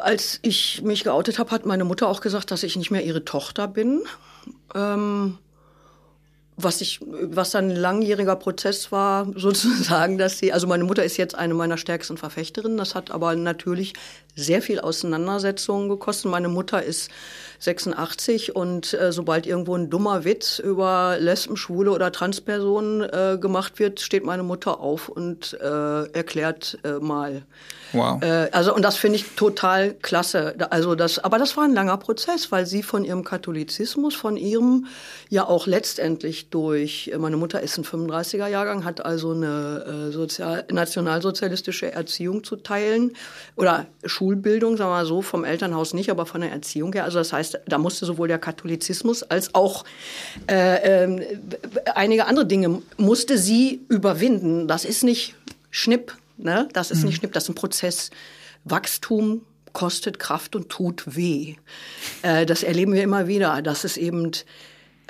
als 0.00 0.38
ich 0.42 0.82
mich 0.82 1.04
geoutet 1.04 1.38
habe, 1.38 1.50
hat 1.50 1.66
meine 1.66 1.84
Mutter 1.84 2.08
auch 2.08 2.20
gesagt, 2.20 2.50
dass 2.50 2.62
ich 2.62 2.76
nicht 2.76 2.90
mehr 2.90 3.04
ihre 3.04 3.24
Tochter 3.24 3.68
bin. 3.68 4.02
Ähm, 4.74 5.38
was 6.62 6.80
ich, 6.80 7.00
was 7.02 7.50
dann 7.50 7.70
ein 7.70 7.76
langjähriger 7.76 8.36
Prozess 8.36 8.92
war, 8.92 9.26
sozusagen, 9.36 10.18
dass 10.18 10.38
sie, 10.38 10.52
also 10.52 10.66
meine 10.66 10.84
Mutter 10.84 11.04
ist 11.04 11.16
jetzt 11.16 11.34
eine 11.34 11.54
meiner 11.54 11.76
stärksten 11.76 12.16
Verfechterinnen. 12.16 12.78
Das 12.78 12.94
hat 12.94 13.10
aber 13.10 13.34
natürlich 13.36 13.94
sehr 14.36 14.62
viel 14.62 14.80
Auseinandersetzungen 14.80 15.88
gekostet. 15.88 16.30
Meine 16.30 16.48
Mutter 16.48 16.82
ist 16.82 17.10
86 17.60 18.56
und 18.56 18.94
äh, 18.94 19.12
sobald 19.12 19.46
irgendwo 19.46 19.74
ein 19.76 19.90
dummer 19.90 20.24
Witz 20.24 20.58
über 20.58 21.16
Lesben, 21.18 21.56
Schwule 21.56 21.90
oder 21.90 22.10
Transpersonen 22.10 23.02
äh, 23.02 23.38
gemacht 23.38 23.78
wird, 23.78 24.00
steht 24.00 24.24
meine 24.24 24.42
Mutter 24.42 24.80
auf 24.80 25.08
und 25.08 25.58
äh, 25.60 26.04
erklärt 26.12 26.78
äh, 26.84 26.92
mal. 26.92 27.42
Wow. 27.92 28.22
Äh, 28.22 28.48
also 28.52 28.74
und 28.74 28.82
das 28.82 28.96
finde 28.96 29.16
ich 29.16 29.34
total 29.34 29.94
klasse. 29.94 30.54
Also 30.70 30.94
das, 30.94 31.18
aber 31.18 31.38
das 31.38 31.56
war 31.56 31.64
ein 31.64 31.74
langer 31.74 31.96
Prozess, 31.98 32.50
weil 32.50 32.66
sie 32.66 32.82
von 32.82 33.04
ihrem 33.04 33.24
Katholizismus, 33.24 34.14
von 34.14 34.36
ihrem 34.36 34.86
ja 35.28 35.46
auch 35.46 35.66
letztendlich 35.66 36.49
durch, 36.50 37.10
meine 37.18 37.36
Mutter 37.36 37.60
ist 37.60 37.78
ein 37.78 37.84
35er 37.84 38.48
Jahrgang, 38.48 38.84
hat 38.84 39.04
also 39.04 39.32
eine 39.32 40.08
äh, 40.08 40.12
sozial, 40.12 40.64
nationalsozialistische 40.70 41.92
Erziehung 41.92 42.44
zu 42.44 42.56
teilen 42.56 43.12
oder 43.56 43.86
Schulbildung, 44.04 44.76
sagen 44.76 44.90
wir 44.90 44.96
mal 44.96 45.06
so, 45.06 45.22
vom 45.22 45.44
Elternhaus 45.44 45.94
nicht, 45.94 46.10
aber 46.10 46.26
von 46.26 46.40
der 46.40 46.50
Erziehung 46.50 46.92
her. 46.92 47.04
Also 47.04 47.18
das 47.18 47.32
heißt, 47.32 47.60
da 47.66 47.78
musste 47.78 48.04
sowohl 48.04 48.28
der 48.28 48.38
Katholizismus 48.38 49.22
als 49.22 49.54
auch 49.54 49.84
äh, 50.50 51.04
äh, 51.04 51.38
einige 51.94 52.26
andere 52.26 52.46
Dinge 52.46 52.82
musste 52.96 53.38
sie 53.38 53.80
überwinden. 53.88 54.66
Das 54.66 54.84
ist 54.84 55.04
nicht 55.04 55.34
Schnipp, 55.70 56.16
ne? 56.36 56.68
Das 56.72 56.90
ist 56.90 57.00
mhm. 57.00 57.06
nicht 57.06 57.16
Schnipp, 57.16 57.32
das 57.32 57.44
ist 57.44 57.50
ein 57.50 57.54
Prozess. 57.54 58.10
Wachstum 58.64 59.42
kostet 59.72 60.18
Kraft 60.18 60.56
und 60.56 60.68
tut 60.68 61.16
weh. 61.16 61.54
Äh, 62.22 62.46
das 62.46 62.62
erleben 62.62 62.92
wir 62.92 63.02
immer 63.02 63.28
wieder. 63.28 63.62
Das 63.62 63.84
ist 63.84 63.96
eben 63.96 64.32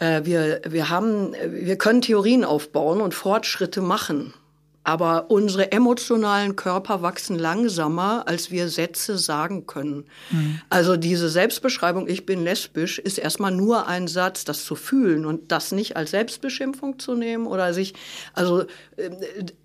äh, 0.01 0.25
wir, 0.25 0.63
wir 0.67 0.89
haben, 0.89 1.35
wir 1.47 1.77
können 1.77 2.01
Theorien 2.01 2.45
aufbauen 2.45 3.01
und 3.01 3.15
Fortschritte 3.15 3.81
machen. 3.81 4.35
Aber 4.83 5.31
unsere 5.31 5.73
emotionalen 5.73 6.57
Körper 6.57 7.03
wachsen 7.03 7.39
langsamer, 7.39 8.25
als 8.27 8.51
wir 8.51 8.71
Sätze 8.71 9.19
sagen 9.19 9.67
können. 9.67 10.07
Mhm. 10.31 10.63
Also 10.71 10.97
diese 10.97 11.29
Selbstbeschreibung, 11.29 12.09
ich 12.09 12.25
bin 12.25 12.43
lesbisch, 12.43 12.99
ist 12.99 13.19
erstmal 13.19 13.53
nur 13.53 13.89
ein 13.89 14.09
Satz, 14.09 14.47
das 14.47 14.65
zu 14.65 14.77
fühlen 14.77 15.27
und 15.27 15.53
das 15.53 15.73
nicht 15.73 15.97
als 15.97 16.13
Selbstbeschimpfung 16.13 16.99
zu 16.99 17.15
nehmen 17.15 17.47
oder 17.47 17.75
sich 17.75 17.93
also 18.33 18.63
äh, 18.97 19.11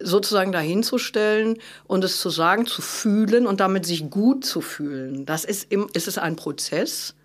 sozusagen 0.02 0.52
dahinzustellen 0.52 1.60
und 1.86 2.04
es 2.04 2.20
zu 2.20 2.30
sagen, 2.30 2.66
zu 2.66 2.82
fühlen 2.82 3.48
und 3.48 3.62
damit 3.62 3.86
sich 3.86 4.10
gut 4.10 4.44
zu 4.44 4.60
fühlen. 4.60 5.26
Das 5.26 5.46
ist, 5.46 5.72
im, 5.72 5.88
ist 5.94 6.10
es 6.10 6.18
ein 6.18 6.36
Prozess. 6.36 7.16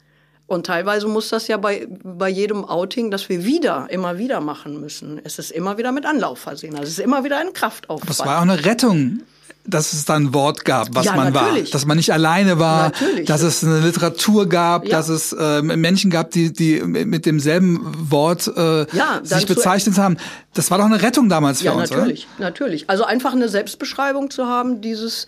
Und 0.51 0.67
teilweise 0.67 1.07
muss 1.07 1.29
das 1.29 1.47
ja 1.47 1.59
bei, 1.59 1.87
bei 2.03 2.29
jedem 2.29 2.65
Outing, 2.65 3.13
das 3.13 3.29
wir 3.29 3.45
wieder, 3.45 3.87
immer 3.89 4.19
wieder 4.19 4.41
machen 4.41 4.81
müssen. 4.81 5.21
Es 5.23 5.39
ist 5.39 5.53
immer 5.53 5.79
wieder 5.79 5.93
mit 5.93 6.05
Anlauf 6.05 6.41
versehen. 6.41 6.73
Also 6.73 6.87
es 6.87 6.91
ist 6.91 6.99
immer 6.99 7.23
wieder 7.23 7.39
ein 7.39 7.53
Kraftaufwand. 7.53 8.11
Das 8.11 8.19
war 8.19 8.39
auch 8.39 8.43
eine 8.43 8.65
Rettung 8.65 9.21
dass 9.67 9.93
es 9.93 10.07
da 10.07 10.17
ein 10.17 10.33
Wort 10.35 10.65
gab, 10.65 10.89
was 10.95 11.05
ja, 11.05 11.15
man 11.15 11.33
natürlich. 11.33 11.67
war, 11.67 11.73
dass 11.73 11.87
man 11.87 11.99
nicht 11.99 12.13
alleine 12.13 12.59
war, 12.59 12.89
natürlich. 12.89 13.27
dass 13.27 13.43
es 13.43 13.63
eine 13.63 13.79
Literatur 13.81 14.49
gab, 14.49 14.85
ja. 14.85 14.97
dass 14.97 15.09
es 15.09 15.33
äh, 15.35 15.61
Menschen 15.63 16.11
gab, 16.11 16.31
die 16.31 16.51
die 16.51 16.81
mit 16.81 17.27
demselben 17.27 17.81
Wort 18.11 18.49
äh, 18.49 18.87
ja, 18.97 19.21
sich 19.23 19.47
bezeichnet 19.47 19.99
haben. 19.99 20.17
Das 20.55 20.71
war 20.71 20.79
doch 20.79 20.87
eine 20.87 21.03
Rettung 21.03 21.29
damals 21.29 21.61
für 21.61 21.67
ja, 21.67 21.73
uns, 21.73 21.91
natürlich, 21.91 22.27
oder? 22.39 22.47
natürlich. 22.47 22.91
Also 22.91 23.05
einfach 23.05 23.35
eine 23.35 23.51
Selbstbeschreibung 23.51 24.31
zu 24.31 24.47
haben, 24.47 24.81
dieses 24.81 25.27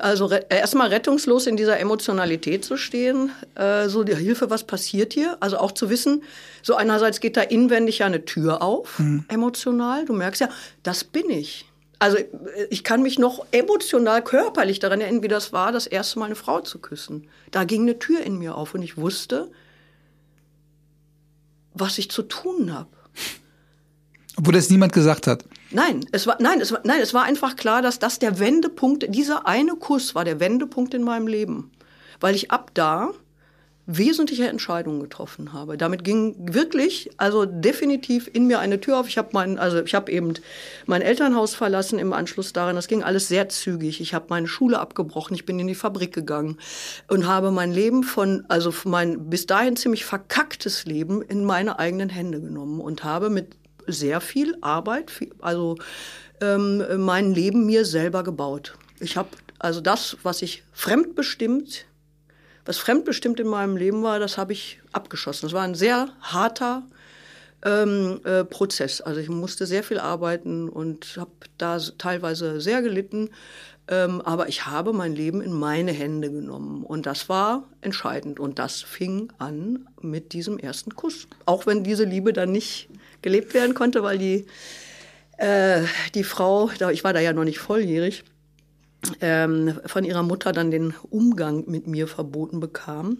also 0.00 0.30
äh, 0.30 0.44
erstmal 0.48 0.88
rettungslos 0.88 1.46
in 1.46 1.56
dieser 1.56 1.80
Emotionalität 1.80 2.64
zu 2.64 2.76
stehen, 2.76 3.30
äh, 3.54 3.88
so 3.88 4.04
die 4.04 4.14
Hilfe, 4.14 4.50
was 4.50 4.64
passiert 4.64 5.12
hier? 5.12 5.36
Also 5.40 5.58
auch 5.58 5.72
zu 5.72 5.88
wissen, 5.88 6.22
so 6.62 6.74
einerseits 6.74 7.20
geht 7.20 7.36
da 7.36 7.42
inwendig 7.42 7.98
ja 7.98 8.06
eine 8.06 8.24
Tür 8.24 8.62
auf, 8.62 8.98
mhm. 8.98 9.24
emotional. 9.28 10.04
Du 10.04 10.12
merkst 10.12 10.40
ja, 10.40 10.48
das 10.82 11.04
bin 11.04 11.30
ich. 11.30 11.66
Also 11.98 12.18
ich 12.68 12.82
kann 12.82 13.02
mich 13.02 13.18
noch 13.18 13.46
emotional, 13.52 14.22
körperlich 14.22 14.80
daran 14.80 15.00
erinnern, 15.00 15.22
wie 15.22 15.28
das 15.28 15.52
war, 15.52 15.70
das 15.70 15.86
erste 15.86 16.18
Mal 16.18 16.26
eine 16.26 16.34
Frau 16.34 16.60
zu 16.60 16.80
küssen. 16.80 17.28
Da 17.52 17.64
ging 17.64 17.82
eine 17.82 17.98
Tür 17.98 18.22
in 18.22 18.38
mir 18.38 18.56
auf 18.56 18.74
und 18.74 18.82
ich 18.82 18.96
wusste, 18.96 19.50
was 21.74 21.98
ich 21.98 22.10
zu 22.10 22.22
tun 22.22 22.74
habe. 22.74 22.90
Obwohl 24.36 24.54
das 24.54 24.68
niemand 24.68 24.92
gesagt 24.92 25.26
hat. 25.26 25.44
Nein, 25.72 26.04
es 26.12 26.26
war, 26.26 26.36
nein, 26.40 26.60
es 26.60 26.72
war, 26.72 26.80
nein, 26.84 27.00
es 27.00 27.14
war 27.14 27.24
einfach 27.24 27.56
klar, 27.56 27.82
dass 27.82 27.98
das 27.98 28.18
der 28.18 28.38
Wendepunkt, 28.38 29.06
dieser 29.14 29.46
eine 29.46 29.74
Kuss 29.76 30.14
war 30.14 30.24
der 30.24 30.40
Wendepunkt 30.40 30.94
in 30.94 31.02
meinem 31.02 31.26
Leben. 31.26 31.70
Weil 32.20 32.34
ich 32.34 32.50
ab 32.50 32.70
da 32.74 33.10
wesentliche 33.86 34.48
Entscheidungen 34.48 35.00
getroffen 35.00 35.52
habe. 35.52 35.76
Damit 35.76 36.04
ging 36.04 36.36
wirklich, 36.38 37.10
also 37.16 37.46
definitiv 37.46 38.30
in 38.32 38.46
mir 38.46 38.60
eine 38.60 38.80
Tür 38.80 39.00
auf. 39.00 39.08
Ich 39.08 39.18
habe 39.18 39.30
mein, 39.32 39.58
also 39.58 39.82
ich 39.82 39.94
habe 39.94 40.10
eben 40.12 40.34
mein 40.86 41.02
Elternhaus 41.02 41.54
verlassen 41.54 41.98
im 41.98 42.12
Anschluss 42.12 42.52
daran. 42.52 42.76
Das 42.76 42.86
ging 42.86 43.02
alles 43.02 43.26
sehr 43.26 43.48
zügig. 43.48 44.00
Ich 44.00 44.14
habe 44.14 44.26
meine 44.28 44.46
Schule 44.46 44.78
abgebrochen. 44.78 45.34
Ich 45.34 45.46
bin 45.46 45.58
in 45.58 45.66
die 45.66 45.74
Fabrik 45.74 46.12
gegangen 46.12 46.58
und 47.08 47.26
habe 47.26 47.50
mein 47.50 47.72
Leben 47.72 48.04
von, 48.04 48.44
also 48.48 48.72
mein 48.84 49.28
bis 49.28 49.46
dahin 49.46 49.76
ziemlich 49.76 50.04
verkacktes 50.04 50.84
Leben 50.84 51.20
in 51.20 51.44
meine 51.44 51.80
eigenen 51.80 52.08
Hände 52.08 52.40
genommen 52.40 52.80
und 52.80 53.02
habe 53.02 53.30
mit 53.30 53.56
sehr 53.86 54.20
viel 54.20 54.56
Arbeit, 54.60 55.12
also 55.40 55.76
ähm, 56.40 56.84
mein 56.98 57.34
Leben 57.34 57.66
mir 57.66 57.84
selber 57.84 58.22
gebaut. 58.22 58.74
Ich 59.00 59.16
habe 59.16 59.30
also 59.58 59.80
das, 59.80 60.16
was 60.24 60.42
ich 60.42 60.64
fremdbestimmt, 60.72 61.86
was 62.64 62.78
fremdbestimmt 62.78 63.38
in 63.38 63.46
meinem 63.46 63.76
Leben 63.76 64.02
war, 64.02 64.18
das 64.18 64.36
habe 64.36 64.52
ich 64.52 64.80
abgeschossen. 64.90 65.46
Das 65.46 65.52
war 65.52 65.62
ein 65.62 65.76
sehr 65.76 66.08
harter 66.20 66.82
ähm, 67.64 68.20
äh, 68.24 68.44
Prozess. 68.44 69.00
Also 69.00 69.20
ich 69.20 69.28
musste 69.28 69.66
sehr 69.66 69.84
viel 69.84 70.00
arbeiten 70.00 70.68
und 70.68 71.16
habe 71.16 71.30
da 71.58 71.78
teilweise 71.78 72.60
sehr 72.60 72.82
gelitten. 72.82 73.30
Ähm, 73.88 74.20
aber 74.20 74.48
ich 74.48 74.66
habe 74.66 74.92
mein 74.92 75.14
Leben 75.14 75.40
in 75.40 75.52
meine 75.52 75.92
Hände 75.92 76.30
genommen 76.30 76.84
und 76.84 77.06
das 77.06 77.28
war 77.28 77.68
entscheidend. 77.80 78.40
Und 78.40 78.58
das 78.58 78.82
fing 78.82 79.32
an 79.38 79.88
mit 80.00 80.32
diesem 80.32 80.58
ersten 80.58 80.96
Kuss. 80.96 81.28
Auch 81.46 81.66
wenn 81.66 81.84
diese 81.84 82.04
Liebe 82.04 82.32
dann 82.32 82.50
nicht 82.50 82.88
gelebt 83.22 83.54
werden 83.54 83.74
konnte, 83.74 84.02
weil 84.02 84.18
die, 84.18 84.46
äh, 85.38 85.82
die 86.14 86.24
Frau, 86.24 86.70
ich 86.90 87.04
war 87.04 87.12
da 87.12 87.20
ja 87.20 87.32
noch 87.32 87.44
nicht 87.44 87.58
volljährig, 87.58 88.24
ähm, 89.20 89.80
von 89.86 90.04
ihrer 90.04 90.22
Mutter 90.22 90.52
dann 90.52 90.70
den 90.70 90.94
Umgang 91.10 91.64
mit 91.68 91.86
mir 91.86 92.06
verboten 92.06 92.60
bekam. 92.60 93.18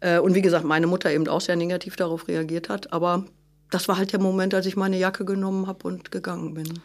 Äh, 0.00 0.18
und 0.18 0.34
wie 0.34 0.42
gesagt, 0.42 0.64
meine 0.64 0.86
Mutter 0.86 1.10
eben 1.10 1.26
auch 1.28 1.40
sehr 1.40 1.56
negativ 1.56 1.96
darauf 1.96 2.28
reagiert 2.28 2.68
hat. 2.68 2.92
Aber 2.92 3.24
das 3.70 3.88
war 3.88 3.98
halt 3.98 4.12
der 4.12 4.20
Moment, 4.20 4.54
als 4.54 4.66
ich 4.66 4.76
meine 4.76 4.98
Jacke 4.98 5.24
genommen 5.24 5.66
habe 5.66 5.88
und 5.88 6.10
gegangen 6.10 6.54
bin. 6.54 6.80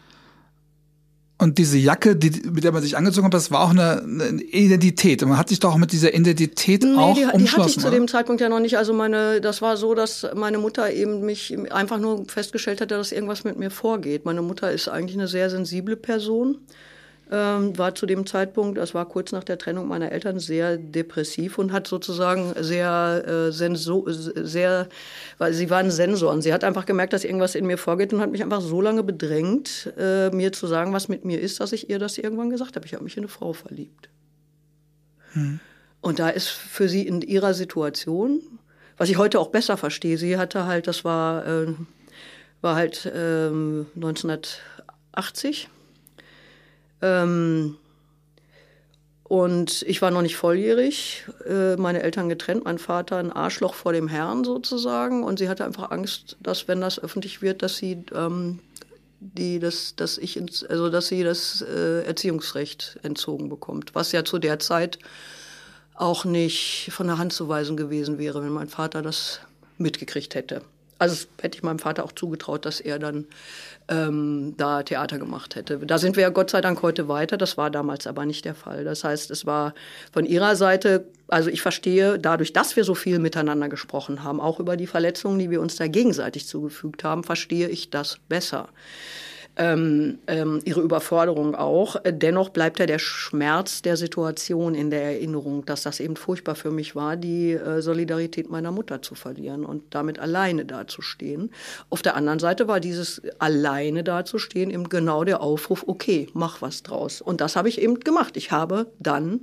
Und 1.41 1.57
diese 1.57 1.79
Jacke, 1.79 2.15
die, 2.15 2.47
mit 2.51 2.63
der 2.63 2.71
man 2.71 2.83
sich 2.83 2.95
angezogen 2.95 3.25
hat, 3.25 3.33
das 3.33 3.49
war 3.49 3.61
auch 3.61 3.71
eine, 3.71 4.03
eine 4.03 4.43
Identität. 4.43 5.23
Und 5.23 5.29
man 5.29 5.39
hat 5.39 5.49
sich 5.49 5.59
doch 5.59 5.73
auch 5.73 5.77
mit 5.77 5.91
dieser 5.91 6.13
Identität 6.13 6.83
nee, 6.83 6.95
auch 6.95 7.15
die, 7.15 7.23
umschlossen. 7.23 7.47
Die 7.47 7.61
hatte 7.61 7.69
ich 7.71 7.77
zu 7.79 7.89
dem 7.89 8.07
Zeitpunkt 8.07 8.41
ja 8.41 8.47
noch 8.47 8.59
nicht. 8.59 8.77
Also 8.77 8.93
meine, 8.93 9.41
das 9.41 9.59
war 9.59 9.75
so, 9.75 9.95
dass 9.95 10.27
meine 10.35 10.59
Mutter 10.59 10.91
eben 10.93 11.21
mich 11.25 11.57
einfach 11.71 11.97
nur 11.97 12.25
festgestellt 12.27 12.79
hatte, 12.79 12.95
dass 12.95 13.11
irgendwas 13.11 13.43
mit 13.43 13.57
mir 13.57 13.71
vorgeht. 13.71 14.23
Meine 14.23 14.43
Mutter 14.43 14.71
ist 14.71 14.87
eigentlich 14.87 15.17
eine 15.17 15.27
sehr 15.27 15.49
sensible 15.49 15.95
Person 15.95 16.59
ähm, 17.31 17.77
war 17.77 17.95
zu 17.95 18.05
dem 18.05 18.25
Zeitpunkt, 18.25 18.77
das 18.77 18.93
war 18.93 19.07
kurz 19.07 19.31
nach 19.31 19.45
der 19.45 19.57
Trennung 19.57 19.87
meiner 19.87 20.11
Eltern, 20.11 20.39
sehr 20.39 20.77
depressiv 20.77 21.57
und 21.57 21.71
hat 21.71 21.87
sozusagen 21.87 22.53
sehr, 22.59 23.23
äh, 23.25 23.51
senso, 23.53 24.05
sehr, 24.07 24.89
weil 25.37 25.53
sie 25.53 25.69
war 25.69 25.79
ein 25.79 25.91
Sensor 25.91 26.33
und 26.33 26.41
sie 26.41 26.53
hat 26.53 26.65
einfach 26.65 26.85
gemerkt, 26.85 27.13
dass 27.13 27.23
irgendwas 27.23 27.55
in 27.55 27.65
mir 27.65 27.77
vorgeht 27.77 28.11
und 28.13 28.19
hat 28.19 28.31
mich 28.31 28.43
einfach 28.43 28.59
so 28.59 28.81
lange 28.81 29.01
bedrängt, 29.03 29.93
äh, 29.97 30.29
mir 30.31 30.51
zu 30.51 30.67
sagen, 30.67 30.91
was 30.91 31.07
mit 31.07 31.23
mir 31.23 31.39
ist, 31.39 31.61
dass 31.61 31.71
ich 31.71 31.89
ihr 31.89 31.99
das 31.99 32.17
irgendwann 32.17 32.49
gesagt 32.49 32.75
habe. 32.75 32.85
Ich 32.85 32.93
habe 32.93 33.03
mich 33.05 33.15
in 33.15 33.23
eine 33.23 33.29
Frau 33.29 33.53
verliebt. 33.53 34.09
Hm. 35.31 35.61
Und 36.01 36.19
da 36.19 36.29
ist 36.29 36.49
für 36.49 36.89
sie 36.89 37.07
in 37.07 37.21
ihrer 37.21 37.53
Situation, 37.53 38.41
was 38.97 39.09
ich 39.09 39.17
heute 39.17 39.39
auch 39.39 39.47
besser 39.47 39.77
verstehe, 39.77 40.17
sie 40.17 40.37
hatte 40.37 40.65
halt, 40.65 40.87
das 40.87 41.05
war, 41.05 41.47
äh, 41.47 41.67
war 42.59 42.75
halt 42.75 43.09
ähm, 43.15 43.87
1980 43.95 45.69
ähm, 47.01 47.77
Und 49.23 49.83
ich 49.83 50.01
war 50.01 50.11
noch 50.11 50.23
nicht 50.23 50.35
volljährig, 50.35 51.23
äh, 51.47 51.77
meine 51.77 52.03
Eltern 52.03 52.27
getrennt, 52.27 52.65
mein 52.65 52.79
Vater 52.79 53.15
ein 53.15 53.31
Arschloch 53.31 53.75
vor 53.75 53.93
dem 53.93 54.09
Herrn 54.09 54.43
sozusagen. 54.43 55.23
Und 55.23 55.39
sie 55.39 55.47
hatte 55.47 55.63
einfach 55.63 55.89
Angst, 55.91 56.35
dass 56.41 56.67
wenn 56.67 56.81
das 56.81 56.99
öffentlich 56.99 57.41
wird, 57.41 57.61
dass 57.61 57.77
sie 57.77 58.03
ähm, 58.13 58.59
die 59.21 59.59
das, 59.59 59.95
dass 59.95 60.17
ich 60.17 60.35
ins, 60.35 60.65
also 60.65 60.89
dass 60.89 61.07
sie 61.07 61.23
das 61.23 61.61
äh, 61.61 62.03
Erziehungsrecht 62.03 62.99
entzogen 63.03 63.47
bekommt, 63.49 63.95
was 63.95 64.11
ja 64.11 64.25
zu 64.25 64.39
der 64.39 64.59
Zeit 64.59 64.99
auch 65.95 66.25
nicht 66.25 66.89
von 66.91 67.07
der 67.07 67.17
Hand 67.17 67.31
zu 67.31 67.47
weisen 67.47 67.77
gewesen 67.77 68.17
wäre, 68.17 68.43
wenn 68.43 68.51
mein 68.51 68.67
Vater 68.67 69.01
das 69.01 69.39
mitgekriegt 69.77 70.35
hätte. 70.35 70.61
Also 71.01 71.15
das 71.15 71.27
hätte 71.41 71.57
ich 71.57 71.63
meinem 71.63 71.79
Vater 71.79 72.05
auch 72.05 72.11
zugetraut, 72.11 72.63
dass 72.63 72.79
er 72.79 72.99
dann 72.99 73.25
ähm, 73.87 74.53
da 74.57 74.83
Theater 74.83 75.17
gemacht 75.17 75.55
hätte. 75.55 75.79
Da 75.79 75.97
sind 75.97 76.15
wir 76.15 76.21
ja 76.21 76.29
Gott 76.29 76.51
sei 76.51 76.61
Dank 76.61 76.83
heute 76.83 77.07
weiter. 77.07 77.37
Das 77.37 77.57
war 77.57 77.71
damals 77.71 78.05
aber 78.05 78.23
nicht 78.27 78.45
der 78.45 78.53
Fall. 78.53 78.83
Das 78.83 79.03
heißt, 79.03 79.31
es 79.31 79.47
war 79.47 79.73
von 80.13 80.27
ihrer 80.27 80.55
Seite, 80.55 81.07
also 81.27 81.49
ich 81.49 81.63
verstehe, 81.63 82.19
dadurch, 82.19 82.53
dass 82.53 82.75
wir 82.75 82.83
so 82.83 82.93
viel 82.93 83.17
miteinander 83.17 83.67
gesprochen 83.67 84.23
haben, 84.23 84.39
auch 84.39 84.59
über 84.59 84.77
die 84.77 84.85
Verletzungen, 84.85 85.39
die 85.39 85.49
wir 85.49 85.59
uns 85.59 85.75
da 85.75 85.87
gegenseitig 85.87 86.45
zugefügt 86.45 87.03
haben, 87.03 87.23
verstehe 87.23 87.67
ich 87.67 87.89
das 87.89 88.19
besser 88.29 88.69
ähm, 89.57 90.19
ähm, 90.27 90.59
ihre 90.63 90.81
Überforderung 90.81 91.55
auch. 91.55 91.97
Dennoch 92.05 92.49
bleibt 92.49 92.79
ja 92.79 92.85
der 92.85 92.99
Schmerz 92.99 93.81
der 93.81 93.97
Situation 93.97 94.75
in 94.75 94.89
der 94.89 95.03
Erinnerung, 95.03 95.65
dass 95.65 95.83
das 95.83 95.99
eben 95.99 96.15
furchtbar 96.15 96.55
für 96.55 96.71
mich 96.71 96.95
war, 96.95 97.17
die 97.17 97.53
äh, 97.53 97.81
Solidarität 97.81 98.49
meiner 98.49 98.71
Mutter 98.71 99.01
zu 99.01 99.15
verlieren 99.15 99.65
und 99.65 99.83
damit 99.93 100.19
alleine 100.19 100.65
dazustehen. 100.65 101.51
Auf 101.89 102.01
der 102.01 102.15
anderen 102.15 102.39
Seite 102.39 102.67
war 102.67 102.79
dieses 102.79 103.21
alleine 103.39 104.03
dazustehen 104.03 104.71
eben 104.71 104.89
genau 104.89 105.23
der 105.23 105.41
Aufruf, 105.41 105.83
okay, 105.87 106.27
mach 106.33 106.61
was 106.61 106.83
draus. 106.83 107.21
Und 107.21 107.41
das 107.41 107.55
habe 107.55 107.69
ich 107.69 107.81
eben 107.81 107.99
gemacht. 107.99 108.37
Ich 108.37 108.51
habe 108.51 108.91
dann 108.99 109.41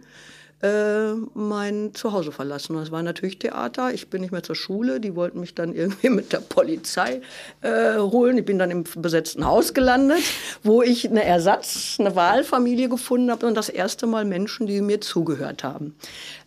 äh, 0.61 1.13
mein 1.35 1.95
Zuhause 1.95 2.33
verlassen. 2.33 2.75
Das 2.77 2.91
war 2.91 3.03
natürlich 3.03 3.39
Theater. 3.39 3.93
Ich 3.93 4.09
bin 4.09 4.23
nicht 4.23 4.33
mehr 4.33 4.43
zur 4.43 4.57
Schule. 4.57 4.99
Die 4.99 5.15
wollten 5.15 5.41
mich 5.41 5.55
dann 5.55 5.73
irgendwie 5.75 6.11
mit 6.11 6.33
der 6.33 6.41
Polizei 6.41 7.21
äh, 7.61 7.97
holen. 7.99 8.39
Ich 8.39 8.45
bin 8.45 8.59
dann 8.59 8.71
im 8.71 8.85
besetzten 8.97 9.47
Haus 9.47 9.75
gelandet, 9.75 10.23
wo 10.63 10.83
ich 10.83 11.09
eine 11.09 11.25
Ersatz, 11.25 11.97
eine 11.99 12.17
Wahlfamilie 12.17 12.89
gefunden 12.89 13.31
habe 13.31 13.47
und 13.47 13.55
das 13.55 13.69
erste 13.69 14.07
Mal 14.07 14.25
Menschen, 14.25 14.67
die 14.67 14.81
mir 14.81 15.01
zugehört 15.01 15.63
haben. 15.63 15.95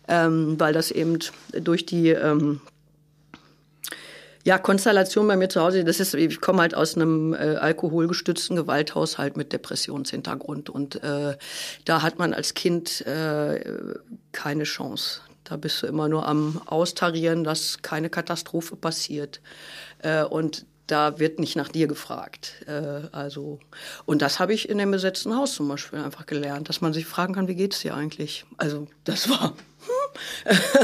Ähm, 0.08 0.56
weil 0.58 0.72
das 0.72 0.90
eben 0.90 1.18
durch 1.52 1.86
die 1.86 2.08
ähm, 2.10 2.60
ja, 4.44 4.58
Konstellation 4.58 5.28
bei 5.28 5.36
mir 5.36 5.48
zu 5.48 5.60
Hause, 5.60 5.84
das 5.84 6.00
ist, 6.00 6.14
ich 6.14 6.40
komme 6.40 6.62
halt 6.62 6.74
aus 6.74 6.96
einem 6.96 7.32
äh, 7.34 7.56
alkoholgestützten 7.56 8.56
Gewalthaushalt 8.56 9.36
mit 9.36 9.52
Depressionshintergrund 9.52 10.68
und 10.70 11.02
äh, 11.02 11.36
da 11.84 12.02
hat 12.02 12.18
man 12.18 12.34
als 12.34 12.54
Kind 12.54 13.06
äh, 13.06 13.60
keine 14.32 14.64
Chance. 14.64 15.20
Da 15.44 15.56
bist 15.56 15.82
du 15.82 15.86
immer 15.86 16.08
nur 16.08 16.26
am 16.26 16.62
Austarieren, 16.66 17.44
dass 17.44 17.82
keine 17.82 18.10
Katastrophe 18.10 18.76
passiert. 18.76 19.40
Äh, 19.98 20.24
und 20.24 20.66
da 20.86 21.18
wird 21.18 21.38
nicht 21.38 21.56
nach 21.56 21.68
dir 21.68 21.86
gefragt. 21.86 22.64
Äh, 22.66 23.08
also 23.12 23.60
und 24.04 24.22
das 24.22 24.40
habe 24.40 24.52
ich 24.54 24.68
in 24.68 24.78
dem 24.78 24.90
besetzten 24.90 25.36
Haus 25.36 25.54
zum 25.54 25.68
Beispiel 25.68 26.00
einfach 26.00 26.26
gelernt, 26.26 26.68
dass 26.68 26.80
man 26.80 26.92
sich 26.92 27.06
fragen 27.06 27.34
kann, 27.34 27.48
wie 27.48 27.54
geht's 27.54 27.80
dir 27.80 27.94
eigentlich? 27.94 28.44
Also 28.56 28.88
das 29.04 29.28
war 29.28 29.54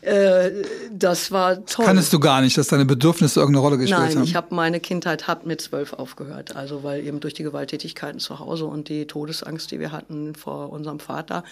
Äh, 0.00 0.50
das 0.92 1.32
war 1.32 1.64
toll. 1.66 1.84
Kannst 1.84 2.12
du 2.12 2.20
gar 2.20 2.40
nicht, 2.40 2.56
dass 2.56 2.68
deine 2.68 2.84
Bedürfnisse 2.84 3.40
irgendeine 3.40 3.64
Rolle 3.64 3.78
gespielt 3.78 4.00
Nein, 4.00 4.16
haben? 4.16 4.24
ich 4.24 4.36
habe 4.36 4.54
meine 4.54 4.78
Kindheit 4.78 5.26
hat 5.26 5.44
mit 5.44 5.60
zwölf 5.60 5.92
aufgehört. 5.92 6.54
Also 6.54 6.84
weil 6.84 7.04
eben 7.04 7.18
durch 7.20 7.34
die 7.34 7.42
Gewalttätigkeiten 7.42 8.20
zu 8.20 8.38
Hause 8.38 8.66
und 8.66 8.88
die 8.88 9.06
Todesangst, 9.06 9.70
die 9.70 9.80
wir 9.80 9.90
hatten 9.90 10.34
vor 10.36 10.70
unserem 10.70 11.00
Vater, 11.00 11.42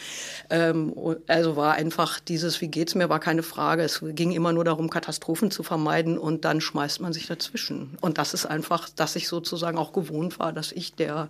ähm, 0.50 0.94
also 1.26 1.56
war 1.56 1.74
einfach 1.74 2.20
dieses, 2.20 2.60
wie 2.60 2.68
geht's 2.68 2.94
mir, 2.94 3.08
war 3.08 3.20
keine 3.20 3.42
Frage. 3.42 3.82
Es 3.82 4.00
ging 4.02 4.30
immer 4.30 4.52
nur 4.52 4.64
darum, 4.64 4.90
Katastrophen 4.90 5.50
zu 5.50 5.62
vermeiden 5.64 6.16
und 6.16 6.44
dann 6.44 6.60
schmeißt 6.60 7.00
man 7.00 7.12
sich 7.12 7.26
dazwischen. 7.26 7.98
Und 8.00 8.18
das 8.18 8.32
ist 8.32 8.46
einfach, 8.46 8.88
dass 8.88 9.16
ich 9.16 9.26
sozusagen 9.28 9.76
auch 9.76 9.92
gewohnt 9.92 10.38
war, 10.38 10.52
dass 10.52 10.70
ich 10.70 10.94
der 10.94 11.28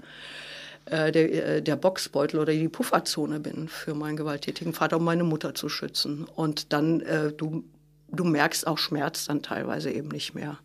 äh, 0.86 1.10
der, 1.12 1.56
äh, 1.56 1.62
der 1.62 1.76
Boxbeutel 1.76 2.40
oder 2.40 2.52
die 2.52 2.68
Pufferzone 2.68 3.40
bin 3.40 3.68
für 3.68 3.94
meinen 3.94 4.16
gewalttätigen 4.16 4.72
Vater, 4.72 4.96
um 4.96 5.04
meine 5.04 5.24
Mutter 5.24 5.54
zu 5.54 5.68
schützen. 5.68 6.26
Und 6.34 6.72
dann, 6.72 7.00
äh, 7.00 7.32
du, 7.32 7.64
du 8.08 8.24
merkst 8.24 8.66
auch 8.66 8.78
Schmerz 8.78 9.26
dann 9.26 9.42
teilweise 9.42 9.90
eben 9.90 10.08
nicht 10.08 10.34
mehr, 10.34 10.58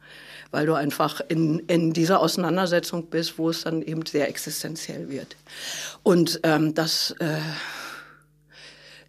weil 0.52 0.66
du 0.66 0.76
einfach 0.76 1.22
in, 1.28 1.60
in 1.60 1.94
dieser 1.94 2.20
Auseinandersetzung 2.20 3.08
bist, 3.08 3.38
wo 3.38 3.50
es 3.50 3.64
dann 3.64 3.82
eben 3.82 4.06
sehr 4.06 4.30
existenziell 4.30 5.10
wird. 5.10 5.36
Und 6.04 6.40
ähm, 6.44 6.74
das... 6.74 7.16
Äh, 7.20 7.38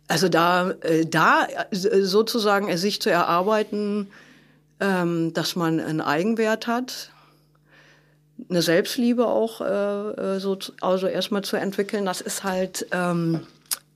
also 0.09 0.29
da, 0.29 0.73
äh, 0.83 1.07
da 1.07 1.47
sozusagen 1.71 2.77
sich 2.77 3.01
zu 3.01 3.09
erarbeiten, 3.09 4.09
ähm, 4.79 5.33
dass 5.33 5.57
man 5.57 5.81
einen 5.81 6.03
Eigenwert 6.03 6.67
hat, 6.67 7.12
eine 8.49 8.63
Selbstliebe 8.63 9.27
auch 9.27 9.61
äh, 9.61 10.35
äh, 10.37 10.41
so 10.41 10.59
also 10.81 11.07
erstmal 11.07 11.43
zu 11.43 11.57
entwickeln, 11.57 12.05
das 12.05 12.21
ist 12.21 12.45
halt 12.45 12.87
ähm, 12.93 13.47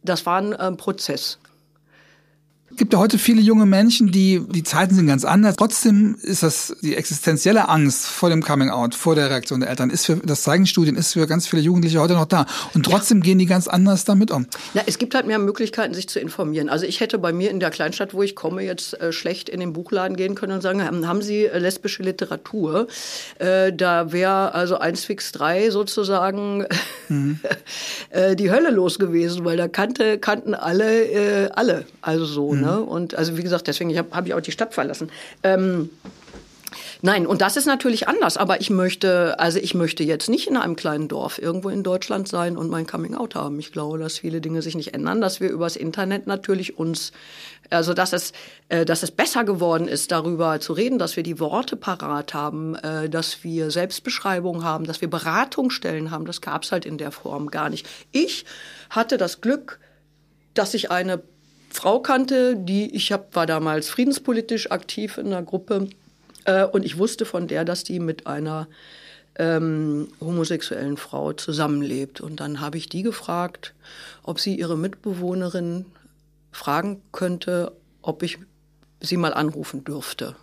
das 0.03 0.25
war 0.27 0.39
ein 0.39 0.53
äh, 0.53 0.73
Prozess. 0.73 1.39
Es 2.69 2.79
gibt 2.79 2.93
ja 2.93 2.99
heute 2.99 3.17
viele 3.17 3.41
junge 3.41 3.65
Menschen, 3.65 4.11
die, 4.11 4.43
die 4.51 4.63
Zeiten 4.65 4.95
sind 4.95 5.07
ganz 5.07 5.25
anders. 5.25 5.57
Trotzdem 5.57 6.17
ist 6.21 6.43
das, 6.43 6.77
die 6.83 6.97
existenzielle 6.97 7.69
Angst 7.69 8.07
vor 8.07 8.29
dem 8.29 8.43
Coming 8.43 8.71
Out, 8.71 8.95
vor 8.95 9.15
der 9.15 9.31
Reaktion 9.31 9.61
der 9.61 9.71
Eltern, 9.71 9.89
ist 9.89 10.07
für, 10.07 10.17
das 10.17 10.43
zeigen 10.43 10.67
Studien, 10.67 10.97
ist 10.97 11.13
für 11.13 11.27
ganz 11.27 11.47
viele 11.47 11.63
Jugendliche 11.63 12.01
heute 12.01 12.15
noch 12.15 12.27
da. 12.27 12.45
Und 12.75 12.85
trotzdem 12.85 13.19
ja. 13.19 13.25
gehen 13.25 13.39
die 13.39 13.47
ganz 13.47 13.69
anders 13.69 14.05
damit 14.05 14.31
um. 14.31 14.47
Na, 14.75 14.83
es 14.85 14.99
gibt 14.99 15.15
halt 15.15 15.27
mehr 15.27 15.39
Möglichkeiten, 15.39 15.95
sich 15.95 16.09
zu 16.09 16.19
informieren. 16.19 16.69
Also 16.69 16.87
ich 16.87 17.01
hätte 17.01 17.19
bei 17.19 17.33
mir 17.33 17.51
in 17.51 17.61
der 17.61 17.71
Kleinstadt, 17.71 18.15
wo 18.15 18.23
ich 18.23 18.35
komme, 18.35 18.63
jetzt 18.63 19.01
äh, 19.01 19.13
schlecht 19.13 19.49
in 19.49 19.61
den 19.61 19.73
Buchladen 19.73 20.17
gehen 20.17 20.35
können 20.35 20.53
und 20.53 20.61
sagen, 20.61 20.83
haben 20.83 21.23
Sie 21.23 21.45
äh, 21.45 21.59
lesbische 21.59 22.03
Literatur? 22.03 22.89
Äh, 23.39 23.73
da 23.73 24.13
wäre 24.13 24.55
also 24.55 24.79
1 24.79 25.05
fix 25.05 25.33
3 25.33 25.71
sozusagen 25.71 26.67
mhm. 27.09 27.41
Äh, 28.11 28.37
die 28.37 28.51
Hölle 28.51 28.71
los 28.71 28.99
gewesen, 28.99 29.45
weil 29.45 29.57
da 29.57 29.69
kannte, 29.69 30.19
kannten 30.19 30.55
alle, 30.55 31.05
äh, 31.05 31.51
alle. 31.51 31.85
Also 32.01 32.25
so, 32.25 32.53
mhm. 32.53 32.56
Ne? 32.61 32.67
Ne? 32.67 32.81
Und 32.81 33.15
also 33.15 33.37
wie 33.37 33.43
gesagt, 33.43 33.67
deswegen 33.69 33.97
habe 33.97 34.09
hab 34.11 34.27
ich 34.27 34.35
auch 34.35 34.41
die 34.41 34.53
Stadt 34.53 34.75
verlassen. 34.75 35.11
Ähm, 35.43 35.91
Nein, 37.03 37.27
und 37.27 37.43
das 37.43 37.57
ist 37.57 37.67
natürlich 37.67 38.09
anders, 38.09 38.37
aber 38.37 38.61
ich 38.61 38.71
möchte, 38.71 39.39
also 39.39 39.59
ich 39.59 39.75
möchte 39.75 40.03
jetzt 40.03 40.29
nicht 40.29 40.49
in 40.49 40.57
einem 40.57 40.77
kleinen 40.77 41.09
Dorf 41.09 41.39
irgendwo 41.39 41.69
in 41.69 41.83
Deutschland 41.83 42.27
sein 42.27 42.57
und 42.57 42.71
mein 42.71 42.87
Coming 42.87 43.15
Out 43.15 43.35
haben. 43.35 43.59
Ich 43.59 43.73
glaube, 43.73 43.99
dass 43.99 44.19
viele 44.19 44.41
Dinge 44.41 44.63
sich 44.63 44.75
nicht 44.75 44.95
ändern, 44.95 45.21
dass 45.21 45.41
wir 45.41 45.51
übers 45.51 45.77
Internet 45.77 46.27
natürlich 46.27 46.79
uns, 46.79 47.13
also 47.71 47.95
dass 47.95 48.13
es, 48.13 48.33
äh, 48.69 48.85
dass 48.85 49.03
es 49.03 49.11
besser 49.11 49.45
geworden 49.45 49.89
ist, 49.89 50.11
darüber 50.11 50.59
zu 50.61 50.73
reden, 50.73 50.99
dass 50.99 51.17
wir 51.17 51.23
die 51.23 51.39
Worte 51.39 51.77
parat 51.77 52.35
haben, 52.35 52.75
äh, 52.77 53.09
dass 53.09 53.45
wir 53.45 53.71
Selbstbeschreibungen 53.71 54.65
haben, 54.65 54.85
dass 54.85 55.01
wir 55.01 55.09
Beratungsstellen 55.09 56.11
haben. 56.11 56.25
Das 56.27 56.41
gab 56.41 56.65
es 56.65 56.73
halt 56.73 56.87
in 56.87 56.99
der 56.99 57.13
Form 57.13 57.51
gar 57.51 57.71
nicht. 57.71 57.87
Ich 58.13 58.45
hatte 58.91 59.19
das 59.19 59.41
Glück, 59.41 59.79
dass 60.55 60.75
ich 60.75 60.91
eine 60.91 61.23
Frau 61.71 62.01
kannte, 62.01 62.57
die 62.57 62.95
ich 62.95 63.13
hab, 63.13 63.35
war 63.35 63.47
damals 63.47 63.89
friedenspolitisch 63.89 64.71
aktiv 64.71 65.19
in 65.19 65.27
einer 65.27 65.43
Gruppe 65.43 65.89
äh, 66.45 66.65
und 66.65 66.85
ich 66.85 66.99
wusste 66.99 67.25
von 67.27 67.49
der, 67.49 67.65
dass 67.65 67.85
die 67.85 68.01
mit 68.01 68.27
einer 68.27 68.69
ähm, 69.39 70.09
homosexuellen 70.21 70.97
Frau 70.97 71.33
zusammenlebt. 71.33 72.21
Und 72.21 72.41
dann 72.41 72.61
habe 72.61 72.79
ich 72.79 72.89
die 72.89 73.03
gefragt, 73.03 73.75
ob 74.23 74.41
sie 74.41 74.59
ihre 74.59 74.77
Mitbewohnerin 74.77 75.87
fragen 76.53 77.03
könnte, 77.13 77.73
ob 78.03 78.23
ich 78.23 78.39
sie 79.01 79.17
mal 79.17 79.35
anrufen 79.35 79.85
dürfte. 79.85 80.37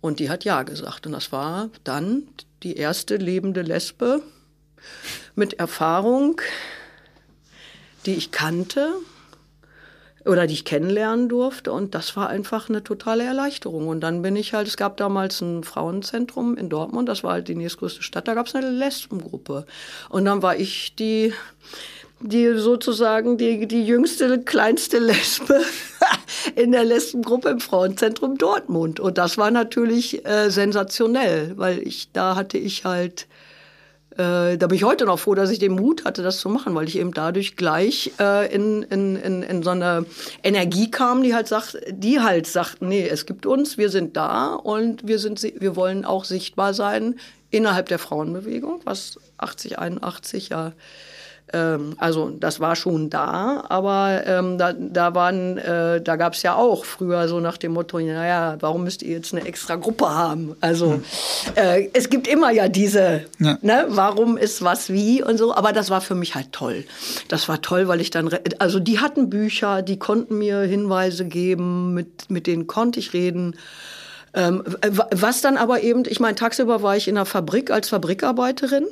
Und 0.00 0.20
die 0.20 0.28
hat 0.28 0.44
ja 0.44 0.62
gesagt. 0.62 1.06
Und 1.06 1.12
das 1.12 1.32
war 1.32 1.70
dann 1.84 2.28
die 2.62 2.76
erste 2.76 3.16
lebende 3.16 3.62
Lesbe 3.62 4.22
mit 5.34 5.54
Erfahrung, 5.54 6.40
die 8.04 8.14
ich 8.14 8.30
kannte 8.30 8.92
oder 10.26 10.46
die 10.46 10.54
ich 10.54 10.64
kennenlernen 10.64 11.28
durfte. 11.28 11.72
Und 11.72 11.94
das 11.94 12.16
war 12.16 12.28
einfach 12.28 12.68
eine 12.68 12.82
totale 12.82 13.24
Erleichterung. 13.24 13.88
Und 13.88 14.00
dann 14.00 14.22
bin 14.22 14.36
ich 14.36 14.54
halt, 14.54 14.66
es 14.66 14.76
gab 14.76 14.96
damals 14.96 15.40
ein 15.40 15.64
Frauenzentrum 15.64 16.56
in 16.56 16.68
Dortmund, 16.68 17.08
das 17.08 17.24
war 17.24 17.32
halt 17.32 17.48
die 17.48 17.54
nächstgrößte 17.54 18.02
Stadt, 18.02 18.28
da 18.28 18.34
gab 18.34 18.46
es 18.46 18.54
eine 18.54 18.70
Lesbengruppe. 18.70 19.66
Und 20.08 20.24
dann 20.24 20.42
war 20.42 20.56
ich 20.56 20.94
die, 20.96 21.32
die 22.20 22.54
sozusagen 22.56 23.36
die, 23.36 23.66
die 23.66 23.84
jüngste, 23.84 24.40
kleinste 24.40 24.98
Lesbe 24.98 25.60
in 26.54 26.72
der 26.72 26.84
Lesbengruppe 26.84 27.50
im 27.50 27.60
Frauenzentrum 27.60 28.38
Dortmund. 28.38 29.00
Und 29.00 29.18
das 29.18 29.38
war 29.38 29.50
natürlich 29.50 30.24
äh, 30.26 30.50
sensationell, 30.50 31.52
weil 31.56 31.78
ich, 31.86 32.10
da 32.12 32.36
hatte 32.36 32.58
ich 32.58 32.84
halt 32.84 33.26
äh, 34.18 34.56
da 34.56 34.66
bin 34.66 34.76
ich 34.76 34.84
heute 34.84 35.04
noch 35.04 35.18
froh, 35.18 35.34
dass 35.34 35.50
ich 35.50 35.58
den 35.58 35.72
Mut 35.72 36.04
hatte, 36.04 36.22
das 36.22 36.38
zu 36.38 36.48
machen, 36.48 36.74
weil 36.74 36.88
ich 36.88 36.98
eben 36.98 37.12
dadurch 37.12 37.56
gleich 37.56 38.12
äh, 38.18 38.52
in, 38.54 38.82
in, 38.84 39.16
in, 39.16 39.42
in 39.42 39.62
so 39.62 39.70
eine 39.70 40.06
Energie 40.42 40.90
kam, 40.90 41.22
die 41.22 41.34
halt 41.34 41.48
sagt, 41.48 41.78
die 41.90 42.20
halt 42.20 42.46
sagt, 42.46 42.82
nee, 42.82 43.06
es 43.06 43.26
gibt 43.26 43.46
uns, 43.46 43.76
wir 43.78 43.90
sind 43.90 44.16
da 44.16 44.54
und 44.54 45.06
wir 45.06 45.18
sind, 45.18 45.42
wir 45.42 45.76
wollen 45.76 46.04
auch 46.04 46.24
sichtbar 46.24 46.72
sein 46.72 47.16
innerhalb 47.50 47.88
der 47.88 47.98
Frauenbewegung, 47.98 48.80
was 48.84 49.18
80, 49.38 49.78
81 49.78 50.48
ja 50.48 50.72
also 51.52 52.30
das 52.30 52.58
war 52.58 52.74
schon 52.74 53.08
da, 53.08 53.64
aber 53.68 54.22
ähm, 54.26 54.58
da, 54.58 54.72
da 54.72 55.14
waren, 55.14 55.58
äh, 55.58 56.00
da 56.00 56.16
gab 56.16 56.32
es 56.32 56.42
ja 56.42 56.56
auch 56.56 56.84
früher 56.84 57.28
so 57.28 57.38
nach 57.38 57.56
dem 57.56 57.72
Motto, 57.72 58.00
naja, 58.00 58.56
warum 58.60 58.82
müsst 58.82 59.02
ihr 59.02 59.12
jetzt 59.12 59.32
eine 59.32 59.46
extra 59.46 59.76
Gruppe 59.76 60.08
haben? 60.08 60.56
Also 60.60 60.94
hm. 60.94 61.04
äh, 61.54 61.88
es 61.92 62.10
gibt 62.10 62.26
immer 62.26 62.50
ja 62.50 62.68
diese, 62.68 63.26
ja. 63.38 63.58
ne, 63.62 63.86
warum 63.88 64.36
ist 64.36 64.62
was 64.62 64.90
wie 64.90 65.22
und 65.22 65.38
so, 65.38 65.54
aber 65.54 65.72
das 65.72 65.88
war 65.88 66.00
für 66.00 66.16
mich 66.16 66.34
halt 66.34 66.50
toll. 66.50 66.84
Das 67.28 67.48
war 67.48 67.62
toll, 67.62 67.86
weil 67.86 68.00
ich 68.00 68.10
dann, 68.10 68.28
also 68.58 68.80
die 68.80 68.98
hatten 68.98 69.30
Bücher, 69.30 69.82
die 69.82 70.00
konnten 70.00 70.38
mir 70.38 70.62
Hinweise 70.62 71.26
geben, 71.26 71.94
mit, 71.94 72.28
mit 72.28 72.48
denen 72.48 72.66
konnte 72.66 72.98
ich 72.98 73.12
reden. 73.12 73.54
Ähm, 74.34 74.64
was 75.12 75.42
dann 75.42 75.56
aber 75.56 75.82
eben, 75.82 76.02
ich 76.06 76.18
meine, 76.18 76.34
tagsüber 76.34 76.82
war 76.82 76.96
ich 76.96 77.06
in 77.06 77.14
der 77.14 77.24
Fabrik 77.24 77.70
als 77.70 77.88
Fabrikarbeiterin. 77.88 78.86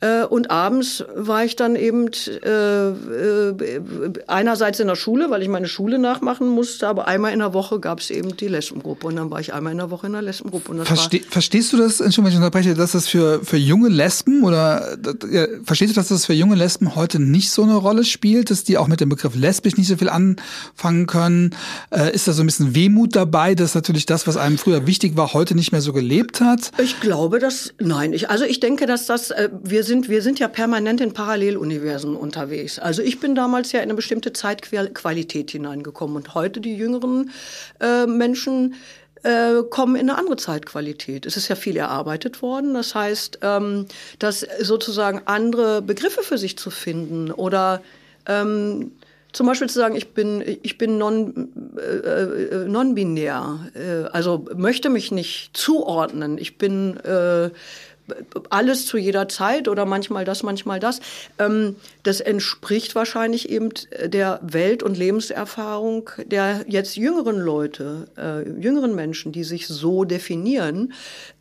Äh, 0.00 0.24
und 0.24 0.50
abends 0.50 1.04
war 1.14 1.44
ich 1.44 1.56
dann 1.56 1.76
eben 1.76 2.08
äh, 2.26 2.88
äh, 2.88 3.54
einerseits 4.26 4.80
in 4.80 4.86
der 4.86 4.96
Schule, 4.96 5.30
weil 5.30 5.42
ich 5.42 5.48
meine 5.48 5.68
Schule 5.68 5.98
nachmachen 5.98 6.48
musste, 6.48 6.88
aber 6.88 7.06
einmal 7.06 7.32
in 7.32 7.40
der 7.40 7.52
Woche 7.52 7.80
gab 7.80 8.00
es 8.00 8.10
eben 8.10 8.36
die 8.36 8.48
Lesbengruppe 8.48 9.06
und 9.06 9.16
dann 9.16 9.30
war 9.30 9.40
ich 9.40 9.52
einmal 9.52 9.72
in 9.72 9.78
der 9.78 9.90
Woche 9.90 10.06
in 10.06 10.14
der 10.14 10.22
Lesbengruppe. 10.22 10.84
Verste 10.84 11.20
verstehst 11.28 11.72
du 11.72 11.76
das, 11.76 12.00
Entschuldigung, 12.00 12.24
wenn 12.24 12.32
ich 12.32 12.36
unterbreche, 12.38 12.74
dass 12.74 12.92
das 12.92 13.08
für, 13.08 13.44
für 13.44 13.58
junge 13.58 13.88
Lesben 13.88 14.44
oder 14.44 14.96
ja, 15.30 15.46
verstehst 15.64 15.92
du, 15.92 15.94
dass 15.96 16.08
das 16.08 16.24
für 16.24 16.32
junge 16.32 16.54
Lesben 16.54 16.94
heute 16.94 17.20
nicht 17.20 17.50
so 17.50 17.62
eine 17.62 17.74
Rolle 17.74 18.04
spielt, 18.04 18.50
dass 18.50 18.64
die 18.64 18.78
auch 18.78 18.88
mit 18.88 19.00
dem 19.00 19.10
Begriff 19.10 19.34
lesbisch 19.34 19.76
nicht 19.76 19.88
so 19.88 19.96
viel 19.96 20.08
anfangen 20.08 21.06
können? 21.06 21.54
Äh, 21.90 22.14
ist 22.14 22.26
da 22.26 22.32
so 22.32 22.42
ein 22.42 22.46
bisschen 22.46 22.74
Wehmut 22.74 23.16
dabei, 23.16 23.54
dass 23.54 23.74
natürlich 23.74 24.06
das, 24.06 24.26
was 24.26 24.38
einem 24.38 24.56
früher 24.56 24.86
wichtig 24.86 25.16
war, 25.16 25.34
heute 25.34 25.54
nicht 25.54 25.72
mehr 25.72 25.82
so 25.82 25.92
gelebt 25.92 26.40
hat? 26.40 26.72
Ich 26.78 27.00
glaube, 27.00 27.38
dass, 27.38 27.74
nein, 27.78 28.14
ich, 28.14 28.30
also 28.30 28.44
ich 28.44 28.60
denke, 28.60 28.86
dass 28.86 29.04
das, 29.04 29.30
äh, 29.30 29.50
wir 29.62 29.84
sind, 29.84 29.89
wir 29.90 30.22
sind 30.22 30.38
ja 30.38 30.48
permanent 30.48 31.00
in 31.00 31.12
Paralleluniversen 31.12 32.16
unterwegs. 32.16 32.78
Also 32.78 33.02
ich 33.02 33.20
bin 33.20 33.34
damals 33.34 33.72
ja 33.72 33.80
in 33.80 33.84
eine 33.84 33.94
bestimmte 33.94 34.32
Zeitqualität 34.32 35.50
hineingekommen 35.50 36.16
und 36.16 36.34
heute 36.34 36.60
die 36.60 36.76
jüngeren 36.76 37.30
äh, 37.80 38.06
Menschen 38.06 38.74
äh, 39.22 39.62
kommen 39.68 39.96
in 39.96 40.08
eine 40.08 40.18
andere 40.18 40.36
Zeitqualität. 40.36 41.26
Es 41.26 41.36
ist 41.36 41.48
ja 41.48 41.56
viel 41.56 41.76
erarbeitet 41.76 42.42
worden. 42.42 42.74
Das 42.74 42.94
heißt, 42.94 43.40
ähm, 43.42 43.86
dass 44.18 44.46
sozusagen 44.60 45.22
andere 45.26 45.82
Begriffe 45.82 46.22
für 46.22 46.38
sich 46.38 46.56
zu 46.56 46.70
finden 46.70 47.30
oder 47.30 47.82
ähm, 48.26 48.92
zum 49.32 49.46
Beispiel 49.46 49.68
zu 49.68 49.78
sagen, 49.78 49.94
ich 49.94 50.12
bin, 50.12 50.42
ich 50.62 50.76
bin 50.76 50.98
non, 50.98 51.50
äh, 51.76 51.80
äh 51.80 52.68
non-binär, 52.68 53.70
äh, 53.74 54.08
also 54.08 54.46
möchte 54.56 54.88
mich 54.88 55.12
nicht 55.12 55.56
zuordnen. 55.56 56.36
Ich 56.38 56.58
bin 56.58 56.96
äh, 56.98 57.50
alles 58.50 58.86
zu 58.86 58.96
jeder 58.96 59.28
Zeit 59.28 59.68
oder 59.68 59.86
manchmal 59.86 60.24
das, 60.24 60.42
manchmal 60.42 60.80
das. 60.80 61.00
Ähm, 61.38 61.76
das 62.02 62.20
entspricht 62.20 62.94
wahrscheinlich 62.94 63.48
eben 63.48 63.70
der 64.04 64.40
Welt- 64.42 64.82
und 64.82 64.96
Lebenserfahrung 64.96 66.10
der 66.26 66.64
jetzt 66.68 66.96
jüngeren 66.96 67.38
Leute, 67.38 68.08
äh, 68.16 68.48
jüngeren 68.60 68.94
Menschen, 68.94 69.32
die 69.32 69.44
sich 69.44 69.66
so 69.66 70.04
definieren. 70.04 70.92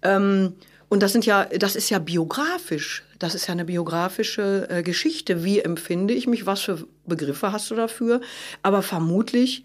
Ähm, 0.02 0.54
und 0.90 1.04
das 1.04 1.12
sind 1.12 1.26
ja, 1.26 1.46
das 1.46 1.76
ist 1.76 1.90
ja 1.90 2.00
biografisch. 2.00 3.04
Das 3.20 3.36
ist 3.36 3.48
ja 3.48 3.52
eine 3.52 3.66
biografische 3.66 4.68
äh, 4.70 4.82
Geschichte. 4.82 5.44
Wie 5.44 5.60
empfinde 5.60 6.14
ich 6.14 6.26
mich? 6.26 6.46
Was 6.46 6.62
für 6.62 6.88
Begriffe 7.06 7.52
hast 7.52 7.70
du 7.70 7.76
dafür? 7.76 8.22
Aber 8.64 8.82
vermutlich, 8.82 9.64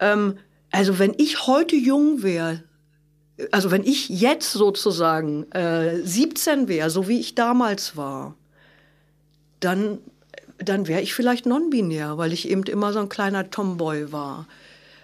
ähm, 0.00 0.38
also 0.70 0.98
wenn 0.98 1.14
ich 1.18 1.46
heute 1.46 1.76
jung 1.76 2.22
wäre, 2.22 2.62
also 3.50 3.70
wenn 3.70 3.84
ich 3.84 4.08
jetzt 4.08 4.52
sozusagen 4.52 5.50
äh, 5.52 5.96
17 6.02 6.68
wäre, 6.68 6.90
so 6.90 7.08
wie 7.08 7.20
ich 7.20 7.34
damals 7.34 7.96
war, 7.96 8.36
dann, 9.60 9.98
dann 10.58 10.86
wäre 10.86 11.00
ich 11.00 11.14
vielleicht 11.14 11.46
non-binär, 11.46 12.18
weil 12.18 12.32
ich 12.32 12.48
eben 12.48 12.62
immer 12.64 12.92
so 12.92 13.00
ein 13.00 13.08
kleiner 13.08 13.50
Tomboy 13.50 14.12
war. 14.12 14.46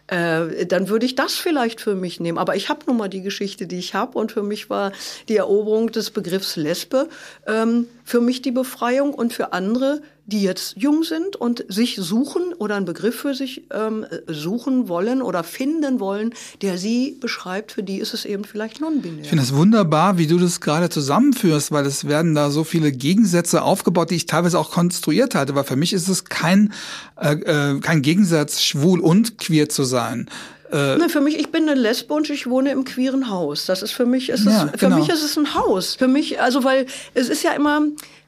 Äh, 0.06 0.66
dann 0.66 0.88
würde 0.88 1.06
ich 1.06 1.14
das 1.14 1.34
vielleicht 1.34 1.80
für 1.80 1.94
mich 1.94 2.18
nehmen. 2.20 2.38
Aber 2.38 2.56
ich 2.56 2.68
habe 2.68 2.80
nun 2.86 2.96
mal 2.96 3.08
die 3.08 3.22
Geschichte, 3.22 3.66
die 3.66 3.78
ich 3.78 3.94
habe. 3.94 4.18
Und 4.18 4.32
für 4.32 4.42
mich 4.42 4.68
war 4.68 4.92
die 5.28 5.36
Eroberung 5.36 5.92
des 5.92 6.10
Begriffs 6.10 6.56
Lesbe 6.56 7.08
ähm, 7.46 7.86
für 8.04 8.20
mich 8.20 8.42
die 8.42 8.50
Befreiung 8.50 9.14
und 9.14 9.32
für 9.32 9.52
andere 9.52 10.02
die 10.30 10.42
jetzt 10.42 10.74
jung 10.76 11.02
sind 11.02 11.36
und 11.36 11.64
sich 11.68 11.96
suchen 11.96 12.54
oder 12.56 12.76
einen 12.76 12.86
Begriff 12.86 13.20
für 13.20 13.34
sich 13.34 13.64
ähm, 13.70 14.06
suchen 14.26 14.88
wollen 14.88 15.20
oder 15.20 15.44
finden 15.44 16.00
wollen, 16.00 16.32
der 16.62 16.78
sie 16.78 17.16
beschreibt, 17.20 17.72
für 17.72 17.82
die 17.82 17.98
ist 17.98 18.14
es 18.14 18.24
eben 18.24 18.44
vielleicht 18.44 18.80
non-binär. 18.80 19.22
Ich 19.22 19.28
finde 19.28 19.44
es 19.44 19.54
wunderbar, 19.54 20.16
wie 20.16 20.26
du 20.26 20.38
das 20.38 20.60
gerade 20.60 20.88
zusammenführst, 20.88 21.72
weil 21.72 21.84
es 21.84 22.06
werden 22.06 22.34
da 22.34 22.50
so 22.50 22.64
viele 22.64 22.92
Gegensätze 22.92 23.62
aufgebaut, 23.62 24.10
die 24.10 24.16
ich 24.16 24.26
teilweise 24.26 24.58
auch 24.58 24.70
konstruiert 24.70 25.34
hatte, 25.34 25.54
weil 25.54 25.64
für 25.64 25.76
mich 25.76 25.92
ist 25.92 26.08
es 26.08 26.24
kein, 26.24 26.72
äh, 27.20 27.34
äh 27.34 27.80
kein 27.80 28.02
Gegensatz, 28.02 28.62
schwul 28.62 29.00
und 29.00 29.38
queer 29.38 29.68
zu 29.68 29.84
sein. 29.84 30.30
Äh, 30.72 30.96
ne, 30.96 31.08
für 31.08 31.20
mich, 31.20 31.38
ich 31.38 31.50
bin 31.50 31.68
eine 31.68 31.78
Lesbe 31.78 32.14
und 32.14 32.30
ich 32.30 32.46
wohne 32.46 32.70
im 32.70 32.84
queeren 32.84 33.28
Haus. 33.28 33.66
Das 33.66 33.82
ist 33.82 33.90
für 33.90 34.06
mich, 34.06 34.30
ist 34.30 34.44
ja, 34.44 34.66
es, 34.66 34.70
für 34.80 34.86
genau. 34.86 34.98
mich 34.98 35.08
ist 35.08 35.24
es 35.24 35.36
ein 35.36 35.54
Haus. 35.54 35.96
Für 35.96 36.08
mich, 36.08 36.40
also 36.40 36.62
weil 36.62 36.86
es 37.14 37.28
ist 37.28 37.42
ja 37.42 37.52
immer, 37.52 37.82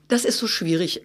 das 0.09 0.24
ist 0.24 0.38
so 0.38 0.48
schwierig 0.48 1.03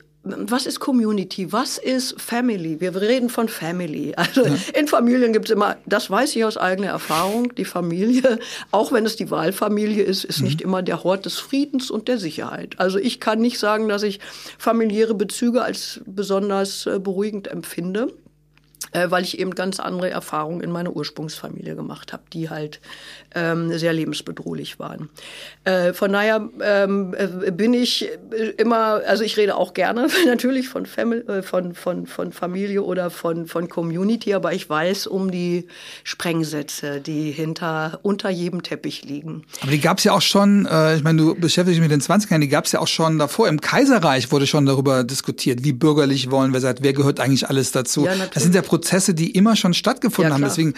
was 0.50 0.66
ist 0.66 0.80
Community? 0.80 1.52
Was 1.52 1.78
ist 1.78 2.20
Family? 2.20 2.80
Wir 2.80 2.96
reden 2.96 3.30
von 3.30 3.50
Family. 3.50 4.14
Also 4.28 4.46
ja. 4.46 4.56
in 4.78 4.88
Familien 4.88 5.32
gibt 5.32 5.46
es 5.46 5.52
immer, 5.52 5.78
das 5.86 6.10
weiß 6.10 6.36
ich 6.36 6.44
aus 6.44 6.58
eigener 6.58 6.88
Erfahrung, 6.88 7.56
die 7.56 7.66
Familie, 7.66 8.40
auch 8.72 8.92
wenn 8.92 9.06
es 9.06 9.16
die 9.16 9.32
Wahlfamilie 9.32 10.04
ist, 10.04 10.26
ist 10.26 10.40
mhm. 10.40 10.46
nicht 10.46 10.62
immer 10.62 10.82
der 10.82 11.04
Hort 11.04 11.26
des 11.26 11.38
Friedens 11.38 11.90
und 11.90 12.08
der 12.08 12.18
Sicherheit. 12.18 12.76
Also 12.78 13.00
ich 13.00 13.20
kann 13.20 13.40
nicht 13.40 13.60
sagen, 13.60 13.88
dass 13.88 14.04
ich 14.04 14.20
familiäre 14.58 15.14
Bezüge 15.14 15.62
als 15.62 16.02
besonders 16.06 16.86
äh, 16.88 17.00
beruhigend 17.00 17.48
empfinde 17.48 18.12
äh, 18.98 19.12
weil 19.12 19.24
ich 19.24 19.40
eben 19.40 19.54
ganz 19.54 19.80
andere 19.80 20.10
Erfahrungen 20.10 20.62
in 20.62 20.72
meiner 20.72 20.96
Ursprungsfamilie 20.96 21.76
gemacht 21.76 22.14
habe, 22.14 22.24
die 22.34 22.50
halt 22.50 22.80
ähm, 23.36 23.78
sehr 23.78 23.94
lebensbedrohlich 23.94 24.80
waren. 24.80 25.10
Äh, 25.64 25.94
von 25.94 26.12
daher 26.12 26.50
ähm, 26.62 27.14
äh, 27.16 27.52
bin 27.52 27.74
ich 27.74 28.10
immer, 28.58 29.02
also 29.06 29.24
ich 29.24 29.38
rede 29.38 29.56
auch 29.56 29.74
gerne 29.74 30.08
natürlich 30.26 30.70
von, 30.70 30.86
Family, 30.86 31.22
äh, 31.28 31.44
von, 31.44 31.76
von, 31.76 32.08
von 32.08 32.32
Familie 32.32 32.82
oder 32.84 33.10
von, 33.10 33.48
von 33.48 33.70
Community, 33.70 34.34
aber 34.34 34.54
ich 34.54 34.70
weiß 34.70 35.08
um 35.08 35.32
die 35.32 35.68
Sprengsätze, 36.04 37.00
die 37.02 37.32
hinter 37.32 38.00
unter 38.02 38.30
jedem 38.30 38.64
Teppich 38.64 39.04
liegen. 39.04 39.44
Aber 39.62 39.72
die 39.72 39.82
gab 39.82 40.00
es 40.00 40.06
ja 40.06 40.14
auch 40.14 40.22
schon, 40.22 40.66
äh, 40.66 40.96
ich 40.96 41.04
meine, 41.04 41.22
du 41.22 41.36
beschäftigst 41.36 41.80
dich 41.80 41.82
mit 41.82 41.92
den 41.92 42.02
20ern, 42.02 42.40
die 42.40 42.48
gab 42.48 42.66
es 42.66 42.72
ja 42.72 42.80
auch 42.80 42.88
schon 42.88 43.20
davor. 43.20 43.48
Im 43.48 43.62
Kaiserreich 43.62 44.32
wurde 44.32 44.48
schon 44.48 44.66
darüber 44.66 45.04
diskutiert, 45.04 45.64
wie 45.64 45.74
bürgerlich 45.74 46.32
wollen 46.32 46.54
wir 46.54 46.62
sein, 46.62 46.78
wer 46.80 46.94
gehört 46.94 47.20
eigentlich 47.20 47.48
alles 47.48 47.72
dazu. 47.72 48.06
Ja, 48.06 48.14
das 48.34 48.44
sind 48.44 48.56
ja 48.56 48.62
Prozesse, 48.62 48.87
die 49.14 49.32
immer 49.32 49.56
schon 49.56 49.74
stattgefunden 49.74 50.32
ja, 50.32 50.36
haben. 50.36 50.44
Deswegen 50.44 50.74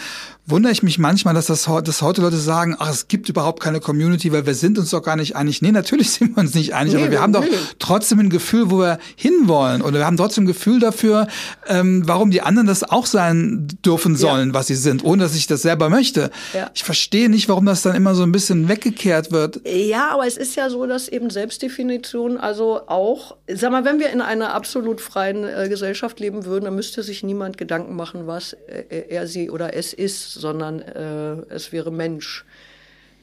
wundere 0.45 0.72
ich 0.72 0.84
mich 0.84 0.97
manchmal, 0.97 1.34
dass 1.34 1.47
das 1.47 1.70
dass 1.84 2.01
heute 2.01 2.22
Leute 2.22 2.38
sagen, 2.38 2.76
ach, 2.80 2.89
es 2.89 3.07
gibt 3.07 3.30
überhaupt 3.30 3.62
keine 3.62 3.80
Community, 3.80 4.32
weil 4.32 4.45
wir 4.45 4.55
sind 4.55 4.78
uns 4.80 4.89
doch 4.89 5.03
gar 5.03 5.16
nicht 5.16 5.36
einig. 5.36 5.62
Nee, 5.62 5.72
natürlich 5.72 6.12
sind 6.12 6.36
wir 6.36 6.41
uns 6.41 6.53
nicht 6.53 6.74
einig, 6.74 6.93
nee, 6.93 7.01
aber 7.01 7.12
wir 7.12 7.22
haben 7.22 7.34
doch 7.34 7.45
trotzdem 7.78 8.20
ein 8.20 8.30
Gefühl, 8.30 8.72
wo 8.72 8.80
wir 8.80 8.99
hinwollen. 9.16 9.82
Oder 9.82 9.99
wir 9.99 10.05
haben 10.05 10.18
trotzdem 10.18 10.43
ein 10.43 10.47
Gefühl 10.47 10.80
dafür, 10.80 11.28
ähm, 11.68 12.03
warum 12.05 12.32
die 12.32 12.41
anderen 12.41 12.68
das 12.68 12.84
auch 12.84 13.05
sein 13.05 13.68
dürfen 13.86 14.16
sollen, 14.16 14.49
ja. 14.49 14.53
was 14.53 14.68
sie 14.68 14.76
sind, 14.76 15.03
ohne 15.03 15.24
dass 15.24 15.36
ich 15.36 15.47
das 15.47 15.62
selber 15.62 15.89
möchte. 15.89 16.32
Ja. 16.53 16.70
Ich 16.74 16.84
verstehe 16.84 17.30
nicht, 17.30 17.49
warum 17.49 17.66
das 17.66 17.82
dann 17.82 17.95
immer 17.95 18.16
so 18.16 18.24
ein 18.24 18.32
bisschen 18.32 18.68
weggekehrt 18.68 19.32
wird. 19.32 19.62
Ja, 19.66 20.10
aber 20.12 20.28
es 20.28 20.38
ist 20.38 20.55
ja 20.55 20.70
so, 20.70 20.86
dass 20.86 21.07
eben 21.07 21.30
Selbstdefinition, 21.30 22.38
also 22.38 22.82
auch, 22.88 23.38
sag 23.47 23.72
mal, 23.72 23.86
wenn 23.86 23.99
wir 23.99 24.10
in 24.10 24.22
einer 24.22 24.53
absolut 24.53 25.01
freien 25.01 25.43
äh, 25.43 25.68
Gesellschaft 25.70 26.20
leben 26.20 26.45
würden, 26.45 26.66
dann 26.66 26.76
müsste 26.76 27.03
sich 27.03 27.24
niemand 27.24 27.57
Gedanken 27.57 27.89
machen, 27.96 28.28
was 28.28 28.54
äh, 28.54 29.06
er, 29.10 29.28
sie 29.28 29.50
oder 29.50 29.74
es 29.74 29.94
ist, 29.94 30.34
sondern 30.34 30.80
äh, 30.82 31.54
es 31.54 31.72
wäre 31.72 31.92
Mensch 31.92 32.46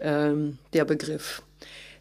ähm, 0.01 0.59
der 0.73 0.85
Begriff. 0.85 1.43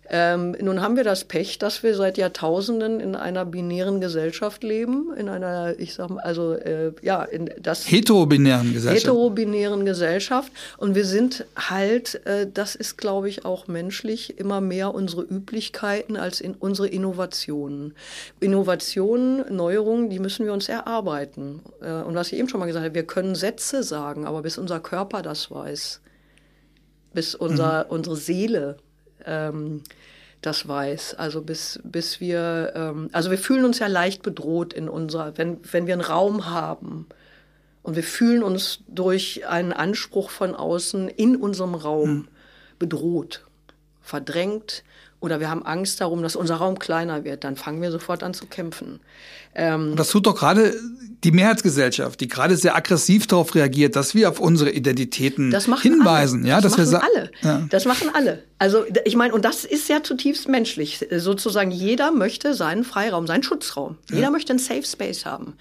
Ähm, 0.08 0.56
nun 0.62 0.82
haben 0.82 0.98
wir 0.98 1.04
das 1.04 1.24
Pech, 1.24 1.58
dass 1.58 1.82
wir 1.82 1.96
seit 1.96 2.18
Jahrtausenden 2.18 3.00
in 3.00 3.16
einer 3.16 3.44
binären 3.44 4.02
Gesellschaft 4.02 4.64
leben, 4.64 5.14
in 5.18 5.30
einer, 5.30 5.80
ich 5.80 5.96
sag 5.96 6.12
mal, 6.12 6.22
also 6.22 6.54
äh, 6.54 6.92
ja, 7.02 7.24
in 7.24 7.50
das 7.60 7.90
heterobinären 7.90 8.74
Gesellschaft. 8.74 9.06
Heterobinären 9.06 9.86
Gesellschaft 9.86 10.52
und 10.78 10.94
wir 10.94 11.06
sind 11.06 11.46
halt, 11.56 12.26
äh, 12.26 12.48
das 12.52 12.76
ist, 12.76 12.98
glaube 12.98 13.30
ich, 13.30 13.46
auch 13.46 13.68
menschlich 13.68 14.38
immer 14.40 14.62
mehr 14.62 14.94
unsere 14.94 15.24
Üblichkeiten 15.24 16.18
als 16.18 16.40
in 16.40 16.54
unsere 16.54 16.88
Innovationen. 16.88 17.96
Innovationen, 18.40 19.56
Neuerungen, 19.56 20.12
die 20.12 20.20
müssen 20.20 20.46
wir 20.46 20.54
uns 20.54 20.70
erarbeiten. 20.70 21.62
Äh, 21.82 21.92
und 22.04 22.14
was 22.14 22.32
ich 22.32 22.38
eben 22.38 22.48
schon 22.48 22.60
mal 22.60 22.68
gesagt 22.68 22.86
habe, 22.86 22.94
wir 22.94 23.08
können 23.08 23.34
Sätze 23.34 23.82
sagen, 23.82 24.26
aber 24.28 24.44
bis 24.44 24.60
unser 24.60 24.80
Körper 24.80 25.24
das 25.24 25.50
weiß, 25.50 26.02
bis 27.14 27.34
unser, 27.34 27.86
mhm. 27.86 27.92
unsere 27.92 28.18
Seele 28.18 28.78
ähm, 29.26 29.82
das 30.42 30.68
weiß. 30.68 31.16
Also 31.16 31.42
bis, 31.42 31.80
bis 31.84 32.20
wir, 32.20 32.74
ähm, 32.76 33.10
also 33.12 33.32
wir 33.32 33.38
fühlen 33.38 33.66
uns 33.66 33.80
ja 33.80 33.88
leicht 33.88 34.24
bedroht 34.24 34.74
in 34.74 34.90
unserer, 34.90 35.38
wenn, 35.38 35.60
wenn 35.72 35.88
wir 35.88 35.94
einen 35.94 36.02
Raum 36.02 36.50
haben 36.50 37.08
und 37.84 37.96
wir 37.96 38.04
fühlen 38.04 38.44
uns 38.44 38.80
durch 38.88 39.48
einen 39.48 39.74
Anspruch 39.74 40.30
von 40.30 40.56
außen 40.56 41.08
in 41.10 41.36
unserem 41.36 41.76
Raum 41.76 42.10
mhm. 42.10 42.28
bedroht 42.80 43.46
verdrängt 44.06 44.84
oder 45.20 45.40
wir 45.40 45.50
haben 45.50 45.66
Angst 45.66 46.02
darum, 46.02 46.22
dass 46.22 46.36
unser 46.36 46.56
Raum 46.56 46.78
kleiner 46.78 47.24
wird, 47.24 47.44
dann 47.44 47.56
fangen 47.56 47.82
wir 47.82 47.92
sofort 47.92 48.22
an 48.22 48.34
zu 48.34 48.46
kämpfen. 48.46 49.00
Ähm, 49.56 49.96
das 49.96 50.10
tut 50.10 50.28
doch 50.28 50.36
gerade 50.36 50.76
die 51.24 51.32
Mehrheitsgesellschaft, 51.32 52.20
die 52.20 52.28
gerade 52.28 52.56
sehr 52.56 52.76
aggressiv 52.76 53.26
darauf 53.26 53.56
reagiert, 53.56 53.96
dass 53.96 54.14
wir 54.14 54.30
auf 54.30 54.40
unsere 54.40 54.70
Identitäten 54.70 55.52
hinweisen. 55.82 56.42
Alle. 56.42 56.50
Ja, 56.50 56.62
das 56.62 56.76
dass 56.76 56.92
machen 56.92 56.92
wir 56.92 57.04
alle. 57.04 57.32
Ja. 57.42 57.68
Das 57.70 57.86
machen 57.86 58.10
alle. 58.14 58.44
Also 58.60 58.84
ich 59.06 59.16
meine, 59.16 59.34
und 59.34 59.44
das 59.44 59.66
ist 59.66 59.90
ja 59.90 60.04
zutiefst 60.04 60.48
menschlich. 60.48 61.06
Sozusagen 61.10 61.72
jeder 61.72 62.12
möchte 62.12 62.54
seinen 62.54 62.84
Freiraum, 62.84 63.26
seinen 63.26 63.44
Schutzraum. 63.44 63.98
Jeder 64.10 64.24
ja. 64.24 64.32
möchte 64.32 64.52
einen 64.52 64.60
Safe 64.60 64.84
Space 64.84 65.26
haben. 65.26 65.54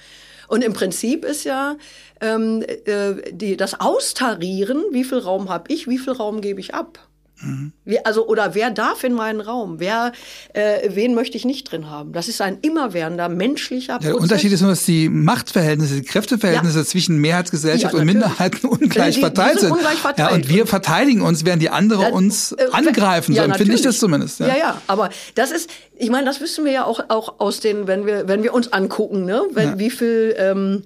Und 0.48 0.62
im 0.62 0.74
Prinzip 0.74 1.24
ist 1.24 1.44
ja 1.44 1.76
ähm, 2.20 2.62
äh, 2.84 3.32
die, 3.32 3.56
das 3.56 3.80
Austarieren, 3.80 4.84
wie 4.90 5.04
viel 5.04 5.18
Raum 5.18 5.48
habe 5.48 5.72
ich, 5.72 5.88
wie 5.88 5.98
viel 5.98 6.12
Raum 6.12 6.42
gebe 6.42 6.60
ich 6.60 6.74
ab. 6.74 6.98
Mhm. 7.42 7.72
Wie, 7.84 8.04
also, 8.04 8.26
oder 8.26 8.54
wer 8.54 8.70
darf 8.70 9.04
in 9.04 9.12
meinen 9.12 9.40
Raum? 9.40 9.80
Wer, 9.80 10.12
äh, 10.52 10.90
wen 10.90 11.14
möchte 11.14 11.36
ich 11.36 11.44
nicht 11.44 11.70
drin 11.70 11.90
haben? 11.90 12.12
Das 12.12 12.28
ist 12.28 12.40
ein 12.40 12.58
immerwährender 12.62 13.28
menschlicher 13.28 13.94
Prozess. 13.94 14.12
Der 14.12 14.20
Unterschied 14.20 14.52
ist 14.52 14.60
nur, 14.60 14.70
dass 14.70 14.84
die 14.84 15.08
Machtverhältnisse, 15.08 15.96
die 15.96 16.02
Kräfteverhältnisse 16.02 16.78
ja. 16.78 16.84
zwischen 16.84 17.18
Mehrheitsgesellschaft 17.20 17.94
ja, 17.94 18.00
und 18.00 18.06
Minderheiten 18.06 18.66
ungleich 18.68 19.16
die, 19.16 19.20
verteilt 19.20 19.60
sind. 19.60 19.72
Ungleich 19.72 19.98
verteilt. 19.98 20.30
Ja, 20.30 20.34
und 20.34 20.48
wir 20.48 20.66
verteidigen 20.66 21.22
uns, 21.22 21.44
während 21.44 21.62
die 21.62 21.70
andere 21.70 22.12
uns 22.12 22.52
äh, 22.52 22.66
angreifen. 22.72 23.34
Ja, 23.34 23.44
so 23.44 23.50
empfinde 23.50 23.74
ich 23.74 23.82
das 23.82 23.98
zumindest. 23.98 24.40
Ja. 24.40 24.48
ja, 24.48 24.56
ja, 24.56 24.82
aber 24.86 25.10
das 25.34 25.50
ist, 25.50 25.70
ich 25.96 26.10
meine, 26.10 26.26
das 26.26 26.40
wissen 26.40 26.64
wir 26.64 26.72
ja 26.72 26.84
auch, 26.84 27.00
auch 27.08 27.40
aus 27.40 27.60
den, 27.60 27.86
wenn 27.86 28.06
wir, 28.06 28.28
wenn 28.28 28.42
wir 28.42 28.54
uns 28.54 28.72
angucken, 28.72 29.24
ne? 29.24 29.42
Wenn, 29.52 29.78
wie 29.78 29.90
viel 29.90 30.34
ähm, 30.38 30.82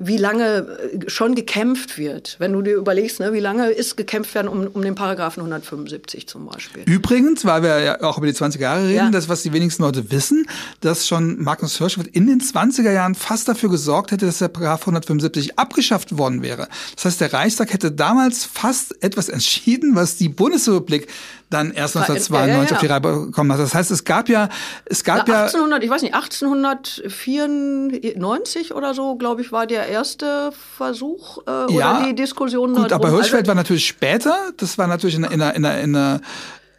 wie 0.00 0.16
lange 0.16 0.78
äh, 1.02 1.10
schon 1.10 1.34
gekämpft 1.34 1.98
wird. 1.98 2.36
Wenn 2.38 2.52
du 2.52 2.62
dir 2.62 2.76
überlegst, 2.76 3.18
ne, 3.18 3.32
wie 3.32 3.40
lange 3.40 3.68
ist 3.68 3.96
gekämpft 3.96 4.34
werden 4.34 4.46
um, 4.46 4.68
um 4.68 4.82
den 4.82 4.94
Paragraphen 4.94 5.40
175 5.40 6.28
zum 6.28 6.46
Beispiel. 6.46 6.84
Übrigens, 6.84 7.44
weil 7.44 7.62
wir 7.64 7.80
ja 7.80 8.02
auch 8.02 8.16
über 8.16 8.28
die 8.28 8.32
20er 8.32 8.60
Jahre 8.60 8.84
reden, 8.84 8.94
ja. 8.94 9.10
das, 9.10 9.28
was 9.28 9.42
die 9.42 9.52
wenigsten 9.52 9.82
Leute 9.82 10.10
wissen, 10.12 10.46
dass 10.80 11.08
schon 11.08 11.42
Magnus 11.42 11.78
Hirschfeld 11.78 12.06
in 12.06 12.28
den 12.28 12.40
20er 12.40 12.92
Jahren 12.92 13.16
fast 13.16 13.48
dafür 13.48 13.70
gesorgt 13.70 14.12
hätte, 14.12 14.26
dass 14.26 14.38
der 14.38 14.48
Paragraph 14.48 14.82
175 14.82 15.58
abgeschafft 15.58 16.16
worden 16.16 16.42
wäre. 16.42 16.68
Das 16.94 17.04
heißt, 17.04 17.20
der 17.20 17.32
Reichstag 17.32 17.72
hätte 17.72 17.90
damals 17.90 18.44
fast 18.44 19.02
etwas 19.02 19.28
entschieden, 19.28 19.96
was 19.96 20.16
die 20.16 20.28
Bundesrepublik 20.28 21.08
dann 21.50 21.70
erst 21.70 21.96
1992 21.96 22.48
ja, 22.48 22.62
ja, 22.62 22.72
auf 22.74 22.80
die 22.80 22.86
Reihe 22.86 23.00
bekommen 23.00 23.52
hat. 23.52 23.60
Das 23.60 23.74
heißt, 23.74 23.90
es 23.90 24.04
gab 24.04 24.28
ja, 24.28 24.50
es 24.84 25.02
gab 25.04 25.26
ja 25.28 25.44
1800, 25.44 25.82
ich 25.82 25.88
weiß 25.90 26.02
nicht, 26.02 26.14
1894 26.14 28.74
oder 28.74 28.92
so, 28.94 29.16
glaube 29.16 29.40
ich, 29.40 29.50
war 29.50 29.66
der 29.66 29.88
erste 29.88 30.52
Versuch 30.76 31.38
äh, 31.46 31.72
oder 31.72 32.04
die 32.06 32.14
Diskussion. 32.14 32.74
Gut, 32.74 32.92
aber 32.92 33.10
Hirschfeld 33.10 33.40
also, 33.42 33.48
war 33.48 33.54
natürlich 33.54 33.86
später. 33.86 34.52
Das 34.56 34.76
war 34.78 34.86
natürlich 34.86 35.16
in, 35.16 35.24
in, 35.24 35.40
in, 35.40 35.40
in, 35.40 35.64
in 35.64 35.96
einer 35.96 36.20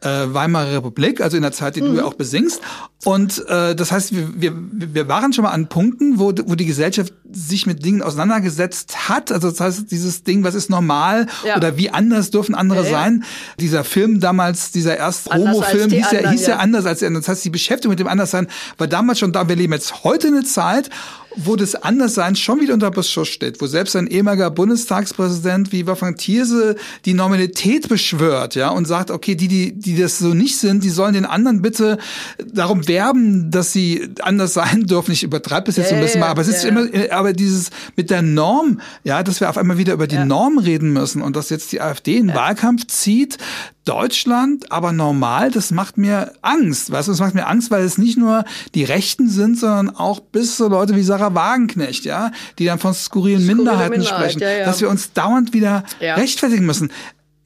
äh, 0.01 0.33
Weimarer 0.33 0.77
Republik, 0.77 1.21
also 1.21 1.37
in 1.37 1.43
der 1.43 1.51
Zeit, 1.51 1.75
die 1.75 1.81
mhm. 1.81 1.87
du 1.87 1.95
ja 1.97 2.05
auch 2.05 2.13
besingst. 2.13 2.61
Und 3.05 3.45
äh, 3.47 3.75
das 3.75 3.91
heißt, 3.91 4.15
wir, 4.15 4.29
wir, 4.35 4.53
wir 4.93 5.07
waren 5.07 5.33
schon 5.33 5.43
mal 5.43 5.51
an 5.51 5.67
Punkten, 5.67 6.19
wo, 6.19 6.33
wo 6.45 6.55
die 6.55 6.65
Gesellschaft 6.65 7.13
sich 7.31 7.65
mit 7.65 7.83
Dingen 7.85 8.01
auseinandergesetzt 8.01 9.09
hat. 9.09 9.31
Also 9.31 9.49
das 9.49 9.59
heißt, 9.59 9.91
dieses 9.91 10.23
Ding, 10.23 10.43
was 10.43 10.55
ist 10.55 10.69
normal 10.69 11.27
ja. 11.45 11.57
oder 11.57 11.77
wie 11.77 11.89
anders 11.89 12.31
dürfen 12.31 12.55
andere 12.55 12.83
ja, 12.83 12.89
sein. 12.89 13.23
Dieser 13.59 13.83
Film 13.83 14.19
damals, 14.19 14.71
dieser 14.71 14.97
erste 14.97 15.31
Homo-Film, 15.31 15.91
hieß, 15.91 16.11
ja, 16.11 16.29
hieß 16.29 16.47
ja. 16.47 16.57
anders 16.57 16.85
als 16.85 16.99
der. 16.99 17.09
Das 17.11 17.27
heißt, 17.27 17.43
die 17.45 17.49
Beschäftigung 17.49 17.91
mit 17.91 17.99
dem 17.99 18.07
Anderssein 18.07 18.47
war 18.77 18.87
damals 18.87 19.19
schon 19.19 19.31
da. 19.31 19.47
Wir 19.47 19.55
leben 19.55 19.73
jetzt 19.73 20.03
heute 20.03 20.27
eine 20.27 20.43
Zeit, 20.43 20.89
wo 21.35 21.55
das 21.55 21.75
Anderssein 21.75 22.35
schon 22.35 22.59
wieder 22.59 22.73
unter 22.73 22.91
Beschuss 22.91 23.27
steht, 23.27 23.61
wo 23.61 23.67
selbst 23.67 23.95
ein 23.95 24.07
ehemaliger 24.07 24.49
Bundestagspräsident 24.49 25.71
wie 25.71 25.85
Wolfgang 25.85 26.17
Thierse 26.17 26.75
die 27.05 27.13
Normalität 27.13 27.87
beschwört, 27.87 28.55
ja, 28.55 28.69
und 28.69 28.85
sagt, 28.85 29.11
okay, 29.11 29.35
die, 29.35 29.47
die, 29.47 29.73
die 29.73 29.97
das 29.97 30.19
so 30.19 30.33
nicht 30.33 30.57
sind, 30.57 30.83
die 30.83 30.89
sollen 30.89 31.13
den 31.13 31.25
anderen 31.25 31.61
bitte 31.61 31.97
darum 32.43 32.87
werben, 32.87 33.51
dass 33.51 33.71
sie 33.71 34.09
anders 34.21 34.53
sein 34.53 34.85
dürfen. 34.85 35.11
Ich 35.11 35.23
übertreibe 35.23 35.69
es 35.69 35.77
jetzt 35.77 35.91
yeah, 35.91 35.99
ein 35.99 36.03
bisschen 36.03 36.19
mal, 36.19 36.27
aber 36.29 36.41
es 36.41 36.47
ist 36.47 36.65
immer, 36.65 36.91
aber 37.19 37.33
dieses 37.33 37.69
mit 37.95 38.09
der 38.09 38.21
Norm, 38.21 38.81
ja, 39.03 39.21
dass 39.23 39.39
wir 39.39 39.49
auf 39.49 39.57
einmal 39.57 39.77
wieder 39.77 39.93
über 39.93 40.07
die 40.07 40.15
ja. 40.15 40.25
Norm 40.25 40.57
reden 40.57 40.91
müssen 40.91 41.21
und 41.21 41.35
dass 41.35 41.49
jetzt 41.49 41.71
die 41.71 41.81
AfD 41.81 42.17
in 42.17 42.29
ja. 42.29 42.35
Wahlkampf 42.35 42.87
zieht, 42.87 43.37
Deutschland, 43.85 44.71
aber 44.71 44.91
normal, 44.91 45.49
das 45.49 45.71
macht 45.71 45.97
mir 45.97 46.33
Angst. 46.43 46.91
Weißt 46.91 47.07
du, 47.07 47.11
das 47.11 47.19
macht 47.19 47.33
mir 47.33 47.47
Angst, 47.47 47.71
weil 47.71 47.83
es 47.83 47.97
nicht 47.97 48.17
nur 48.17 48.45
die 48.75 48.83
Rechten 48.83 49.27
sind, 49.27 49.57
sondern 49.57 49.95
auch 49.95 50.19
bis 50.19 50.57
so 50.57 50.67
Leute 50.67 50.95
wie 50.95 51.01
Sarah 51.01 51.33
Wagenknecht, 51.33 52.05
ja, 52.05 52.31
die 52.59 52.65
dann 52.65 52.77
von 52.77 52.93
skurrilen 52.93 53.41
Skurrile 53.41 53.55
Minderheiten 53.55 53.99
Minderheit, 53.99 54.31
sprechen, 54.31 54.41
ja, 54.41 54.59
ja. 54.59 54.65
dass 54.65 54.79
wir 54.79 54.89
uns 54.89 55.13
dauernd 55.13 55.53
wieder 55.53 55.83
ja. 55.99 56.15
rechtfertigen 56.15 56.67
müssen. 56.67 56.91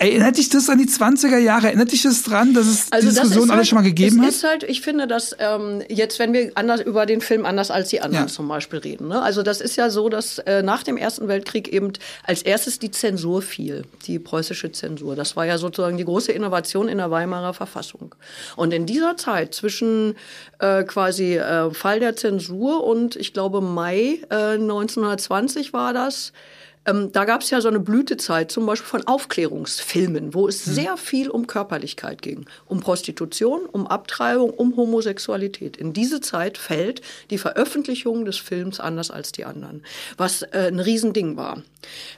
Erinnert 0.04 0.38
dich 0.38 0.49
das 0.49 0.70
an 0.70 0.80
die 0.80 0.86
20er 0.86 1.38
Jahre? 1.38 1.68
Erinnert 1.68 1.93
dich 1.93 2.01
das 2.01 2.24
dran, 2.24 2.54
dass 2.54 2.68
es 2.68 2.91
also 2.91 3.08
die 3.08 3.14
Diskussion 3.14 3.43
halt, 3.43 3.51
alle 3.51 3.66
schon 3.66 3.78
mal 3.78 3.84
gegeben 3.84 4.18
es 4.18 4.22
hat? 4.22 4.30
Ist 4.30 4.43
halt, 4.43 4.64
ich 4.64 4.82
finde, 4.82 5.08
dass 5.08 5.34
ähm, 5.39 5.82
jetzt, 5.88 6.20
wenn 6.20 6.34
wir 6.34 6.51
anders 6.56 6.82
über 6.82 7.06
den 7.06 7.22
Film 7.22 7.45
anders 7.45 7.72
als 7.72 7.88
die 7.88 8.01
anderen 8.01 8.26
ja. 8.26 8.32
zum 8.32 8.49
Beispiel 8.49 8.80
reden, 8.80 9.08
ne? 9.08 9.22
also 9.22 9.43
das 9.43 9.62
ist 9.62 9.78
ja 9.78 9.89
so, 9.89 10.10
dass 10.10 10.39
äh, 10.39 10.62
nach 10.62 10.84
dem 10.84 10.97
Ersten 10.97 11.30
Weltkrieg 11.30 11.70
eben 11.70 11.93
als 12.26 12.41
erstes 12.41 12.80
die 12.80 12.91
Zensur 12.91 13.41
fiel, 13.41 13.84
die 14.06 14.20
preußische 14.20 14.74
Zensur. 14.74 15.16
Das 15.16 15.38
war 15.38 15.45
ja 15.45 15.58
sozusagen 15.58 15.95
die 15.95 16.04
große 16.04 16.34
Innovation 16.34 16.89
in 16.89 16.97
der 16.97 17.10
Weimarer 17.10 17.54
Verfassung. 17.54 18.14
Und 18.58 18.74
in 18.74 18.86
dieser 18.86 19.16
Zeit 19.16 19.56
zwischen 19.56 20.16
äh, 20.60 20.84
quasi 20.84 21.38
äh, 21.38 21.74
Fall 21.74 22.01
der 22.01 22.18
Zensur 22.18 22.84
und 22.84 23.16
ich 23.16 23.32
glaube 23.32 23.62
Mai 23.62 24.20
äh, 24.30 24.56
1920 24.56 25.72
war 25.72 25.93
das, 25.93 26.34
ähm, 26.86 27.12
da 27.12 27.26
gab 27.26 27.42
es 27.42 27.50
ja 27.50 27.62
so 27.62 27.70
eine 27.70 27.80
Blütezeit, 27.80 28.52
zum 28.52 28.66
Beispiel 28.66 28.88
von 28.88 29.08
Aufklärungsfilmen, 29.08 30.34
wo 30.34 30.48
es 30.48 30.68
mhm. 30.68 30.72
sehr 30.74 30.98
viel 30.98 31.30
um 31.30 31.48
Körperlichkeit 31.48 32.22
ging, 32.22 32.46
um 32.66 32.82
Prostitution, 32.82 33.66
um 33.66 33.88
Abtreibung, 33.88 34.50
um 34.50 34.76
Homosexualität. 34.76 35.78
In 35.78 35.94
diese 35.94 36.22
Zeit 36.22 36.58
fällt 36.58 37.02
die 37.30 37.38
Veröffentlichung 37.38 38.26
des 38.26 38.38
Films 38.38 38.80
anders 38.80 39.12
als 39.12 39.32
die 39.32 39.46
anderen, 39.46 39.84
was 40.18 40.42
äh, 40.42 40.68
ein 40.68 40.80
Riesending 40.80 41.38
war. 41.38 41.62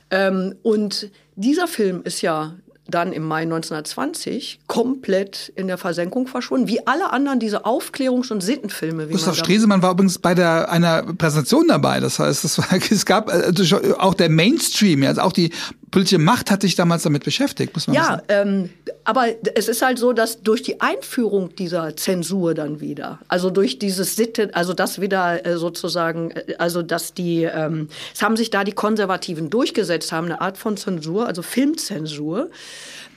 Ähm, 0.09 0.55
und 0.63 1.09
dieser 1.35 1.67
Film 1.67 2.01
ist 2.03 2.21
ja 2.21 2.55
dann 2.87 3.13
im 3.13 3.23
Mai 3.23 3.43
1920 3.43 4.59
komplett 4.67 5.51
in 5.55 5.67
der 5.67 5.77
Versenkung 5.77 6.27
verschwunden, 6.27 6.67
wie 6.67 6.85
alle 6.85 7.11
anderen 7.11 7.39
diese 7.39 7.65
Aufklärungs- 7.65 8.31
und 8.31 8.41
Sittenfilme. 8.41 9.09
Wie 9.09 9.13
Gustav 9.13 9.35
Stresemann 9.35 9.81
war 9.81 9.91
übrigens 9.91 10.19
bei 10.19 10.35
der 10.35 10.71
einer 10.71 11.03
Präsentation 11.03 11.67
dabei. 11.67 11.99
Das 11.99 12.19
heißt, 12.19 12.43
es, 12.43 12.57
war, 12.57 12.67
es 12.89 13.05
gab 13.05 13.29
also 13.29 13.97
auch 13.97 14.13
der 14.13 14.29
Mainstream, 14.29 15.03
also 15.03 15.21
auch 15.21 15.33
die 15.33 15.51
politische 15.95 16.17
Macht 16.17 16.51
hat 16.51 16.61
sich 16.61 16.75
damals 16.75 17.03
damit 17.03 17.23
beschäftigt, 17.23 17.73
muss 17.73 17.87
man 17.87 17.95
ja, 17.95 18.21
ähm, 18.27 18.69
aber 19.05 19.27
es 19.55 19.69
ist 19.69 19.81
halt 19.81 19.97
so, 19.97 20.11
dass 20.11 20.41
durch 20.41 20.61
die 20.61 20.81
Einführung 20.81 21.55
dieser 21.55 21.95
Zensur 21.95 22.53
dann 22.53 22.81
wieder, 22.81 23.19
also 23.29 23.49
durch 23.49 23.79
dieses 23.79 24.17
Sitte, 24.17 24.49
also 24.55 24.73
das 24.73 24.99
wieder 24.99 25.45
äh, 25.45 25.55
sozusagen, 25.55 26.31
äh, 26.31 26.55
also 26.57 26.81
dass 26.81 27.13
die, 27.13 27.43
ähm, 27.43 27.87
es 28.13 28.21
haben 28.21 28.35
sich 28.35 28.49
da 28.49 28.65
die 28.65 28.73
Konservativen 28.73 29.49
durchgesetzt, 29.49 30.11
haben 30.11 30.25
eine 30.25 30.41
Art 30.41 30.57
von 30.57 30.75
Zensur, 30.75 31.27
also 31.27 31.41
Filmzensur, 31.41 32.49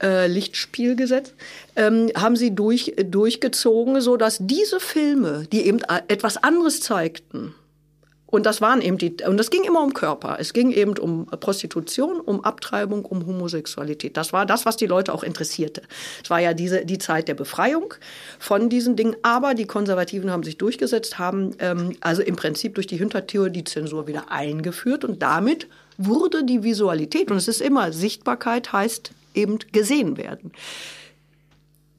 äh, 0.00 0.28
Lichtspielgesetz, 0.28 1.32
ähm, 1.74 2.12
haben 2.16 2.36
sie 2.36 2.54
durch, 2.54 2.94
durchgezogen, 3.04 4.00
so 4.00 4.16
dass 4.16 4.38
diese 4.40 4.78
Filme, 4.78 5.48
die 5.50 5.66
eben 5.66 5.80
äh, 5.80 6.02
etwas 6.06 6.36
anderes 6.36 6.80
zeigten, 6.80 7.56
und 8.30 8.44
das 8.44 8.60
waren 8.60 8.82
eben 8.82 8.98
die, 8.98 9.16
und 9.26 9.38
das 9.38 9.48
ging 9.50 9.64
immer 9.64 9.82
um 9.82 9.94
Körper. 9.94 10.36
Es 10.38 10.52
ging 10.52 10.70
eben 10.70 10.98
um 10.98 11.24
Prostitution, 11.26 12.20
um 12.20 12.44
Abtreibung, 12.44 13.06
um 13.06 13.26
Homosexualität. 13.26 14.18
Das 14.18 14.34
war 14.34 14.44
das, 14.44 14.66
was 14.66 14.76
die 14.76 14.86
Leute 14.86 15.14
auch 15.14 15.22
interessierte. 15.22 15.80
Es 16.22 16.28
war 16.28 16.38
ja 16.38 16.52
diese, 16.52 16.84
die 16.84 16.98
Zeit 16.98 17.28
der 17.28 17.34
Befreiung 17.34 17.94
von 18.38 18.68
diesen 18.68 18.96
Dingen. 18.96 19.16
Aber 19.22 19.54
die 19.54 19.66
Konservativen 19.66 20.30
haben 20.30 20.42
sich 20.42 20.58
durchgesetzt, 20.58 21.18
haben 21.18 21.54
ähm, 21.58 21.96
also 22.02 22.20
im 22.20 22.36
Prinzip 22.36 22.74
durch 22.74 22.86
die 22.86 22.98
Hintertür 22.98 23.48
die 23.48 23.64
Zensur 23.64 24.06
wieder 24.06 24.30
eingeführt 24.30 25.04
und 25.04 25.22
damit 25.22 25.66
wurde 25.96 26.44
die 26.44 26.62
Visualität, 26.62 27.30
und 27.30 27.38
es 27.38 27.48
ist 27.48 27.62
immer 27.62 27.92
Sichtbarkeit 27.92 28.72
heißt 28.72 29.10
eben 29.34 29.58
gesehen 29.72 30.18
werden. 30.18 30.52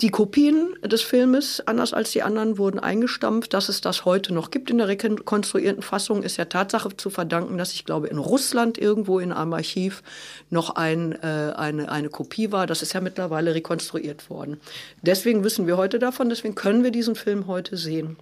Die 0.01 0.11
Kopien 0.11 0.75
des 0.81 1.01
Filmes, 1.01 1.61
anders 1.65 1.93
als 1.93 2.11
die 2.11 2.23
anderen, 2.23 2.57
wurden 2.57 2.79
eingestampft. 2.79 3.53
Dass 3.53 3.67
es 3.67 3.81
das 3.81 4.05
heute 4.05 4.33
noch 4.33 4.49
gibt 4.49 4.69
in 4.69 4.77
der 4.77 4.87
rekonstruierten 4.87 5.83
Fassung, 5.83 6.23
ist 6.23 6.37
der 6.37 6.47
Tatsache 6.47 6.95
zu 6.95 7.09
verdanken, 7.09 7.57
dass 7.57 7.73
ich 7.73 7.83
glaube, 7.83 8.07
in 8.07 8.17
Russland 8.17 8.77
irgendwo 8.77 9.19
in 9.19 9.33
einem 9.33 9.51
Archiv 9.51 10.01
noch 10.49 10.75
ein, 10.75 11.21
äh, 11.21 11.53
eine, 11.53 11.91
eine 11.91 12.07
Kopie 12.07 12.53
war. 12.53 12.65
Das 12.65 12.81
ist 12.81 12.93
ja 12.93 13.01
mittlerweile 13.01 13.53
rekonstruiert 13.53 14.29
worden. 14.29 14.61
Deswegen 15.01 15.43
wissen 15.43 15.67
wir 15.67 15.75
heute 15.75 15.99
davon, 15.99 16.29
deswegen 16.29 16.55
können 16.55 16.85
wir 16.85 16.91
diesen 16.91 17.15
Film 17.15 17.47
heute 17.47 17.75
sehen. 17.75 18.15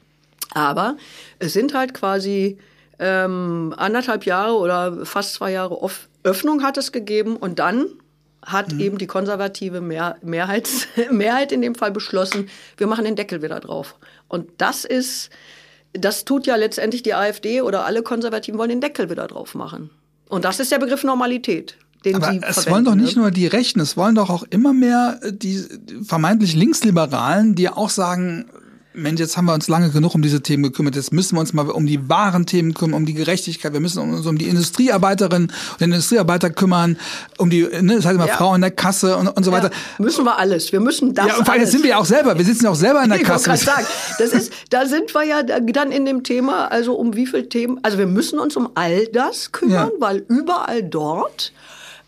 Aber 0.56 0.98
es 1.38 1.54
sind 1.54 1.76
halt 1.76 1.94
quasi 1.94 2.58
ähm, 2.98 3.76
anderthalb 3.78 4.26
Jahre 4.26 4.56
oder 4.56 5.06
fast 5.06 5.36
zwei 5.36 5.52
Jahre 5.52 5.80
Öffnung 6.24 6.64
hat 6.64 6.78
es 6.78 6.92
gegeben 6.92 7.38
und 7.38 7.60
dann 7.60 7.86
hat 8.46 8.74
mhm. 8.74 8.80
eben 8.80 8.98
die 8.98 9.08
konservative 9.08 9.82
Mehr 9.82 10.18
Mehrheits 10.22 10.88
Mehrheit 11.12 11.52
in 11.52 11.62
dem 11.62 11.76
Fall 11.76 11.92
beschlossen, 11.92 12.50
wir 12.78 12.88
machen 12.88 13.06
den 13.06 13.16
Deckel 13.16 13.42
wieder 13.42 13.60
drauf. 13.60 13.96
Und 14.28 14.50
das 14.58 14.86
ist, 14.86 15.30
das 15.94 16.26
tut 16.26 16.48
ja 16.48 16.56
letztendlich 16.56 17.04
die 17.04 17.14
AfD 17.14 17.62
oder 17.62 17.86
alle 17.86 18.04
Konservativen 18.04 18.58
wollen 18.60 18.70
den 18.70 18.82
Deckel 18.82 19.10
wieder 19.10 19.28
drauf 19.28 19.56
machen. 19.56 19.90
Und 20.30 20.46
das 20.46 20.60
ist 20.60 20.72
der 20.72 20.80
Begriff 20.80 21.04
Normalität. 21.04 21.78
den 22.04 22.16
Aber 22.16 22.32
sie 22.32 22.42
es 22.44 22.70
wollen 22.70 22.86
doch 22.86 22.96
nicht 22.96 23.16
ne? 23.16 23.24
nur 23.24 23.32
die 23.32 23.48
Rechten, 23.48 23.80
es 23.80 23.98
wollen 23.98 24.16
doch 24.16 24.30
auch 24.30 24.44
immer 24.50 24.74
mehr 24.74 25.20
äh, 25.22 25.34
die 25.34 25.64
vermeintlich 26.04 26.56
Linksliberalen, 26.56 27.56
die 27.56 27.70
auch 27.70 27.90
sagen, 27.90 28.46
Mensch, 28.98 29.20
jetzt 29.20 29.38
haben 29.38 29.46
wir 29.46 29.54
uns 29.54 29.68
lange 29.68 29.92
genug 29.92 30.16
um 30.16 30.22
diese 30.24 30.42
Themen 30.42 30.64
gekümmert. 30.64 30.96
Jetzt 30.96 31.14
müssen 31.14 31.36
wir 31.36 31.40
uns 31.42 31.54
mal 31.54 31.70
um 31.70 31.86
die 31.86 32.10
wahren 32.10 32.48
Themen 32.48 32.74
kümmern, 32.74 32.96
um 32.96 33.06
die 33.06 33.14
Gerechtigkeit. 33.14 33.72
Wir 33.72 33.80
müssen 33.80 34.00
uns 34.02 34.26
um 34.26 34.38
die 34.40 34.46
Industriearbeiterinnen 34.48 35.52
und 35.80 35.82
Industriearbeiter 35.82 36.50
kümmern, 36.50 36.98
um 37.38 37.50
die, 37.52 37.62
ne, 37.62 37.96
das 37.98 38.06
heißt 38.06 38.16
immer 38.16 38.28
Ja. 38.28 38.36
Frau 38.38 38.56
in 38.56 38.62
der 38.62 38.72
Kasse 38.72 39.16
und, 39.18 39.28
und 39.28 39.44
so 39.44 39.52
weiter. 39.52 39.70
Ja, 39.70 40.04
müssen 40.04 40.26
wir 40.26 40.40
alles. 40.40 40.72
Wir 40.72 40.80
müssen 40.80 41.14
das 41.14 41.28
Ja, 41.28 41.36
und 41.38 41.46
vor 41.46 41.54
allem 41.54 41.62
alles. 41.62 41.72
sind 41.72 41.84
wir 41.84 41.92
ja 41.92 41.98
auch 42.00 42.06
selber. 42.06 42.38
Wir 42.38 42.46
sitzen 42.46 42.64
ja 42.66 42.72
auch 42.72 42.76
selber 42.76 43.04
in 43.04 43.10
der 43.10 43.20
Ich 43.20 43.26
Kasse. 43.26 43.46
gerade 43.46 43.60
sagen, 43.64 43.86
das 44.18 44.32
ist, 44.34 44.52
da 44.72 44.86
sind 44.88 45.14
wir 45.14 45.24
ja 45.24 45.44
dann 45.44 45.92
in 45.92 46.06
dem 46.06 46.24
Thema, 46.24 46.72
also 46.72 46.96
um 46.96 47.16
wie 47.16 47.28
viel 47.28 47.48
Themen, 47.50 47.80
also 47.84 48.00
wir 48.00 48.08
müssen 48.08 48.40
uns 48.40 48.56
um 48.58 48.70
all 48.74 49.06
das 49.08 49.52
kümmern, 49.52 49.92
Ja. 49.94 50.00
weil 50.00 50.26
überall 50.28 50.82
dort 50.84 51.52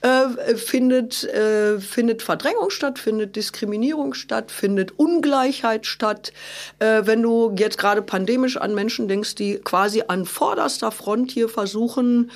äh, 0.01 0.55
findet, 0.55 1.23
äh, 1.25 1.79
findet 1.79 2.21
Verdrängung 2.21 2.69
statt, 2.69 2.99
findet 2.99 3.35
Diskriminierung 3.35 4.13
statt, 4.13 4.51
findet 4.51 4.97
Ungleichheit 4.97 5.85
statt. 5.85 6.31
Äh, 6.79 7.01
wenn 7.05 7.21
du 7.21 7.53
jetzt 7.57 7.77
gerade 7.77 8.01
pandemisch 8.01 8.57
an 8.57 8.73
Menschen 8.73 9.07
denkst, 9.07 9.35
die 9.35 9.55
quasi 9.57 10.03
an 10.07 10.25
vorderster 10.25 10.91
Front 10.91 11.31
hier 11.31 11.49
versuchen, 11.49 12.31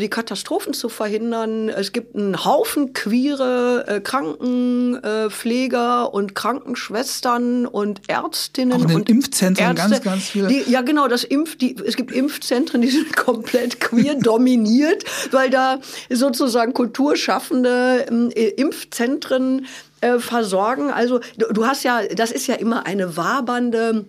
die 0.00 0.08
Katastrophen 0.08 0.72
zu 0.72 0.88
verhindern. 0.88 1.68
Es 1.68 1.92
gibt 1.92 2.16
einen 2.16 2.44
Haufen 2.44 2.92
queere 2.92 3.84
äh, 3.86 4.00
Krankenpfleger 4.00 6.12
und 6.12 6.34
Krankenschwestern 6.34 7.66
und 7.66 8.02
Ärztinnen 8.08 8.72
Auch 8.72 8.88
in 8.88 8.96
und 8.96 9.10
Impfzentren 9.10 9.76
Ärzte, 9.76 9.90
ganz, 9.90 10.02
ganz 10.02 10.30
viele. 10.30 10.48
Die, 10.48 10.70
ja, 10.70 10.82
genau, 10.82 11.08
das 11.08 11.24
Impf, 11.24 11.56
die, 11.56 11.76
es 11.84 11.96
gibt 11.96 12.12
Impfzentren, 12.12 12.80
die 12.80 12.90
sind 12.90 13.14
komplett 13.16 13.80
queer 13.80 14.14
dominiert, 14.16 15.04
weil 15.30 15.50
da 15.50 15.80
sozusagen 16.10 16.72
Kulturschaffende 16.72 18.06
ähm, 18.08 18.30
äh, 18.34 18.48
Impfzentren 18.48 19.66
äh, 20.00 20.18
versorgen. 20.18 20.90
Also 20.90 21.20
du, 21.36 21.52
du 21.52 21.66
hast 21.66 21.84
ja, 21.84 22.06
das 22.06 22.30
ist 22.30 22.46
ja 22.46 22.54
immer 22.54 22.86
eine 22.86 23.16
wabernde 23.16 24.06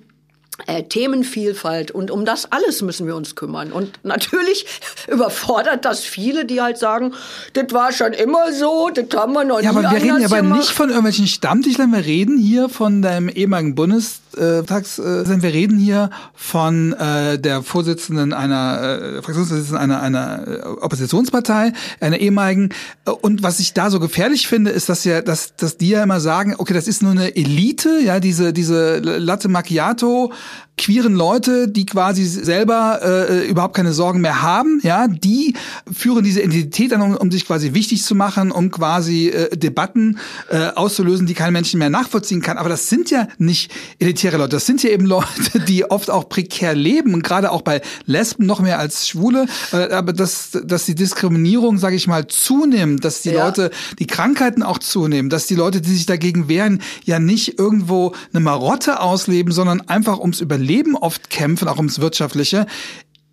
äh, 0.67 0.83
Themenvielfalt 0.83 1.91
und 1.91 2.11
um 2.11 2.25
das 2.25 2.51
alles 2.51 2.81
müssen 2.81 3.07
wir 3.07 3.15
uns 3.15 3.35
kümmern. 3.35 3.71
Und 3.71 3.91
natürlich 4.03 4.65
überfordert 5.07 5.85
das 5.85 6.01
viele, 6.01 6.45
die 6.45 6.61
halt 6.61 6.77
sagen, 6.77 7.13
das 7.53 7.65
war 7.71 7.91
schon 7.91 8.13
immer 8.13 8.53
so, 8.53 8.89
das 8.93 9.05
haben 9.15 9.33
wir 9.33 9.43
noch 9.43 9.61
Ja, 9.61 9.71
nie 9.71 9.77
aber 9.79 9.91
wir 9.91 10.01
reden 10.01 10.21
ja 10.21 10.27
aber 10.27 10.37
gemacht. 10.37 10.59
nicht 10.59 10.71
von 10.71 10.89
irgendwelchen 10.89 11.27
Stammtischlern, 11.27 11.91
wir 11.91 12.05
reden 12.05 12.37
hier 12.37 12.69
von 12.69 13.01
deinem 13.01 13.29
ehemaligen 13.29 13.75
Bundestags, 13.75 14.21
äh, 14.37 14.63
wir 14.67 15.53
reden 15.53 15.77
hier 15.77 16.09
von 16.33 16.93
äh, 16.93 17.39
der 17.39 17.63
Vorsitzenden 17.63 18.33
einer 18.33 18.81
äh, 18.81 19.21
Fraktionsvorsitzenden 19.21 19.77
einer, 19.77 20.01
einer 20.01 20.47
äh, 20.47 20.61
Oppositionspartei, 20.81 21.73
einer 21.99 22.17
ehemaligen. 22.17 22.69
Äh, 23.05 23.11
Und 23.11 23.43
was 23.43 23.59
ich 23.59 23.73
da 23.73 23.89
so 23.89 23.99
gefährlich 23.99 24.47
finde, 24.47 24.71
ist, 24.71 24.89
dass 24.89 25.03
ja, 25.03 25.21
dass, 25.21 25.55
dass 25.55 25.77
die 25.77 25.89
ja 25.89 26.03
immer 26.03 26.19
sagen, 26.19 26.55
okay, 26.57 26.73
das 26.73 26.87
ist 26.87 27.01
nur 27.01 27.11
eine 27.11 27.35
Elite, 27.35 27.99
ja, 28.03 28.19
diese 28.19 28.53
diese 28.53 28.99
Latte 28.99 29.47
Macchiato 29.47 30.31
queeren 30.77 31.15
Leute, 31.15 31.69
die 31.69 31.85
quasi 31.85 32.25
selber 32.25 32.99
äh, 33.01 33.47
überhaupt 33.47 33.75
keine 33.75 33.93
Sorgen 33.93 34.19
mehr 34.21 34.41
haben, 34.41 34.81
ja, 34.83 35.07
die 35.07 35.55
führen 35.91 36.23
diese 36.23 36.41
Identität 36.41 36.93
an, 36.93 37.01
um, 37.01 37.15
um 37.15 37.31
sich 37.31 37.45
quasi 37.45 37.73
wichtig 37.73 38.03
zu 38.03 38.13
machen, 38.13 38.51
um 38.51 38.71
quasi 38.71 39.29
äh, 39.29 39.55
Debatten 39.55 40.17
äh, 40.49 40.67
auszulösen, 40.75 41.27
die 41.27 41.33
kein 41.33 41.53
Menschen 41.53 41.79
mehr 41.79 41.89
nachvollziehen 41.89 42.41
kann. 42.41 42.57
Aber 42.57 42.67
das 42.67 42.89
sind 42.89 43.09
ja 43.09 43.27
nicht 43.37 43.71
elitäre 43.99 44.24
Leute, 44.31 44.49
das 44.49 44.65
sind 44.65 44.83
ja 44.83 44.89
eben 44.89 45.05
Leute, 45.05 45.59
die 45.67 45.89
oft 45.89 46.09
auch 46.09 46.29
prekär 46.29 46.75
leben 46.75 47.21
gerade 47.25 47.51
auch 47.51 47.61
bei 47.61 47.81
Lesben 48.05 48.45
noch 48.45 48.61
mehr 48.61 48.79
als 48.79 49.07
Schwule, 49.07 49.47
äh, 49.73 49.91
aber 49.91 50.13
dass, 50.13 50.51
dass 50.63 50.85
die 50.85 50.95
Diskriminierung, 50.95 51.77
sage 51.77 51.95
ich 51.95 52.07
mal, 52.07 52.27
zunimmt, 52.27 53.03
dass 53.03 53.21
die 53.21 53.31
Ja. 53.31 53.45
Leute, 53.45 53.71
die 53.99 54.07
Krankheiten 54.07 54.63
auch 54.63 54.77
zunehmen, 54.77 55.29
dass 55.29 55.47
die 55.47 55.55
Leute, 55.55 55.81
die 55.81 55.91
sich 55.91 56.05
dagegen 56.05 56.47
wehren, 56.47 56.81
ja 57.03 57.19
nicht 57.19 57.59
irgendwo 57.59 58.13
eine 58.33 58.41
Marotte 58.41 58.99
ausleben, 59.01 59.51
sondern 59.51 59.81
einfach 59.81 60.19
ums 60.19 60.39
Überleben 60.39 60.95
oft 60.95 61.29
kämpfen, 61.29 61.67
auch 61.67 61.77
ums 61.77 61.99
Wirtschaftliche. 61.99 62.67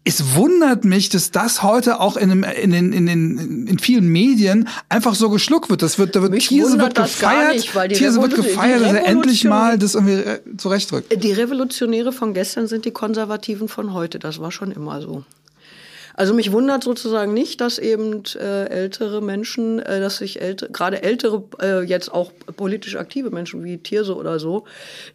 Es 0.04 0.34
wundert 0.34 0.84
mich, 0.84 1.10
dass 1.10 1.30
das 1.30 1.62
heute 1.62 2.00
auch 2.00 2.16
in, 2.16 2.28
dem, 2.28 2.42
in, 2.42 2.72
den, 2.72 2.92
in, 2.92 3.06
den, 3.06 3.66
in 3.68 3.78
vielen 3.78 4.08
Medien 4.08 4.68
einfach 4.88 5.14
so 5.14 5.30
geschluckt 5.30 5.70
wird. 5.70 5.82
Das 5.82 5.96
wird, 5.96 6.16
da 6.16 6.22
wird 6.22 6.32
Mich 6.32 6.48
Thierse 6.48 6.76
wird 6.78 6.96
gefeiert, 6.96 7.54
nicht, 7.54 7.98
Thierse 7.98 8.20
wird 8.20 8.34
gefeiert, 8.34 8.80
dass 8.80 8.92
er 8.92 9.06
endlich 9.06 9.44
mal 9.44 9.78
das 9.78 9.94
irgendwie 9.94 10.14
äh, 10.14 10.40
zurechtrückt. 10.56 11.22
Die 11.22 11.32
Revolutionäre 11.32 12.12
von 12.12 12.34
gestern 12.34 12.66
sind 12.66 12.84
die 12.84 12.90
Konservativen 12.90 13.68
von 13.68 13.92
heute. 13.92 14.18
Das 14.18 14.40
war 14.40 14.50
schon 14.50 14.72
immer 14.72 15.00
so. 15.00 15.24
Also 16.14 16.34
mich 16.34 16.52
wundert 16.52 16.84
sozusagen 16.84 17.32
nicht, 17.32 17.60
dass 17.60 17.78
eben 17.78 18.22
äh, 18.38 18.66
ältere 18.66 19.22
Menschen, 19.22 19.78
äh, 19.78 20.00
dass 20.00 20.18
sich 20.18 20.40
älte, 20.40 20.68
gerade 20.70 21.02
ältere, 21.02 21.44
äh, 21.60 21.82
jetzt 21.82 22.12
auch 22.12 22.32
politisch 22.56 22.96
aktive 22.96 23.30
Menschen 23.30 23.64
wie 23.64 23.78
Thierse 23.78 24.14
oder 24.14 24.38
so, 24.38 24.64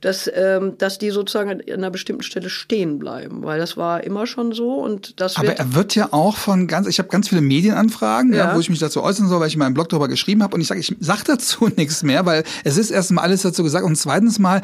dass, 0.01 0.29
ähm, 0.33 0.77
dass 0.77 0.97
die 0.97 1.11
sozusagen 1.11 1.49
an 1.49 1.61
einer 1.61 1.91
bestimmten 1.91 2.23
Stelle 2.23 2.49
stehen 2.49 2.99
bleiben, 2.99 3.43
weil 3.43 3.59
das 3.59 3.77
war 3.77 4.03
immer 4.03 4.25
schon 4.25 4.53
so 4.53 4.75
und 4.75 5.19
das 5.19 5.37
Aber 5.37 5.49
wird 5.49 5.59
er 5.59 5.75
wird 5.75 5.95
ja 5.95 6.09
auch 6.11 6.35
von 6.35 6.67
ganz, 6.67 6.87
ich 6.87 6.99
habe 6.99 7.09
ganz 7.09 7.29
viele 7.29 7.41
Medienanfragen, 7.41 8.33
ja. 8.33 8.49
Ja. 8.49 8.55
wo 8.55 8.59
ich 8.59 8.69
mich 8.69 8.79
dazu 8.79 9.03
äußern 9.03 9.27
soll, 9.27 9.39
weil 9.39 9.47
ich 9.47 9.53
in 9.53 9.59
meinem 9.59 9.73
Blog 9.73 9.89
darüber 9.89 10.07
geschrieben 10.07 10.43
habe 10.43 10.55
und 10.55 10.61
ich 10.61 10.67
sage, 10.67 10.79
ich 10.79 10.95
sag 10.99 11.23
dazu 11.25 11.69
nichts 11.75 12.03
mehr, 12.03 12.25
weil 12.25 12.43
es 12.63 12.77
ist 12.77 12.89
erstmal 12.89 13.25
alles 13.25 13.43
dazu 13.43 13.63
gesagt 13.63 13.85
und 13.85 13.95
zweitens 13.95 14.39
mal 14.39 14.61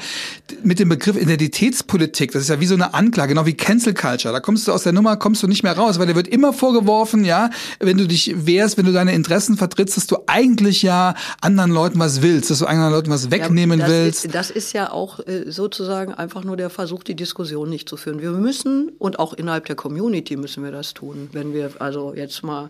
mit 0.63 0.79
dem 0.79 0.89
Begriff 0.89 1.15
Identitätspolitik, 1.15 2.31
das 2.31 2.43
ist 2.43 2.49
ja 2.49 2.59
wie 2.59 2.65
so 2.65 2.75
eine 2.75 2.93
Anklage, 2.93 3.29
genau 3.29 3.45
wie 3.45 3.53
Cancel 3.53 3.93
Culture, 3.93 4.33
da 4.33 4.39
kommst 4.39 4.67
du 4.67 4.71
aus 4.71 4.83
der 4.83 4.93
Nummer, 4.93 5.17
kommst 5.17 5.43
du 5.43 5.47
nicht 5.47 5.63
mehr 5.63 5.73
raus, 5.73 5.99
weil 5.99 6.07
dir 6.07 6.15
wird 6.15 6.22
immer 6.27 6.53
vorgeworfen, 6.53 7.25
ja, 7.25 7.49
wenn 7.79 7.97
du 7.97 8.07
dich 8.07 8.33
wehrst, 8.45 8.77
wenn 8.77 8.85
du 8.85 8.91
deine 8.91 9.13
Interessen 9.13 9.57
vertrittst, 9.57 9.97
dass 9.97 10.07
du 10.07 10.17
eigentlich 10.27 10.81
ja 10.81 11.15
anderen 11.41 11.71
Leuten 11.71 11.99
was 11.99 12.21
willst, 12.21 12.49
dass 12.49 12.59
du 12.59 12.65
anderen 12.65 12.91
Leuten 12.91 13.09
was 13.09 13.31
wegnehmen 13.31 13.79
das 13.79 13.89
willst. 13.89 14.25
Ist, 14.25 14.35
das 14.35 14.51
ist 14.51 14.73
ja 14.73 14.91
auch 14.91 15.19
äh, 15.19 15.51
sozusagen 15.51 16.13
einfach 16.13 16.43
nur 16.43 16.57
der 16.57 16.69
Versuch, 16.69 17.03
die 17.03 17.15
Diskussion 17.15 17.69
nicht 17.69 17.89
zu 17.89 17.97
führen. 17.97 18.21
Wir 18.21 18.31
müssen, 18.31 18.91
und 18.99 19.19
auch 19.19 19.33
innerhalb 19.33 19.65
der 19.65 19.75
Community 19.75 20.35
müssen 20.35 20.63
wir 20.63 20.71
das 20.71 20.93
tun, 20.93 21.29
wenn 21.31 21.53
wir 21.53 21.71
also 21.79 22.13
jetzt 22.15 22.43
mal 22.43 22.69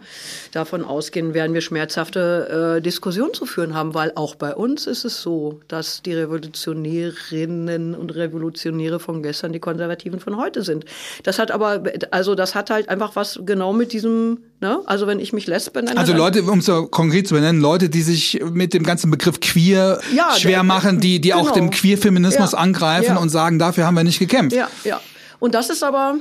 davon 0.51 0.83
ausgehen, 0.83 1.33
werden 1.33 1.53
wir 1.53 1.61
schmerzhafte 1.61 2.77
äh, 2.77 2.81
Diskussionen 2.81 3.33
zu 3.33 3.45
führen 3.45 3.73
haben, 3.73 3.93
weil 3.93 4.11
auch 4.15 4.35
bei 4.35 4.55
uns 4.55 4.87
ist 4.87 5.05
es 5.05 5.21
so, 5.21 5.59
dass 5.67 6.01
die 6.01 6.13
Revolutionärinnen 6.13 7.95
und 7.95 8.15
Revolutionäre 8.15 8.99
von 8.99 9.23
gestern 9.23 9.53
die 9.53 9.59
Konservativen 9.59 10.19
von 10.19 10.37
heute 10.37 10.63
sind. 10.63 10.85
Das 11.23 11.39
hat 11.39 11.51
aber, 11.51 11.83
also 12.11 12.35
das 12.35 12.55
hat 12.55 12.69
halt 12.69 12.89
einfach 12.89 13.15
was 13.15 13.39
genau 13.45 13.73
mit 13.73 13.93
diesem, 13.93 14.39
ne? 14.61 14.79
Also 14.85 15.07
wenn 15.07 15.19
ich 15.19 15.33
mich 15.33 15.47
Lesbe 15.47 15.81
nenne. 15.83 15.97
Also 15.99 16.13
Leute, 16.13 16.43
um 16.43 16.59
es 16.59 16.65
so 16.65 16.87
konkret 16.87 17.27
zu 17.27 17.33
benennen, 17.35 17.61
Leute, 17.61 17.89
die 17.89 18.01
sich 18.01 18.41
mit 18.51 18.73
dem 18.73 18.83
ganzen 18.83 19.09
Begriff 19.11 19.39
queer 19.39 19.99
Ja, 20.15 20.31
schwer 20.37 20.51
der- 20.51 20.63
machen, 20.63 20.99
die, 20.99 21.19
die 21.21 21.33
auch 21.33 21.41
genau. 21.43 21.53
dem 21.55 21.69
Queerfeminismus 21.69 22.51
Ja. 22.53 22.57
angreifen 22.57 23.17
und 23.17 23.29
sagen, 23.29 23.59
dafür 23.59 23.85
haben 23.85 23.95
wir 23.95 24.03
nicht 24.03 24.19
gekämpft. 24.19 24.55
Ja, 24.55 24.67
ja. 24.83 24.99
Und 25.39 25.53
das 25.55 25.69
ist 25.69 25.83
aber, 25.83 26.15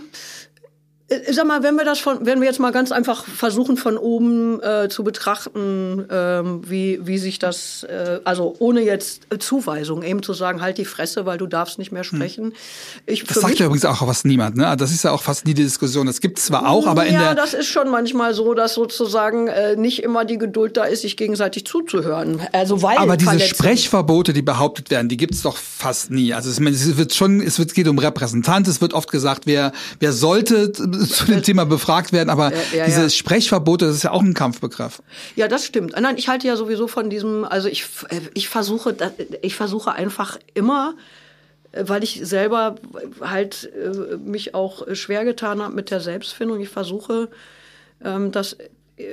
sag 1.31 1.47
mal, 1.47 1.63
wenn 1.63 1.77
wir 1.77 1.85
das 1.85 1.99
von, 1.99 2.25
wenn 2.27 2.41
wir 2.41 2.49
jetzt 2.49 2.61
mal 2.61 2.73
ganz 2.73 2.93
einfach 2.93 3.25
versuchen 3.25 3.77
von 3.77 3.97
oben 3.97 4.63
äh, 4.63 4.89
zu 4.89 5.05
betrachten, 5.05 6.07
ähm, 6.11 6.63
wie 6.69 7.01
wie 7.03 7.19
sich 7.19 7.39
das, 7.39 7.85
äh, 7.85 8.21
also 8.25 8.55
ohne 8.59 8.83
jetzt 8.83 9.23
äh, 9.31 9.39
Zuweisung, 9.39 10.03
eben 10.03 10.23
zu 10.23 10.35
sagen, 10.35 10.61
halt 10.61 10.79
die 10.79 10.85
Fresse, 10.85 11.27
weil 11.27 11.39
du 11.39 11.47
darfst 11.47 11.79
nicht 11.79 11.93
mehr 11.93 12.05
sprechen. 12.05 12.55
Ich, 13.07 13.21
Hm. 13.21 13.27
Das 13.29 13.37
für 13.37 13.41
sagt 13.41 13.59
ja 13.59 13.67
übrigens 13.67 13.85
auch 13.85 13.99
fast 14.05 14.25
niemand, 14.25 14.57
ne? 14.57 14.77
Das 14.77 14.93
ist 14.93 15.05
ja 15.05 15.13
auch 15.13 15.23
fast 15.23 15.47
nie 15.47 15.55
die 15.55 15.65
Diskussion. 15.65 16.07
Das 16.07 16.21
gibt 16.21 16.39
zwar 16.39 16.69
auch, 16.69 16.87
aber 16.87 17.07
in 17.07 17.15
ja, 17.15 17.21
der 17.21 17.35
das 17.35 17.55
ist 17.55 17.69
schon 17.69 17.89
manchmal 17.89 18.35
so, 18.35 18.55
dass 18.55 18.75
sozusagen 18.75 19.49
äh, 19.49 19.77
nicht 19.77 20.03
immer 20.03 20.25
die 20.25 20.39
Geduld 20.39 20.77
da 20.77 20.85
ist, 20.85 21.03
sich 21.03 21.17
gegenseitig 21.17 21.67
zuzuhören. 21.67 22.41
Also 22.53 22.83
weil 22.83 22.99
aber 22.99 23.17
diese 23.17 23.41
Sprechverbote, 23.41 24.33
die 24.33 24.43
behauptet 24.43 24.91
werden, 24.91 25.09
die 25.09 25.17
gibt's 25.17 25.43
doch 25.43 25.57
fast 25.57 26.11
nie. 26.11 26.35
Also 26.35 26.51
es, 26.51 26.59
es 26.59 26.97
wird 26.97 27.15
schon, 27.15 27.41
es 27.41 27.59
wird, 27.59 27.75
geht 27.75 27.89
um 27.89 27.99
Repräsentant, 27.99 28.69
es 28.69 28.81
wird 28.81 28.95
oft 28.95 29.11
gesagt, 29.11 29.47
wer, 29.47 29.73
wer 30.01 30.13
sollte 30.13 30.73
zu 31.09 31.27
dem 31.27 31.43
Thema 31.43 31.65
befragt 31.65 32.13
werden, 32.13 32.31
aber 32.31 32.53
Ja, 32.53 32.59
ja, 32.79 32.85
diese 32.87 33.03
ja. 33.03 33.11
Sprechverbote, 33.11 33.87
das 33.87 33.97
ist 33.97 34.03
ja 34.05 34.11
auch 34.11 34.23
ein 34.23 34.35
Kampfbegriff. 34.35 35.03
Ja, 35.37 35.49
das 35.49 35.67
stimmt. 35.67 35.95
Nein, 36.01 36.17
ich 36.17 36.29
halte 36.29 36.47
ja 36.47 36.57
sowieso 36.57 36.89
von 36.89 37.11
diesem, 37.11 37.45
also 37.45 37.69
ich, 37.69 37.87
ich 38.35 38.49
versuche, 38.49 38.97
ich 39.43 39.55
versuche 39.55 39.93
einfach 39.93 40.39
immer, 40.55 40.95
äh, 41.73 41.85
weil 41.87 42.03
ich 42.03 42.21
selber 42.23 42.77
halt 43.21 43.71
äh, 43.75 44.17
mich 44.17 44.55
auch 44.55 44.87
schwer 44.95 45.25
getan 45.25 45.63
habe 45.63 45.75
mit 45.75 45.91
der 45.91 46.01
Selbstfindung, 46.01 46.61
ich 46.61 46.69
versuche, 46.69 47.29
ähm, 48.05 48.33
das 48.33 48.57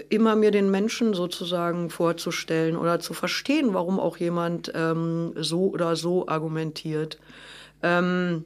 immer 0.09 0.35
mir 0.35 0.51
den 0.51 0.69
Menschen 0.69 1.13
sozusagen 1.13 1.89
vorzustellen 1.89 2.75
oder 2.75 2.99
zu 2.99 3.13
verstehen, 3.13 3.73
warum 3.73 3.99
auch 3.99 4.17
jemand 4.17 4.71
ähm, 4.75 5.33
so 5.37 5.69
oder 5.69 5.95
so 5.95 6.27
argumentiert. 6.27 7.17
Ähm, 7.81 8.43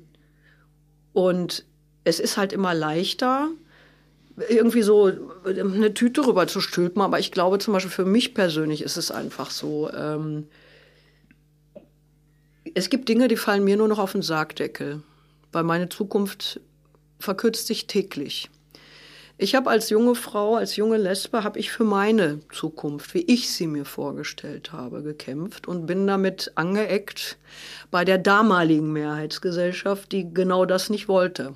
und 1.13 1.65
es 2.03 2.19
ist 2.19 2.37
halt 2.37 2.53
immer 2.53 2.73
leichter, 2.73 3.49
irgendwie 4.49 4.81
so 4.81 5.11
eine 5.45 5.93
Tüte 5.93 6.25
rüber 6.25 6.47
zu 6.47 6.59
stülpen. 6.59 7.01
Aber 7.01 7.19
ich 7.19 7.31
glaube 7.31 7.59
zum 7.59 7.73
Beispiel 7.73 7.91
für 7.91 8.05
mich 8.05 8.33
persönlich 8.33 8.81
ist 8.81 8.97
es 8.97 9.11
einfach 9.11 9.51
so. 9.51 9.91
Ähm, 9.91 10.47
es 12.73 12.89
gibt 12.89 13.09
Dinge, 13.09 13.27
die 13.27 13.37
fallen 13.37 13.63
mir 13.63 13.77
nur 13.77 13.87
noch 13.87 13.99
auf 13.99 14.13
den 14.13 14.21
Sargdeckel, 14.21 15.03
weil 15.51 15.63
meine 15.63 15.89
Zukunft 15.89 16.59
verkürzt 17.19 17.67
sich 17.67 17.87
täglich. 17.87 18.49
Ich 19.37 19.55
habe 19.55 19.69
als 19.69 19.89
junge 19.89 20.15
Frau, 20.15 20.55
als 20.55 20.75
junge 20.75 20.97
Lesbe, 20.97 21.43
habe 21.43 21.59
ich 21.59 21.71
für 21.71 21.83
meine 21.83 22.39
Zukunft, 22.49 23.13
wie 23.13 23.21
ich 23.21 23.49
sie 23.49 23.67
mir 23.67 23.83
vorgestellt 23.83 24.71
habe, 24.71 25.01
gekämpft 25.01 25.67
und 25.67 25.85
bin 25.85 26.05
damit 26.05 26.51
angeeckt 26.55 27.37
bei 27.89 28.05
der 28.05 28.19
damaligen 28.19 28.93
Mehrheitsgesellschaft, 28.93 30.11
die 30.11 30.33
genau 30.33 30.65
das 30.65 30.89
nicht 30.89 31.07
wollte. 31.07 31.55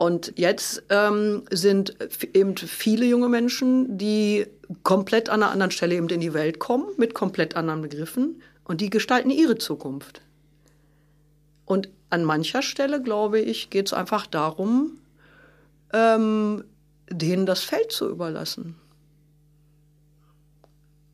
Und 0.00 0.32
jetzt 0.36 0.82
ähm, 0.88 1.42
sind 1.50 1.94
eben 2.32 2.56
viele 2.56 3.04
junge 3.04 3.28
Menschen, 3.28 3.98
die 3.98 4.46
komplett 4.82 5.28
an 5.28 5.42
einer 5.42 5.52
anderen 5.52 5.72
Stelle 5.72 5.94
eben 5.94 6.08
in 6.08 6.20
die 6.20 6.32
Welt 6.32 6.58
kommen, 6.58 6.86
mit 6.96 7.12
komplett 7.12 7.54
anderen 7.54 7.82
Begriffen 7.82 8.40
und 8.64 8.80
die 8.80 8.88
gestalten 8.88 9.28
ihre 9.28 9.58
Zukunft. 9.58 10.22
Und 11.66 11.90
an 12.08 12.24
mancher 12.24 12.62
Stelle, 12.62 13.02
glaube 13.02 13.40
ich, 13.40 13.68
geht 13.68 13.88
es 13.88 13.92
einfach 13.92 14.26
darum, 14.26 14.92
ähm, 15.92 16.64
denen 17.10 17.44
das 17.44 17.62
Feld 17.62 17.92
zu 17.92 18.08
überlassen. 18.08 18.76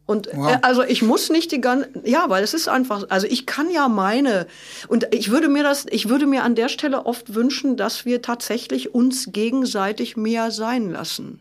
Und 0.07 0.29
wow. 0.33 0.53
äh, 0.53 0.59
also 0.63 0.83
ich 0.83 1.03
muss 1.03 1.31
nicht 1.31 1.51
die 1.51 1.61
ganze, 1.61 1.91
ja, 2.05 2.31
weil 2.31 2.43
es 2.45 2.55
ist 2.55 2.69
einfach, 2.69 3.07
also 3.09 3.27
ich 3.27 3.45
kann 3.45 3.71
ja 3.71 3.89
meine, 3.89 4.47
und 4.87 5.13
ich 5.13 5.31
würde 5.31 5.49
mir 5.49 5.65
das, 5.65 5.85
ich 5.91 6.09
würde 6.09 6.27
mir 6.27 6.45
an 6.45 6.55
der 6.55 6.69
Stelle 6.69 7.05
oft 7.07 7.35
wünschen, 7.35 7.77
dass 7.77 8.05
wir 8.05 8.23
tatsächlich 8.23 8.95
uns 8.95 9.33
gegenseitig 9.33 10.17
mehr 10.17 10.53
sein 10.53 10.91
lassen. 10.93 11.41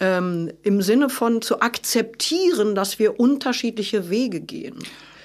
Ähm, 0.00 0.50
Im 0.62 0.82
Sinne 0.82 1.08
von 1.08 1.40
zu 1.40 1.60
akzeptieren, 1.60 2.74
dass 2.74 2.98
wir 2.98 3.20
unterschiedliche 3.20 4.10
Wege 4.10 4.40
gehen. 4.40 4.82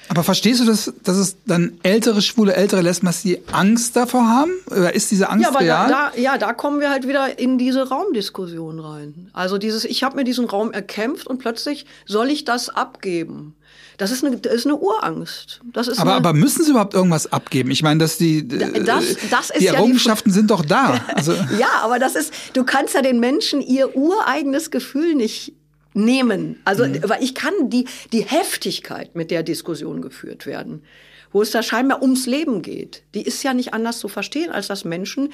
Aber 0.10 0.24
verstehst 0.24 0.60
du, 0.60 0.66
dass, 0.66 0.92
dass 1.04 1.18
es 1.18 1.38
dann 1.46 1.78
ältere 1.84 2.24
Schwule, 2.24 2.56
ältere 2.56 2.82
Lesben, 2.82 3.10
die 3.24 3.40
Angst 3.52 3.96
davor 3.96 4.28
haben? 4.28 4.52
Oder 4.66 4.96
ist 4.96 5.12
diese 5.12 5.30
Angst 5.30 5.44
ja, 5.44 5.50
aber 5.50 5.60
real? 5.60 5.88
Da, 5.88 6.12
da, 6.14 6.20
ja, 6.20 6.38
da 6.40 6.54
kommen 6.54 6.82
wir 6.82 6.90
halt 6.90 7.08
wieder 7.08 7.38
in 7.38 7.60
diese 7.60 7.88
Raumdiskussion 7.90 8.80
rein. 8.80 9.30
Also 9.34 9.60
dieses, 9.60 9.86
ich 9.86 10.04
habe 10.04 10.16
mir 10.16 10.24
diesen 10.24 10.46
Raum 10.46 10.72
erkämpft 10.72 11.28
und 11.28 11.38
plötzlich 11.38 11.86
soll 12.08 12.32
ich 12.32 12.44
das 12.44 12.70
abgeben. 12.70 13.56
Das 14.00 14.12
ist 14.12 14.24
eine, 14.24 14.38
das 14.38 14.54
ist 14.54 14.66
eine 14.66 14.78
Urangst. 14.78 15.60
Das 15.74 15.88
ist 15.88 16.00
aber, 16.00 16.12
eine, 16.12 16.18
aber 16.20 16.34
müssen 16.34 16.64
sie 16.64 16.72
überhaupt 16.72 16.94
irgendwas 16.94 17.32
abgeben? 17.32 17.70
Ich 17.70 17.84
meine, 17.84 18.00
dass 18.00 18.18
die, 18.18 18.48
das, 18.48 19.04
das 19.30 19.52
die 19.60 19.68
Errungenschaften 19.68 20.30
ja 20.30 20.34
die, 20.34 20.40
sind 20.40 20.50
doch 20.50 20.66
da. 20.66 21.00
Also. 21.14 21.34
ja, 21.34 21.68
aber 21.84 22.00
das 22.00 22.16
ist, 22.16 22.34
du 22.54 22.64
kannst 22.64 22.96
ja 22.96 23.02
den 23.02 23.20
Menschen 23.20 23.62
ihr 23.62 23.96
ureigenes 23.96 24.72
Gefühl 24.72 25.16
nicht 25.16 25.54
nehmen. 25.94 26.60
Also, 26.66 26.86
mhm. 26.86 27.02
weil 27.08 27.24
ich 27.24 27.36
kann 27.36 27.54
die, 27.70 27.86
die 28.12 28.22
Heftigkeit, 28.22 29.16
mit 29.16 29.32
der 29.32 29.44
Diskussion 29.44 30.02
geführt 30.02 30.46
werden, 30.46 30.84
wo 31.32 31.42
es 31.42 31.52
da 31.52 31.62
scheinbar 31.62 32.02
ums 32.02 32.26
Leben 32.26 32.62
geht, 32.62 33.04
die 33.14 33.22
ist 33.22 33.44
ja 33.44 33.54
nicht 33.54 33.74
anders 33.74 34.00
zu 34.00 34.08
verstehen, 34.08 34.52
als 34.52 34.68
dass 34.68 34.86
Menschen 34.86 35.32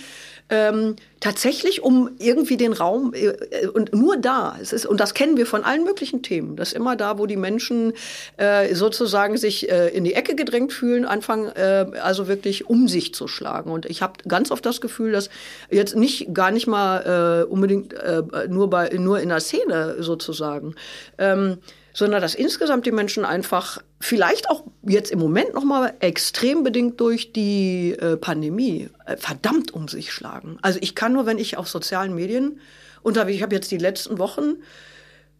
ähm, 0.49 0.95
tatsächlich 1.19 1.81
um 1.81 2.11
irgendwie 2.19 2.57
den 2.57 2.73
Raum 2.73 3.13
äh, 3.13 3.67
und 3.67 3.93
nur 3.93 4.17
da, 4.17 4.57
es 4.61 4.73
ist, 4.73 4.85
und 4.85 4.99
das 4.99 5.13
kennen 5.13 5.37
wir 5.37 5.45
von 5.45 5.63
allen 5.63 5.83
möglichen 5.83 6.21
Themen, 6.21 6.55
dass 6.55 6.73
immer 6.73 6.95
da, 6.95 7.17
wo 7.17 7.25
die 7.25 7.37
Menschen 7.37 7.93
äh, 8.37 8.75
sozusagen 8.75 9.37
sich 9.37 9.71
äh, 9.71 9.87
in 9.89 10.03
die 10.03 10.13
Ecke 10.13 10.35
gedrängt 10.35 10.73
fühlen, 10.73 11.05
anfangen 11.05 11.49
äh, 11.55 11.85
also 12.01 12.27
wirklich 12.27 12.69
um 12.69 12.87
sich 12.87 13.13
zu 13.13 13.27
schlagen. 13.27 13.71
Und 13.71 13.85
ich 13.85 14.01
habe 14.01 14.13
ganz 14.27 14.51
oft 14.51 14.65
das 14.65 14.81
Gefühl, 14.81 15.11
dass 15.11 15.29
jetzt 15.69 15.95
nicht 15.95 16.33
gar 16.33 16.51
nicht 16.51 16.67
mal 16.67 17.45
äh, 17.45 17.51
unbedingt 17.51 17.93
äh, 17.93 18.23
nur 18.49 18.69
bei 18.69 18.89
nur 18.89 19.19
in 19.19 19.29
der 19.29 19.39
Szene 19.39 19.95
sozusagen. 19.99 20.75
Ähm, 21.17 21.57
sondern 21.95 22.21
dass 22.21 22.35
insgesamt 22.35 22.85
die 22.85 22.91
Menschen 22.91 23.23
einfach 23.23 23.81
vielleicht 24.05 24.49
auch 24.49 24.63
jetzt 24.83 25.11
im 25.11 25.19
Moment 25.19 25.53
noch 25.55 25.63
mal 25.63 25.93
extrem 25.99 26.63
bedingt 26.63 26.99
durch 27.01 27.33
die 27.33 27.91
äh, 27.91 28.17
Pandemie 28.17 28.89
äh, 29.05 29.17
verdammt 29.17 29.73
um 29.73 29.87
sich 29.87 30.13
schlagen. 30.13 30.57
Also 30.61 30.79
ich 30.81 30.93
kann 30.95 31.13
nur, 31.13 31.25
wenn 31.25 31.39
ich 31.39 31.57
auf 31.57 31.67
sozialen 31.67 32.13
Medien 32.13 32.59
unterwegs, 33.01 33.37
ich 33.37 33.43
habe 33.43 33.55
jetzt 33.55 33.71
die 33.71 33.77
letzten 33.77 34.19
Wochen 34.19 34.57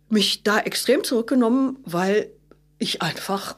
mich 0.09 0.43
da 0.43 0.59
extrem 0.59 1.03
zurückgenommen, 1.03 1.78
weil 1.86 2.30
ich 2.80 3.01
einfach 3.01 3.55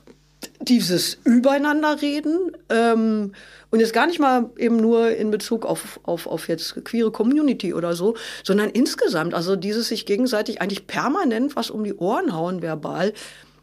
dieses 0.61 1.17
Übereinanderreden 1.23 2.51
ähm, 2.69 3.33
und 3.69 3.79
jetzt 3.79 3.93
gar 3.93 4.07
nicht 4.07 4.19
mal 4.19 4.49
eben 4.57 4.77
nur 4.77 5.11
in 5.11 5.31
Bezug 5.31 5.65
auf, 5.65 5.99
auf, 6.03 6.27
auf 6.27 6.47
jetzt 6.47 6.83
queere 6.85 7.11
Community 7.11 7.73
oder 7.73 7.95
so, 7.95 8.15
sondern 8.43 8.69
insgesamt, 8.69 9.33
also 9.33 9.55
dieses 9.55 9.87
sich 9.87 10.05
gegenseitig 10.05 10.61
eigentlich 10.61 10.87
permanent 10.87 11.55
was 11.55 11.69
um 11.69 11.83
die 11.83 11.95
Ohren 11.95 12.33
hauen 12.33 12.61
verbal, 12.61 13.13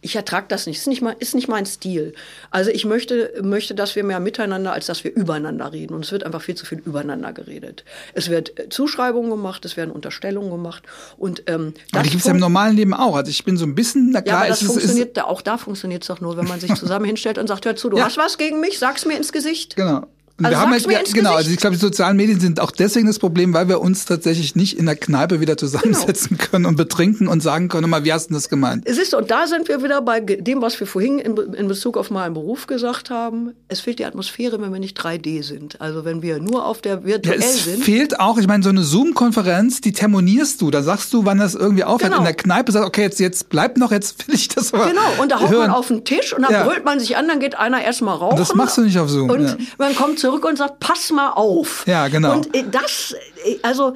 ich 0.05 0.17
ertrage 0.17 0.47
das 0.49 0.67
nicht. 0.67 0.79
Ist 0.79 0.87
nicht, 0.87 1.01
mein, 1.01 1.17
ist 1.19 1.35
nicht 1.35 1.49
mein 1.49 1.65
Stil. 1.65 2.13
Also 2.51 2.71
ich 2.71 2.85
möchte, 2.85 3.33
möchte, 3.43 3.75
dass 3.75 3.97
wir 3.97 4.05
mehr 4.05 4.21
miteinander, 4.21 4.75
als 4.75 4.85
dass 4.85 5.03
wir 5.03 5.15
übereinander 5.15 5.73
reden. 5.73 5.95
Und 5.95 6.05
es 6.05 6.13
wird 6.13 6.25
einfach 6.25 6.43
viel 6.43 6.55
zu 6.55 6.67
viel 6.67 6.79
übereinander 6.79 7.33
geredet. 7.33 7.85
Es 8.13 8.29
wird 8.29 8.59
äh, 8.59 8.69
Zuschreibungen 8.69 9.31
gemacht, 9.31 9.65
es 9.65 9.79
werden 9.79 9.91
Unterstellungen 9.91 10.51
gemacht. 10.51 10.83
Und, 11.17 11.45
ähm, 11.47 11.73
aber 11.93 12.03
die 12.03 12.11
gibt 12.11 12.21
es 12.21 12.27
ja 12.27 12.33
im 12.33 12.39
normalen 12.39 12.77
Leben 12.77 12.93
auch. 12.93 13.17
Also 13.17 13.31
ich 13.31 13.45
bin 13.45 13.57
so 13.57 13.65
ein 13.65 13.75
bisschen, 13.75 14.11
na 14.11 14.21
klar, 14.21 14.35
ja, 14.35 14.41
aber 14.41 14.49
das 14.49 14.61
ist, 14.61 14.69
funktioniert, 14.69 15.17
ist, 15.17 15.25
auch 15.25 15.41
da 15.41 15.57
funktioniert 15.57 16.03
es 16.03 16.09
doch 16.09 16.21
nur, 16.21 16.37
wenn 16.37 16.47
man 16.47 16.61
sich 16.61 16.75
zusammen 16.79 17.07
hinstellt 17.07 17.39
und 17.39 17.47
sagt, 17.47 17.65
hör 17.65 17.75
zu, 17.75 17.89
du 17.89 17.97
ja. 17.97 18.05
hast 18.05 18.19
was 18.19 18.37
gegen 18.37 18.61
mich, 18.61 18.79
sag's 18.79 19.07
mir 19.07 19.17
ins 19.17 19.33
Gesicht. 19.33 19.75
Genau. 19.75 20.07
Also 20.39 20.51
wir 20.51 20.61
haben 20.61 20.72
halt, 20.72 20.91
ja, 20.91 20.99
genau, 21.12 21.35
also 21.35 21.49
ich 21.49 21.59
glaube, 21.59 21.76
die 21.76 21.80
sozialen 21.80 22.16
Medien 22.16 22.41
sind 22.41 22.59
auch 22.59 22.72
deswegen 22.72 23.07
das 23.07 23.20
Problem, 23.20 23.55
weil 23.55 23.68
wir 23.68 23.80
uns 23.80 24.05
tatsächlich 24.05 24.57
nicht 24.57 24.76
in 24.76 24.87
der 24.87 24.97
Kneipe 24.97 25.41
wieder 25.41 25.57
zusammensetzen 25.57 26.37
genau. 26.37 26.51
können 26.51 26.66
und 26.66 26.74
betrinken 26.74 27.28
und 27.28 27.41
sagen 27.41 27.68
können, 27.68 27.89
mal, 27.89 28.03
wie 28.03 28.12
hast 28.12 28.30
du 28.30 28.35
das 28.35 28.49
gemeint? 28.49 28.82
Es 28.85 28.99
ist, 28.99 29.14
und 29.14 29.30
da 29.30 29.47
sind 29.47 29.68
wir 29.68 29.85
wieder 29.85 30.03
bei 30.03 30.18
dem, 30.18 30.61
was 30.61 30.80
wir 30.80 30.89
vorhin 30.89 31.20
in, 31.20 31.37
in 31.37 31.68
Bezug 31.68 31.97
auf 31.97 32.11
meinen 32.11 32.35
Beruf 32.35 32.66
gesagt 32.66 33.11
haben. 33.11 33.53
Es 33.68 33.78
fehlt 33.78 34.01
die 34.01 34.07
Atmosphäre, 34.07 34.61
wenn 34.61 34.72
wir 34.72 34.80
nicht 34.80 35.01
3D 35.01 35.45
sind. 35.45 35.80
Also 35.80 36.05
wenn 36.05 36.20
wir 36.20 36.41
nur 36.41 36.66
auf 36.66 36.80
der 36.80 37.05
virtuell 37.05 37.39
ja, 37.39 37.47
es 37.47 37.64
sind. 37.64 37.78
Es 37.78 37.85
fehlt 37.85 38.18
auch, 38.18 38.37
ich 38.37 38.49
meine, 38.49 38.64
so 38.64 38.70
eine 38.70 38.82
Zoom-Konferenz, 38.82 39.82
die 39.82 39.93
termonierst 39.93 40.61
du. 40.61 40.72
Da 40.72 40.82
sagst 40.82 41.12
du, 41.12 41.24
wann 41.24 41.39
das 41.39 41.55
irgendwie 41.55 41.85
aufhört. 41.85 42.11
Genau. 42.11 42.18
In 42.18 42.24
der 42.24 42.35
Kneipe 42.35 42.72
sagst 42.72 42.89
okay, 42.89 43.03
jetzt, 43.03 43.20
jetzt 43.20 43.51
bleibt 43.51 43.78
noch, 43.78 43.93
jetzt 43.93 44.26
will 44.26 44.35
ich 44.35 44.49
das 44.49 44.74
aber 44.74 44.89
Genau, 44.89 45.22
und 45.22 45.30
da 45.30 45.41
haut 45.41 45.53
man 45.53 45.70
auf 45.70 45.87
den 45.87 46.05
Tisch 46.05 46.32
und 46.32 46.43
dann 46.43 46.53
ja. 46.53 46.64
brüllt 46.64 46.85
man 46.85 46.99
sich 46.99 47.16
an, 47.16 47.28
dann 47.28 47.39
geht 47.39 47.57
einer 47.57 47.85
erstmal 47.85 48.16
rauchen. 48.16 48.32
Und 48.32 48.41
das 48.41 48.55
machst 48.57 48.76
du 48.78 48.82
nicht 48.82 48.99
auf 48.99 49.09
Zoom. 49.09 49.30
Und 49.30 49.45
ja. 49.45 49.57
man 49.78 49.95
kommt 49.95 50.24
zurück 50.25 50.47
und 50.47 50.57
sagt, 50.57 50.81
pass 50.81 51.11
mal 51.11 51.33
auf. 51.33 51.87
Ja, 51.87 52.09
genau. 52.09 52.33
Und 52.33 52.55
äh, 52.55 52.64
das, 52.70 53.14
äh, 53.45 53.59
also 53.62 53.93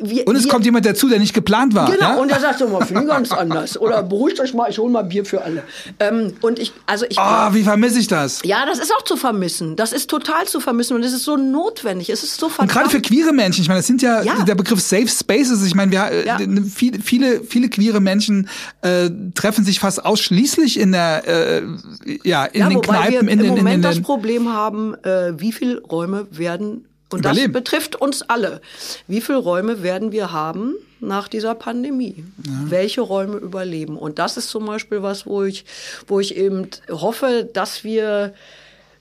wir, 0.00 0.26
und 0.26 0.36
es 0.36 0.44
wir, 0.44 0.50
kommt 0.50 0.64
jemand 0.64 0.86
dazu, 0.86 1.08
der 1.08 1.18
nicht 1.18 1.34
geplant 1.34 1.74
war. 1.74 1.90
Genau, 1.90 2.00
ja? 2.00 2.16
und 2.16 2.30
der 2.30 2.40
sagt 2.40 2.58
so 2.58 2.68
mal, 2.68 2.84
finde 2.84 3.06
ganz 3.06 3.32
anders. 3.32 3.80
Oder 3.80 4.02
beruhigt 4.02 4.40
euch 4.40 4.52
mal, 4.52 4.68
ich 4.68 4.78
hole 4.78 4.90
mal 4.90 5.02
Bier 5.02 5.24
für 5.24 5.42
alle. 5.42 5.62
Ähm, 6.00 6.34
und 6.40 6.58
ich, 6.58 6.72
also 6.86 7.06
ich. 7.08 7.18
Ah, 7.18 7.48
oh, 7.48 7.54
wie 7.54 7.62
vermisse 7.62 7.98
ich 8.00 8.08
das? 8.08 8.40
Ja, 8.44 8.66
das 8.66 8.78
ist 8.78 8.92
auch 8.94 9.02
zu 9.02 9.16
vermissen. 9.16 9.76
Das 9.76 9.92
ist 9.92 10.10
total 10.10 10.46
zu 10.46 10.60
vermissen 10.60 10.94
und 10.96 11.02
es 11.04 11.12
ist 11.12 11.24
so 11.24 11.36
notwendig. 11.36 12.10
Es 12.10 12.22
ist 12.22 12.38
so 12.38 12.48
verdammt. 12.48 12.70
Und 12.70 12.76
gerade 12.76 12.90
für 12.90 13.00
queere 13.00 13.32
Menschen, 13.32 13.62
ich 13.62 13.68
meine, 13.68 13.80
das 13.80 13.86
sind 13.86 14.02
ja, 14.02 14.22
ja. 14.22 14.42
der 14.42 14.54
Begriff 14.54 14.80
Safe 14.80 15.08
Spaces. 15.08 15.64
Ich 15.64 15.74
meine, 15.74 15.92
wir, 15.92 16.04
äh, 16.10 16.26
ja. 16.26 16.38
viele, 16.72 17.00
viele, 17.00 17.44
viele 17.44 17.68
queere 17.68 18.00
Menschen 18.00 18.48
äh, 18.82 19.10
treffen 19.34 19.64
sich 19.64 19.80
fast 19.80 20.04
ausschließlich 20.04 20.78
in 20.78 20.92
der, 20.92 21.26
äh, 21.26 21.62
ja, 22.24 22.44
in 22.46 22.60
ja, 22.60 22.68
den 22.68 22.80
Kneipen, 22.80 23.26
wir 23.26 23.32
in 23.32 23.38
den, 23.38 23.40
im 23.40 23.48
Moment 23.48 23.76
in 23.76 23.82
den, 23.82 23.82
das 23.82 24.00
Problem 24.02 24.52
haben, 24.52 24.94
äh, 25.04 25.38
wie 25.38 25.52
viele 25.52 25.80
Räume 25.82 26.26
werden 26.30 26.86
und 27.14 27.20
Überleben. 27.20 27.52
das 27.52 27.62
betrifft 27.62 27.96
uns 27.96 28.22
alle. 28.22 28.60
Wie 29.06 29.20
viele 29.20 29.38
Räume 29.38 29.82
werden 29.82 30.12
wir 30.12 30.32
haben 30.32 30.74
nach 31.00 31.28
dieser 31.28 31.54
Pandemie? 31.54 32.24
Ja. 32.44 32.52
Welche 32.66 33.00
Räume 33.00 33.36
überleben? 33.36 33.96
Und 33.96 34.18
das 34.18 34.36
ist 34.36 34.50
zum 34.50 34.66
Beispiel 34.66 35.02
was, 35.02 35.26
wo 35.26 35.44
ich, 35.44 35.64
wo 36.06 36.20
ich 36.20 36.36
eben 36.36 36.68
hoffe, 36.90 37.48
dass 37.52 37.84
wir 37.84 38.34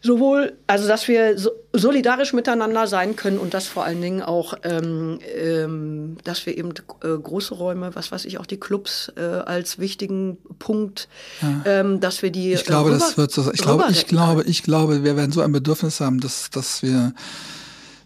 sowohl, 0.03 0.53
also 0.68 0.88
dass 0.88 1.07
wir 1.07 1.39
so 1.39 1.51
solidarisch 1.72 2.34
miteinander 2.34 2.86
sein 2.88 3.16
können 3.16 3.39
und 3.39 3.53
dass 3.53 3.68
vor 3.68 3.86
allen 3.86 4.01
Dingen 4.01 4.22
auch, 4.22 4.53
ähm, 4.64 5.20
ähm, 5.36 6.18
dass 6.24 6.45
wir 6.45 6.55
eben 6.57 6.74
äh, 7.01 7.07
große 7.18 7.55
Räume, 7.55 7.95
was 7.95 8.11
weiß 8.11 8.26
ich, 8.26 8.38
auch 8.38 8.45
die 8.45 8.59
Clubs 8.59 9.11
äh, 9.16 9.22
als 9.22 9.80
wichtigen 9.80 10.38
Punkt, 10.59 11.07
ja. 11.41 11.64
ähm, 11.66 11.99
dass 11.99 12.22
wir 12.22 12.32
die. 12.32 12.53
Ich 12.53 12.66
glaube, 12.66 12.89
äh, 12.89 12.93
rüber, 12.93 13.05
das 13.05 13.18
wird 13.18 13.32
so. 13.32 13.51
Ich 13.51 13.61
glaube, 13.61 13.86
ich 13.89 14.05
glaube, 14.05 14.43
ich 14.43 14.61
glaube, 14.61 15.03
wir 15.03 15.16
werden 15.16 15.32
so 15.32 15.41
ein 15.41 15.51
Bedürfnis 15.51 15.99
haben, 16.01 16.20
dass, 16.20 16.49
dass 16.51 16.84
wir 16.84 17.14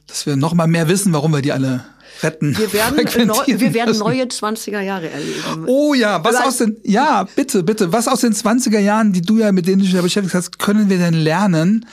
dass 0.07 0.25
wir 0.25 0.35
noch 0.35 0.53
mal 0.53 0.67
mehr 0.67 0.87
wissen, 0.87 1.13
warum 1.13 1.33
wir 1.33 1.41
die 1.41 1.51
alle 1.51 1.85
retten. 2.23 2.57
Wir 2.57 2.73
werden, 2.73 3.27
neu, 3.27 3.43
wir 3.45 3.73
werden 3.73 3.97
neue 3.97 4.23
20er 4.23 4.79
Jahre 4.79 5.09
erleben. 5.09 5.65
Oh 5.67 5.93
ja, 5.93 6.23
was 6.23 6.37
aus 6.37 6.57
den, 6.57 6.77
ja, 6.83 7.27
bitte, 7.35 7.63
bitte, 7.63 7.91
was 7.91 8.07
aus 8.07 8.21
den 8.21 8.33
20er 8.33 8.79
Jahren, 8.79 9.13
die 9.13 9.21
du 9.21 9.37
ja, 9.37 9.51
mit 9.51 9.67
denen 9.67 9.79
du 9.79 9.85
dich 9.85 9.93
ja 9.93 10.01
beschäftigt 10.01 10.35
hast, 10.35 10.59
können 10.59 10.89
wir 10.89 10.97
denn 10.97 11.13
lernen 11.13 11.85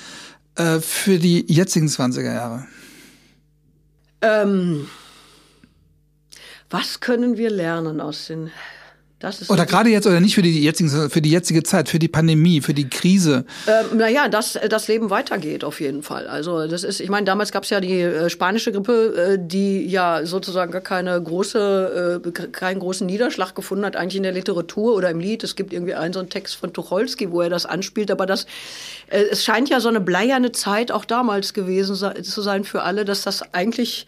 äh, 0.57 0.81
für 0.81 1.19
die 1.19 1.45
jetzigen 1.53 1.89
20er 1.89 2.33
Jahre? 2.33 2.67
Ähm, 4.23 4.89
was 6.71 7.01
können 7.01 7.37
wir 7.37 7.51
lernen 7.51 8.01
aus 8.01 8.27
den 8.27 8.51
oder 9.49 9.67
gerade 9.67 9.91
jetzt 9.91 10.07
oder 10.07 10.21
nicht 10.21 10.35
für 10.35 10.43
die 10.43 10.63
jetzigen, 10.63 10.91
für 11.11 11.21
die 11.21 11.31
jetzige 11.31 11.63
Zeit, 11.63 11.89
für 11.89 11.99
die 11.99 12.09
Pandemie, 12.09 12.61
für 12.61 12.75
die 12.75 12.89
Krise. 12.89 13.45
Ähm, 13.67 13.99
naja, 13.99 14.29
dass 14.29 14.59
das 14.69 14.89
Leben 14.89 15.11
weitergeht 15.11 15.65
auf 15.65 15.81
jeden 15.81 16.03
Fall. 16.03 16.27
Also 16.27 16.67
das 16.67 16.85
ist, 16.85 17.01
ich 17.01 17.09
meine, 17.09 17.25
damals 17.25 17.53
gab 17.53 17.65
es 17.65 17.71
ja 17.71 17.81
die 17.81 18.01
äh, 18.01 18.31
spanische 18.31 18.73
Grippe, 18.73 19.35
äh, 19.35 19.39
die 19.41 19.87
ja 19.87 20.25
sozusagen 20.25 20.73
gar 20.73 20.81
keine 20.81 21.21
große, 21.21 22.23
äh, 22.25 22.31
keinen 22.31 22.81
großen 22.81 23.07
Niederschlag 23.07 23.55
gefunden 23.55 23.85
hat, 23.85 23.97
eigentlich 23.97 24.17
in 24.17 24.23
der 24.23 24.33
Literatur 24.33 24.95
oder 24.95 25.11
im 25.11 25.21
Lied. 25.21 25.45
Es 25.45 25.57
gibt 25.57 25.73
irgendwie 25.73 25.95
einen 25.95 26.13
so 26.13 26.21
einen 26.21 26.31
Text 26.31 26.57
von 26.57 26.73
Tucholsky, 26.73 27.31
wo 27.31 27.41
er 27.41 27.51
das 27.51 27.67
anspielt, 27.67 28.11
aber 28.11 28.27
das, 28.27 28.47
äh, 29.09 29.23
es 29.31 29.45
scheint 29.45 29.69
ja 29.69 29.81
so 29.81 29.89
eine 29.89 30.01
bleierne 30.01 30.53
Zeit 30.53 30.93
auch 30.93 31.05
damals 31.05 31.55
gewesen 31.55 31.95
zu 31.97 32.43
sein 32.43 32.65
für 32.65 32.83
alle, 32.83 33.05
dass 33.05 33.23
das 33.23 33.55
eigentlich 33.55 34.07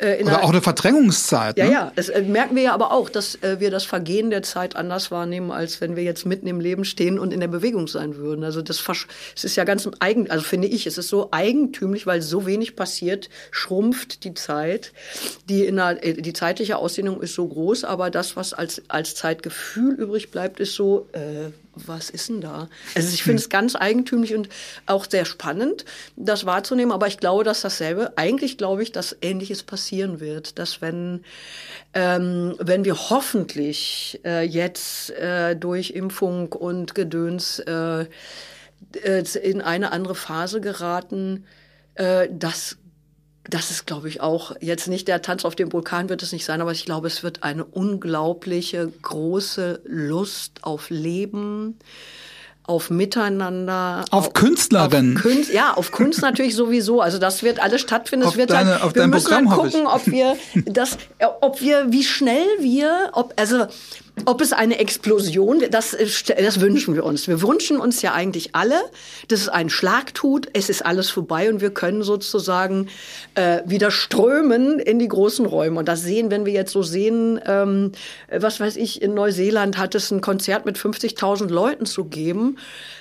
Äh, 0.00 0.24
Oder 0.24 0.42
auch 0.42 0.50
eine 0.50 0.60
Verdrängungszeit. 0.60 1.56
Ja, 1.56 1.66
ne? 1.66 1.72
ja, 1.72 1.92
das 1.94 2.08
äh, 2.08 2.22
merken 2.22 2.56
wir 2.56 2.64
ja 2.64 2.74
aber 2.74 2.90
auch, 2.90 3.08
dass 3.08 3.36
äh, 3.42 3.60
wir 3.60 3.70
das 3.70 3.84
Vergehen 3.84 4.30
der 4.30 4.42
Zeit 4.42 4.74
anders 4.74 5.12
wahrnehmen, 5.12 5.52
als 5.52 5.80
wenn 5.80 5.94
wir 5.94 6.02
jetzt 6.02 6.26
mitten 6.26 6.48
im 6.48 6.58
Leben 6.58 6.84
stehen 6.84 7.18
und 7.18 7.32
in 7.32 7.38
der 7.38 7.48
Bewegung 7.48 7.86
sein 7.86 8.16
würden. 8.16 8.44
Also 8.44 8.60
das 8.60 8.82
es 9.36 9.44
ist 9.44 9.56
ja 9.56 9.62
ganz 9.62 9.88
eigen, 10.00 10.30
also 10.30 10.44
finde 10.44 10.66
ich, 10.66 10.88
es 10.88 10.98
ist 10.98 11.08
so 11.08 11.28
eigentümlich, 11.30 12.06
weil 12.06 12.22
so 12.22 12.44
wenig 12.44 12.74
passiert, 12.74 13.30
schrumpft 13.52 14.24
die 14.24 14.34
Zeit. 14.34 14.92
Die, 15.48 15.64
in 15.64 15.76
der, 15.76 16.04
äh, 16.04 16.14
die 16.14 16.32
zeitliche 16.32 16.76
Ausdehnung 16.76 17.22
ist 17.22 17.34
so 17.34 17.46
groß, 17.46 17.84
aber 17.84 18.10
das, 18.10 18.36
was 18.36 18.52
als, 18.52 18.82
als 18.88 19.14
Zeitgefühl 19.14 19.94
übrig 19.94 20.32
bleibt, 20.32 20.58
ist 20.58 20.74
so, 20.74 21.08
äh, 21.12 21.52
was 21.76 22.10
ist 22.10 22.28
denn 22.28 22.40
da? 22.40 22.68
Also 22.94 23.12
ich 23.12 23.22
finde 23.22 23.40
es 23.40 23.48
ganz 23.48 23.76
eigentümlich 23.76 24.34
und 24.34 24.48
auch 24.86 25.06
sehr 25.08 25.24
spannend, 25.24 25.84
das 26.16 26.46
wahrzunehmen. 26.46 26.92
Aber 26.92 27.06
ich 27.06 27.18
glaube, 27.18 27.44
dass 27.44 27.60
dasselbe, 27.60 28.12
eigentlich 28.16 28.58
glaube 28.58 28.82
ich, 28.82 28.92
dass 28.92 29.16
Ähnliches 29.20 29.62
passieren 29.62 30.20
wird. 30.20 30.58
Dass 30.58 30.80
wenn, 30.80 31.24
ähm, 31.94 32.54
wenn 32.58 32.84
wir 32.84 32.96
hoffentlich 33.10 34.20
äh, 34.24 34.42
jetzt 34.42 35.10
äh, 35.10 35.56
durch 35.56 35.90
Impfung 35.90 36.52
und 36.52 36.94
Gedöns 36.94 37.58
äh, 37.60 38.06
äh, 39.02 39.24
in 39.42 39.60
eine 39.60 39.92
andere 39.92 40.14
Phase 40.14 40.60
geraten, 40.60 41.44
äh, 41.94 42.28
dass 42.30 42.76
das 43.48 43.70
ist, 43.70 43.86
glaube 43.86 44.08
ich, 44.08 44.20
auch 44.20 44.54
jetzt 44.60 44.88
nicht 44.88 45.06
der 45.08 45.20
Tanz 45.22 45.44
auf 45.44 45.54
dem 45.54 45.72
Vulkan 45.72 46.08
wird 46.08 46.22
es 46.22 46.32
nicht 46.32 46.44
sein, 46.44 46.60
aber 46.60 46.72
ich 46.72 46.84
glaube, 46.86 47.06
es 47.08 47.22
wird 47.22 47.42
eine 47.42 47.64
unglaubliche 47.64 48.90
große 49.02 49.80
Lust 49.84 50.52
auf 50.62 50.88
Leben, 50.90 51.78
auf 52.66 52.88
Miteinander, 52.88 54.06
Auf 54.10 54.32
Künstlerinnen. 54.32 55.16
Auf 55.18 55.22
Kunst, 55.22 55.52
ja, 55.52 55.74
auf 55.74 55.92
Kunst 55.92 56.22
natürlich 56.22 56.54
sowieso. 56.56 57.02
Also 57.02 57.18
das 57.18 57.42
wird 57.42 57.60
alles 57.60 57.82
stattfinden. 57.82 58.24
Auf 58.24 58.32
es 58.32 58.38
wird 58.38 58.50
deine- 58.50 58.70
halt, 58.76 58.82
auf 58.82 58.94
wir 58.94 59.06
müssen 59.06 59.24
Programm 59.26 59.50
halt 59.50 59.58
hoffe 59.58 59.68
ich. 59.68 59.74
gucken, 59.74 59.86
ob 59.86 60.06
wir 60.06 60.36
das, 60.72 60.96
ob 61.42 61.60
wir, 61.60 61.92
wie 61.92 62.02
schnell 62.04 62.46
wir, 62.60 63.10
ob 63.12 63.34
also 63.38 63.66
ob 64.26 64.40
es 64.40 64.52
eine 64.52 64.78
Explosion, 64.78 65.62
das, 65.70 65.96
das 66.36 66.60
wünschen 66.60 66.94
wir 66.94 67.04
uns. 67.04 67.26
Wir 67.26 67.42
wünschen 67.42 67.78
uns 67.78 68.00
ja 68.00 68.12
eigentlich 68.12 68.54
alle, 68.54 68.80
dass 69.28 69.40
es 69.40 69.48
einen 69.48 69.70
Schlag 69.70 70.14
tut, 70.14 70.48
es 70.52 70.70
ist 70.70 70.86
alles 70.86 71.10
vorbei 71.10 71.50
und 71.50 71.60
wir 71.60 71.70
können 71.70 72.02
sozusagen 72.02 72.88
äh, 73.34 73.62
wieder 73.66 73.90
strömen 73.90 74.78
in 74.78 74.98
die 74.98 75.08
großen 75.08 75.44
Räume. 75.46 75.80
Und 75.80 75.88
das 75.88 76.02
sehen, 76.02 76.30
wenn 76.30 76.46
wir 76.46 76.52
jetzt 76.52 76.72
so 76.72 76.82
sehen, 76.82 77.40
ähm, 77.44 77.92
was 78.30 78.60
weiß 78.60 78.76
ich, 78.76 79.02
in 79.02 79.14
Neuseeland 79.14 79.78
hat 79.78 79.94
es 79.94 80.10
ein 80.10 80.20
Konzert 80.20 80.64
mit 80.64 80.78
50.000 80.78 81.48
Leuten 81.48 81.84
zu 81.84 82.04
geben, 82.04 82.58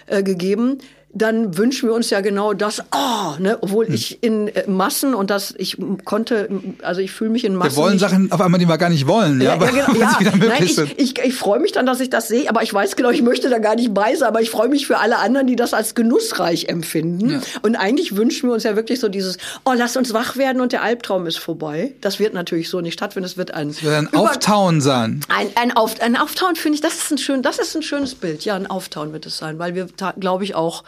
äh, 0.07 0.23
gegeben 0.23 0.79
dann 1.15 1.57
wünschen 1.57 1.87
wir 1.89 1.93
uns 1.95 2.09
ja 2.09 2.21
genau 2.21 2.53
das, 2.53 2.81
oh, 2.93 3.39
ne, 3.39 3.57
obwohl 3.61 3.85
Hm. 3.87 3.93
ich 3.93 4.23
in 4.23 4.47
äh, 4.47 4.67
Massen 4.67 5.13
und 5.13 5.29
das, 5.29 5.53
ich 5.57 5.77
konnte, 6.05 6.49
also 6.81 7.01
ich 7.01 7.11
fühle 7.11 7.29
mich 7.29 7.45
in 7.45 7.55
Massen. 7.55 7.71
Wir 7.77 7.83
wollen 7.83 7.99
Sachen 7.99 8.31
auf 8.31 8.41
einmal, 8.41 8.59
die 8.59 8.67
wir 8.67 8.77
gar 8.77 8.89
nicht 8.89 9.07
wollen. 9.07 9.39
Ja, 9.41 9.55
ja, 9.55 9.63
ja, 9.69 9.71
genau, 9.83 9.93
ja. 9.99 10.47
Nein, 10.47 10.63
ich, 10.63 10.77
ich, 10.97 11.19
ich 11.19 11.35
freue 11.35 11.59
mich 11.59 11.71
dann, 11.71 11.85
dass 11.85 11.99
ich 11.99 12.09
das 12.09 12.27
sehe, 12.27 12.49
aber 12.49 12.63
ich 12.63 12.73
weiß 12.73 12.95
genau, 12.95 13.09
ich 13.11 13.21
möchte 13.21 13.49
da 13.49 13.59
gar 13.59 13.75
nicht 13.75 13.93
bei 13.93 14.15
sein, 14.15 14.27
aber 14.27 14.41
ich 14.41 14.49
freue 14.49 14.69
mich 14.69 14.87
für 14.87 14.97
alle 14.97 15.19
anderen, 15.19 15.45
die 15.47 15.55
das 15.55 15.73
als 15.73 15.93
genussreich 15.95 16.67
empfinden. 16.69 17.29
Ja. 17.29 17.41
Und 17.61 17.75
eigentlich 17.75 18.15
wünschen 18.15 18.49
wir 18.49 18.53
uns 18.53 18.63
ja 18.63 18.75
wirklich 18.75 18.99
so 18.99 19.07
dieses, 19.09 19.37
oh, 19.65 19.73
lass 19.75 19.95
uns 19.97 20.13
wach 20.13 20.37
werden 20.37 20.61
und 20.61 20.71
der 20.71 20.81
Albtraum 20.83 21.27
ist 21.27 21.37
vorbei. 21.37 21.93
Das 22.01 22.19
wird 22.19 22.33
natürlich 22.33 22.69
so 22.69 22.81
nicht 22.81 22.93
stattfinden. 22.93 23.25
Es 23.25 23.37
wird 23.37 23.53
ein, 23.53 23.69
Es 23.69 23.83
wird 23.83 23.93
ein 23.95 24.07
über- 24.07 24.21
Auftauen 24.21 24.81
sein. 24.81 25.21
ein, 25.29 25.47
ein, 25.55 25.71
Auf, 25.75 26.01
ein 26.01 26.15
Auftauen 26.17 26.55
finde 26.55 26.75
ich, 26.77 26.81
das 26.81 26.95
ist 26.95 27.11
ein 27.11 27.17
schön, 27.19 27.41
das 27.43 27.59
ist 27.59 27.75
ein 27.75 27.83
schönes 27.83 28.15
Bild. 28.15 28.45
Ja, 28.45 28.55
ein 28.55 28.67
Auftauen 28.67 29.13
wird 29.13 29.25
es 29.25 29.37
sein, 29.37 29.59
weil 29.59 29.75
wir, 29.75 29.87
glaube 30.19 30.43
ich, 30.43 30.55
auch 30.55 30.83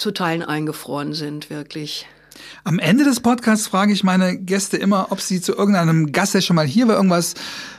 zu 0.00 0.12
Teilen 0.12 0.42
eingefroren 0.42 1.12
sind, 1.12 1.50
wirklich. 1.50 2.06
Am 2.64 2.78
Ende 2.78 3.04
des 3.04 3.20
Podcasts 3.20 3.66
frage 3.66 3.92
ich 3.92 4.04
meine 4.04 4.36
Gäste 4.38 4.76
immer, 4.76 5.08
ob 5.10 5.20
sie 5.20 5.40
zu 5.40 5.54
irgendeinem 5.54 6.12
Gast, 6.12 6.34
der 6.34 6.40
schon 6.40 6.56
mal 6.56 6.66
hier 6.66 6.88
war, 6.88 6.96
irgendwas 6.96 7.34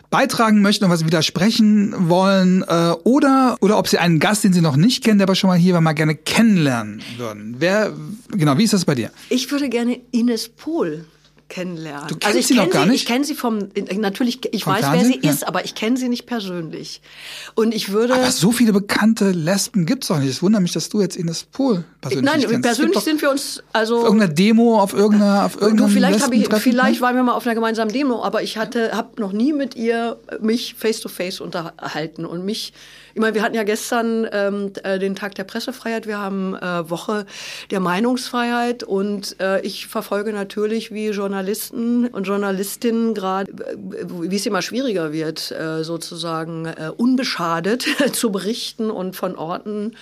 beitragen 0.10 0.62
möchten, 0.62 0.84
irgendwas 0.84 1.06
widersprechen 1.06 2.10
wollen 2.10 2.64
äh, 2.68 2.92
oder 3.04 3.58
oder 3.62 3.78
ob 3.78 3.88
sie 3.88 3.98
einen 3.98 4.20
Gast, 4.20 4.44
den 4.44 4.54
sie 4.54 4.62
noch 4.62 4.76
nicht 4.76 5.04
kennen, 5.04 5.20
der 5.20 5.26
aber 5.26 5.36
schon 5.36 5.50
mal 5.50 5.58
hier 5.58 5.74
war, 5.74 5.82
mal 5.82 5.94
gerne 5.94 6.16
kennenlernen 6.16 7.02
würden. 7.18 7.56
Wer 7.60 7.94
genau, 8.30 8.58
wie 8.58 8.64
ist 8.64 8.74
das 8.74 8.86
bei 8.86 8.96
dir? 8.96 9.10
Ich 9.30 9.50
würde 9.52 9.70
gerne 9.70 10.00
Ines 10.12 10.50
Pohl 10.50 11.06
kennenlernen. 11.52 12.08
Du 12.08 12.16
kennst 12.16 12.28
also 12.28 12.40
ich 12.40 12.48
sie 12.48 12.54
noch 12.56 12.64
kenn 12.64 12.72
gar 12.72 12.86
nicht? 12.86 13.02
Ich 13.02 13.06
kenne 13.06 13.26
sie 13.26 13.36
vom, 13.36 13.70
natürlich, 13.98 14.40
ich 14.54 14.64
Vom 14.64 14.74
weiß, 14.74 14.84
wer 14.84 14.92
Fernsehen? 14.92 15.20
sie 15.22 15.28
Ja. 15.28 15.34
ist, 15.34 15.48
aber 15.48 15.66
ich 15.66 15.76
kenne 15.76 15.98
sie 15.98 16.10
nicht 16.10 16.26
persönlich. 16.26 17.02
Und 17.56 17.74
ich 17.76 17.92
würde. 17.92 18.14
Aber 18.14 18.32
so 18.32 18.52
viele 18.52 18.72
bekannte 18.74 19.32
Lesben 19.32 19.86
gibt's 19.86 20.08
doch 20.08 20.18
nicht. 20.18 20.30
Es 20.30 20.42
wundert 20.42 20.62
mich, 20.62 20.72
dass 20.72 20.90
du 20.90 21.02
jetzt 21.02 21.18
Ines 21.18 21.44
Pohl 21.44 21.84
persönlich 22.00 22.26
Nein, 22.26 22.42
kennst. 22.50 22.62
Persönlich 22.62 23.00
sind 23.00 23.22
wir 23.22 23.30
uns, 23.30 23.62
also. 23.74 23.98
auf 23.98 24.04
irgendeiner 24.06 24.34
Demo, 24.34 24.80
auf 24.80 24.94
irgendeiner, 24.94 25.46
auf 25.46 25.58
Du, 25.58 25.66
irgendeinem 25.66 25.90
vielleicht 25.92 26.22
habe 26.22 26.34
ich, 26.36 26.42
Lesbentreffen, 26.42 26.72
vielleicht 26.72 27.02
ne? 27.02 27.02
waren 27.02 27.16
wir 27.18 27.24
mal 27.24 27.34
auf 27.34 27.46
einer 27.46 27.56
gemeinsamen 27.56 27.92
Demo, 27.92 28.24
aber 28.24 28.42
ich 28.42 28.58
hatte, 28.58 28.94
habe 28.94 29.20
noch 29.22 29.34
nie 29.34 29.52
mit 29.52 29.76
ihr 29.76 30.18
mich 30.40 30.76
face 30.78 31.02
to 31.02 31.10
face 31.10 31.42
unterhalten 31.42 32.26
und 32.26 32.46
mich. 32.46 32.72
Ich 33.14 33.20
meine, 33.20 33.36
wir 33.36 33.42
hatten 33.42 33.56
ja 33.56 33.64
gestern 33.64 34.26
ähm, 34.32 34.72
äh, 34.84 34.98
den 34.98 35.16
Tag 35.18 35.36
der 35.36 35.44
Pressefreiheit, 35.44 36.08
wir 36.08 36.18
haben 36.18 36.56
äh, 36.56 36.90
Woche 36.90 37.26
der 37.70 37.82
Meinungsfreiheit 37.82 38.84
und 38.84 39.36
äh, 39.42 39.60
ich 39.64 39.88
verfolge 39.88 40.32
natürlich, 40.32 40.94
wie 40.94 41.10
Journalisten 41.10 41.41
und 42.08 42.24
Journalistinnen 42.24 43.14
gerade, 43.14 43.52
äh, 43.52 43.76
wie 44.08 44.36
es 44.36 44.46
immer 44.46 44.62
schwieriger 44.62 45.12
wird, 45.12 45.52
äh, 45.52 45.84
sozusagen 45.84 46.66
äh, 46.66 46.92
unbeschadet 46.96 47.86
zu 48.14 48.32
berichten 48.32 48.90
und 48.92 49.16
von 49.16 49.36
Orten 49.36 49.96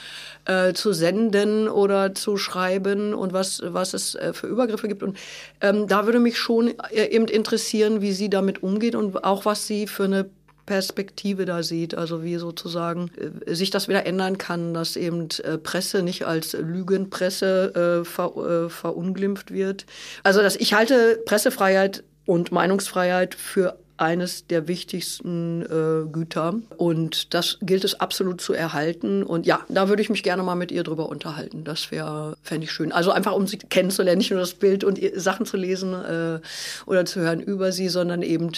zu 0.73 0.93
senden 0.93 1.67
oder 1.67 2.15
zu 2.15 2.37
schreiben 2.37 3.13
und 3.13 3.33
was, 3.33 3.61
was 3.63 3.93
es 3.93 4.17
für 4.33 4.47
Übergriffe 4.47 4.87
gibt. 4.87 5.03
Und 5.03 5.15
ähm, 5.61 5.85
da 5.85 6.07
würde 6.07 6.19
mich 6.19 6.39
schon 6.39 6.73
eben 6.91 7.27
interessieren, 7.27 8.01
wie 8.01 8.13
sie 8.13 8.31
damit 8.31 8.63
umgeht 8.63 8.95
und 8.95 9.23
auch 9.23 9.45
was 9.45 9.67
sie 9.67 9.85
für 9.85 10.05
eine 10.05 10.25
Perspektive 10.70 11.45
da 11.45 11.63
sieht, 11.63 11.95
also 11.95 12.24
wie 12.24 12.36
sozusagen 12.36 13.09
äh, 13.47 13.55
sich 13.55 13.72
das 13.72 13.88
wieder 13.88 14.05
ändern 14.05 14.38
kann, 14.38 14.76
dass 14.76 14.97
eben 14.97 15.28
äh, 15.43 15.57
Presse 15.57 16.03
nicht 16.03 16.28
als 16.28 16.53
Lügenpresse 16.53 18.01
äh, 18.03 18.05
ver, 18.05 18.36
äh, 18.38 18.70
verunglimpft 18.70 19.51
wird. 19.51 19.88
Also 20.22 20.43
dass 20.43 20.55
ich 20.55 20.76
halte 20.76 21.20
Pressefreiheit 21.26 22.03
und 22.28 22.51
Meinungsfreiheit 22.51 23.34
für 23.34 23.80
eines 23.97 24.45
der 24.45 24.67
wichtigsten 24.67 25.63
äh, 25.63 26.07
Güter 26.07 26.53
und 26.78 27.34
das 27.34 27.57
gilt 27.63 27.84
es 27.84 27.99
absolut 27.99 28.39
zu 28.39 28.53
erhalten 28.53 29.24
und 29.24 29.47
ja, 29.47 29.61
da 29.70 29.89
würde 29.89 30.03
ich 30.03 30.11
mich 30.11 30.22
gerne 30.22 30.43
mal 30.43 30.53
mit 30.53 30.72
ihr 30.72 30.84
drüber 30.84 31.09
unterhalten. 31.09 31.63
Das 31.63 31.89
wäre 31.89 32.38
fände 32.43 32.65
ich 32.65 32.72
schön. 32.72 32.91
Also 32.91 33.11
einfach 33.11 33.34
um 33.34 33.47
sie 33.47 33.57
kennenzulernen, 33.57 34.20
nicht 34.20 34.30
nur 34.30 34.39
das 34.39 34.53
Bild 34.53 34.84
und 34.84 34.99
Sachen 35.15 35.47
zu 35.47 35.57
lesen 35.57 35.93
äh, 35.93 36.39
oder 36.86 37.05
zu 37.05 37.22
hören 37.22 37.39
über 37.39 37.72
sie, 37.72 37.89
sondern 37.89 38.22
eben 38.22 38.51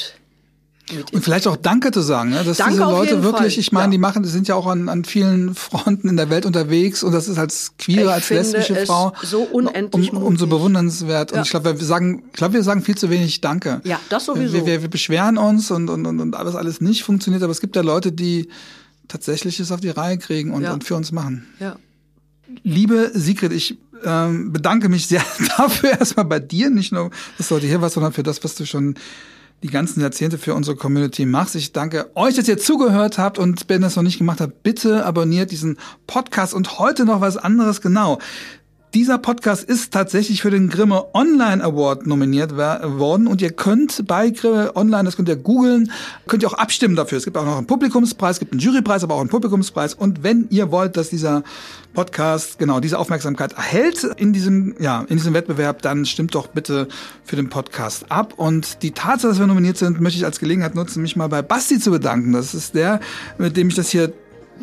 mit 0.94 1.14
Und 1.14 1.24
vielleicht 1.24 1.48
auch 1.48 1.56
Danke 1.56 1.92
zu 1.92 2.02
sagen, 2.02 2.30
ne? 2.32 2.44
dass 2.44 2.58
Danke 2.58 2.74
diese 2.74 2.84
Leute 2.86 3.24
wirklich, 3.24 3.54
Fall, 3.56 3.60
ich 3.60 3.72
meine, 3.72 3.86
ja. 3.88 3.92
die 3.92 3.98
machen, 3.98 4.24
die 4.24 4.30
sind 4.30 4.48
ja 4.48 4.56
auch 4.56 4.68
an, 4.68 4.90
an 4.90 5.04
vielen 5.06 5.56
Fronten 5.56 6.08
in 6.10 6.18
der 6.18 6.30
Welt 6.30 6.46
unterwegs 6.46 7.04
und 7.04 7.12
das 7.12 7.28
ist 7.28 7.38
als 7.38 7.74
queere, 7.78 8.06
Ich 8.06 8.12
als 8.12 8.30
lesbische 8.30 8.78
es 8.78 8.88
Frau 8.88 9.14
so 9.24 9.42
unendlich 9.44 10.12
um, 10.14 10.24
umso 10.24 10.48
bewundernswert. 10.48 11.32
Und 11.32 11.38
Ja. 11.38 11.44
ich 11.44 11.50
glaube, 11.50 11.80
wir 11.80 11.86
sagen, 11.86 12.24
ich 12.28 12.34
glaube, 12.34 12.54
wir 12.56 12.64
sagen 12.64 12.82
viel 12.82 12.98
zu 12.98 13.10
wenig 13.10 13.42
Danke. 13.42 13.82
Ja, 13.84 14.00
das 14.10 14.26
sowieso. 14.26 14.54
Wir, 14.54 14.66
wir, 14.66 14.82
wir 14.82 14.90
beschweren 14.90 15.38
uns 15.38 15.72
und, 15.72 15.90
und, 15.90 16.06
und, 16.06 16.20
und 16.20 16.36
alles, 16.36 16.56
alles 16.56 16.82
nicht 16.82 17.04
funktioniert, 17.04 17.44
aber 17.44 17.52
es 17.52 17.62
gibt 17.62 17.76
ja 17.76 17.82
Leute, 17.82 18.12
die 18.12 18.50
tatsächlich 19.08 19.60
es 19.60 19.72
auf 19.72 19.82
die 19.82 19.90
Reihe 19.90 20.18
kriegen 20.18 20.52
und, 20.54 20.64
Ja. 20.64 20.74
und 20.74 20.84
für 20.84 20.96
uns 20.96 21.12
machen. 21.12 21.46
ja. 21.60 21.76
Liebe 22.64 23.12
Sigrid, 23.14 23.54
ich 23.54 23.78
ähm, 24.04 24.52
bedanke 24.52 24.90
mich 24.90 25.08
sehr 25.08 25.24
dafür 25.58 25.92
erstmal 25.92 26.26
bei 26.26 26.40
dir, 26.40 26.70
nicht 26.70 26.92
nur, 26.92 27.10
dass 27.38 27.48
du 27.48 27.56
heute 27.56 27.68
hier 27.68 27.82
warst, 27.82 27.94
sondern 27.96 28.12
für 28.12 28.24
das, 28.24 28.44
was 28.44 28.56
du 28.56 28.66
schon 28.66 28.96
die 29.64 29.70
ganzen 29.70 30.02
Jahrzehnte 30.02 30.38
für 30.38 30.56
unsere 30.56 30.76
Community 30.76 31.26
machst. 31.26 31.56
Ich 31.56 31.72
danke 31.72 32.10
euch, 32.16 32.36
dass 32.36 32.48
ihr 32.48 32.58
zugehört 32.58 33.18
habt 33.18 33.38
und 33.38 33.66
wenn 33.68 33.82
ihr 33.82 33.86
das 33.86 33.96
noch 33.96 34.04
nicht 34.04 34.18
gemacht 34.18 34.42
habt, 34.42 34.64
bitte 34.64 35.06
abonniert 35.06 35.52
diesen 35.52 35.78
Podcast 36.08 36.54
und 36.54 36.80
heute 36.80 37.06
noch 37.06 37.22
was 37.22 37.38
anderes 37.38 37.82
genau. 37.82 38.20
Dieser 38.94 39.20
Podcast 39.20 39.64
ist 39.64 39.94
tatsächlich 39.94 40.42
für 40.42 40.52
den 40.52 40.68
Grimme 40.68 41.16
Online 41.16 41.64
Award 41.64 42.08
nominiert 42.08 42.58
worden 42.58 43.28
und 43.28 43.42
ihr 43.42 43.52
könnt 43.52 44.06
bei 44.06 44.32
Grimme 44.32 44.76
Online, 44.76 45.06
das 45.06 45.16
könnt 45.16 45.30
ihr 45.30 45.38
googeln, 45.38 45.90
könnt 46.28 46.44
ihr 46.44 46.50
auch 46.50 46.56
abstimmen 46.56 46.98
dafür. 46.98 47.18
Es 47.18 47.24
gibt 47.24 47.38
auch 47.38 47.46
noch 47.46 47.56
einen 47.56 47.68
Publikumspreis, 47.68 48.36
es 48.36 48.40
gibt 48.42 48.52
einen 48.52 48.60
Jurypreis, 48.60 49.06
aber 49.06 49.16
auch 49.16 49.22
einen 49.22 49.30
Publikumspreis 49.30 49.94
und 49.94 50.24
wenn 50.24 50.48
ihr 50.50 50.72
wollt, 50.72 50.98
dass 50.98 51.10
dieser 51.10 51.44
Podcast 51.94 52.60
genau 52.60 52.82
diese 52.82 53.00
Aufmerksamkeit 53.00 53.54
erhält 53.54 54.04
in 54.04 54.34
diesem 54.34 54.76
ja, 54.78 55.06
in 55.08 55.16
diesem 55.16 55.34
Wettbewerb, 55.34 55.82
dann 55.82 56.06
stimmt 56.06 56.36
doch 56.36 56.48
bitte 56.48 56.90
für 57.24 57.38
den 57.38 57.48
Podcast 57.48 58.12
ab 58.12 58.34
und 58.36 58.84
die 58.84 58.92
Tatsache, 58.92 59.30
dass 59.30 59.40
wir 59.40 59.48
nominiert 59.48 59.78
sind, 59.78 60.02
möchte 60.02 60.20
ich 60.20 60.26
als 60.26 60.38
Gelegenheit 60.38 60.76
nutzen, 60.76 61.02
mich 61.02 61.16
mal 61.16 61.30
bei 61.30 61.42
Basti 61.42 61.80
zu 61.80 61.92
bedanken. 61.92 62.34
Das 62.34 62.54
ist 62.54 62.76
der, 62.76 63.00
mit 63.38 63.56
dem 63.56 63.70
ich 63.70 63.76
das 63.76 63.90
hier 63.90 64.12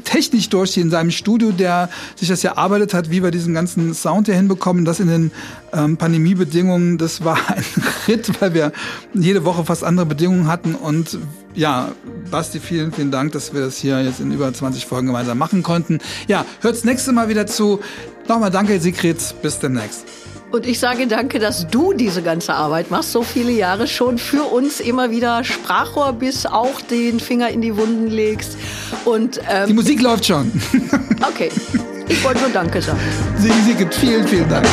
technisch 0.05 0.49
durchziehe 0.49 0.85
in 0.85 0.91
seinem 0.91 1.11
Studio, 1.11 1.53
der 1.53 1.89
sich 2.17 2.29
das 2.29 2.43
ja 2.43 2.53
erarbeitet 2.53 2.95
hat, 2.95 3.11
wie 3.11 3.23
wir 3.23 3.31
diesen 3.31 3.55
ganzen 3.55 3.95
Sound 3.95 4.27
hier 4.27 4.35
hinbekommen. 4.35 4.85
Das 4.85 5.01
in 5.01 5.09
den 5.09 5.31
ähm, 5.73 5.97
Pandemiebedingungen, 5.97 6.99
das 6.99 7.25
war 7.25 7.39
ein 7.49 7.65
Ritt, 8.07 8.41
weil 8.41 8.55
wir 8.55 8.73
jede 9.15 9.45
Woche 9.45 9.65
fast 9.65 9.85
andere 9.85 10.07
Bedingungen 10.07 10.47
hatten. 10.47 10.75
Und 10.75 11.19
ja, 11.55 11.93
Basti, 12.31 12.61
vielen, 12.61 12.93
vielen 12.93 13.11
Dank, 13.11 13.33
dass 13.33 13.53
wir 13.55 13.61
das 13.61 13.79
hier 13.79 14.03
jetzt 14.03 14.21
in 14.21 14.33
über 14.33 14.53
20 14.53 14.87
Folgen 14.87 15.09
gemeinsam 15.09 15.39
machen 15.39 15.63
konnten. 15.63 15.99
Ja, 16.27 16.45
hört's 16.61 16.85
nächste 16.85 17.13
Mal 17.13 17.29
wieder 17.29 17.47
zu. 17.47 17.81
Nochmal 18.29 18.51
danke, 18.51 18.79
Sigrid. 18.81 19.19
Bis 19.43 19.59
demnächst. 19.59 20.28
Und 20.51 20.67
ich 20.67 20.79
sage 20.79 21.07
danke, 21.07 21.39
dass 21.39 21.67
du 21.69 21.93
diese 21.93 22.23
ganze 22.23 22.55
Arbeit 22.55 22.91
machst, 22.91 23.13
so 23.13 23.23
viele 23.23 23.53
Jahre 23.53 23.87
schon 23.87 24.17
für 24.17 24.45
uns 24.45 24.81
immer 24.81 25.11
wieder 25.11 25.45
Sprachrohr 25.45 26.15
bist, 26.15 26.51
auch 26.51 26.81
den 26.81 27.21
Finger 27.21 27.51
in 27.51 27.61
die 27.61 27.77
Wunden 27.77 28.07
legst. 28.09 28.57
Und, 29.05 29.41
ähm, 29.49 29.67
die 29.67 29.75
Musik 29.75 30.01
läuft 30.01 30.25
schon. 30.27 30.51
okay, 31.29 31.51
ich 32.09 32.25
wollte 32.25 32.41
nur 32.41 32.51
Danke 32.51 32.81
sagen. 32.81 32.99
Sigi 33.37 33.61
Sigit, 33.63 33.95
vielen, 33.95 34.27
vielen 34.27 34.49
Dank. 34.49 34.67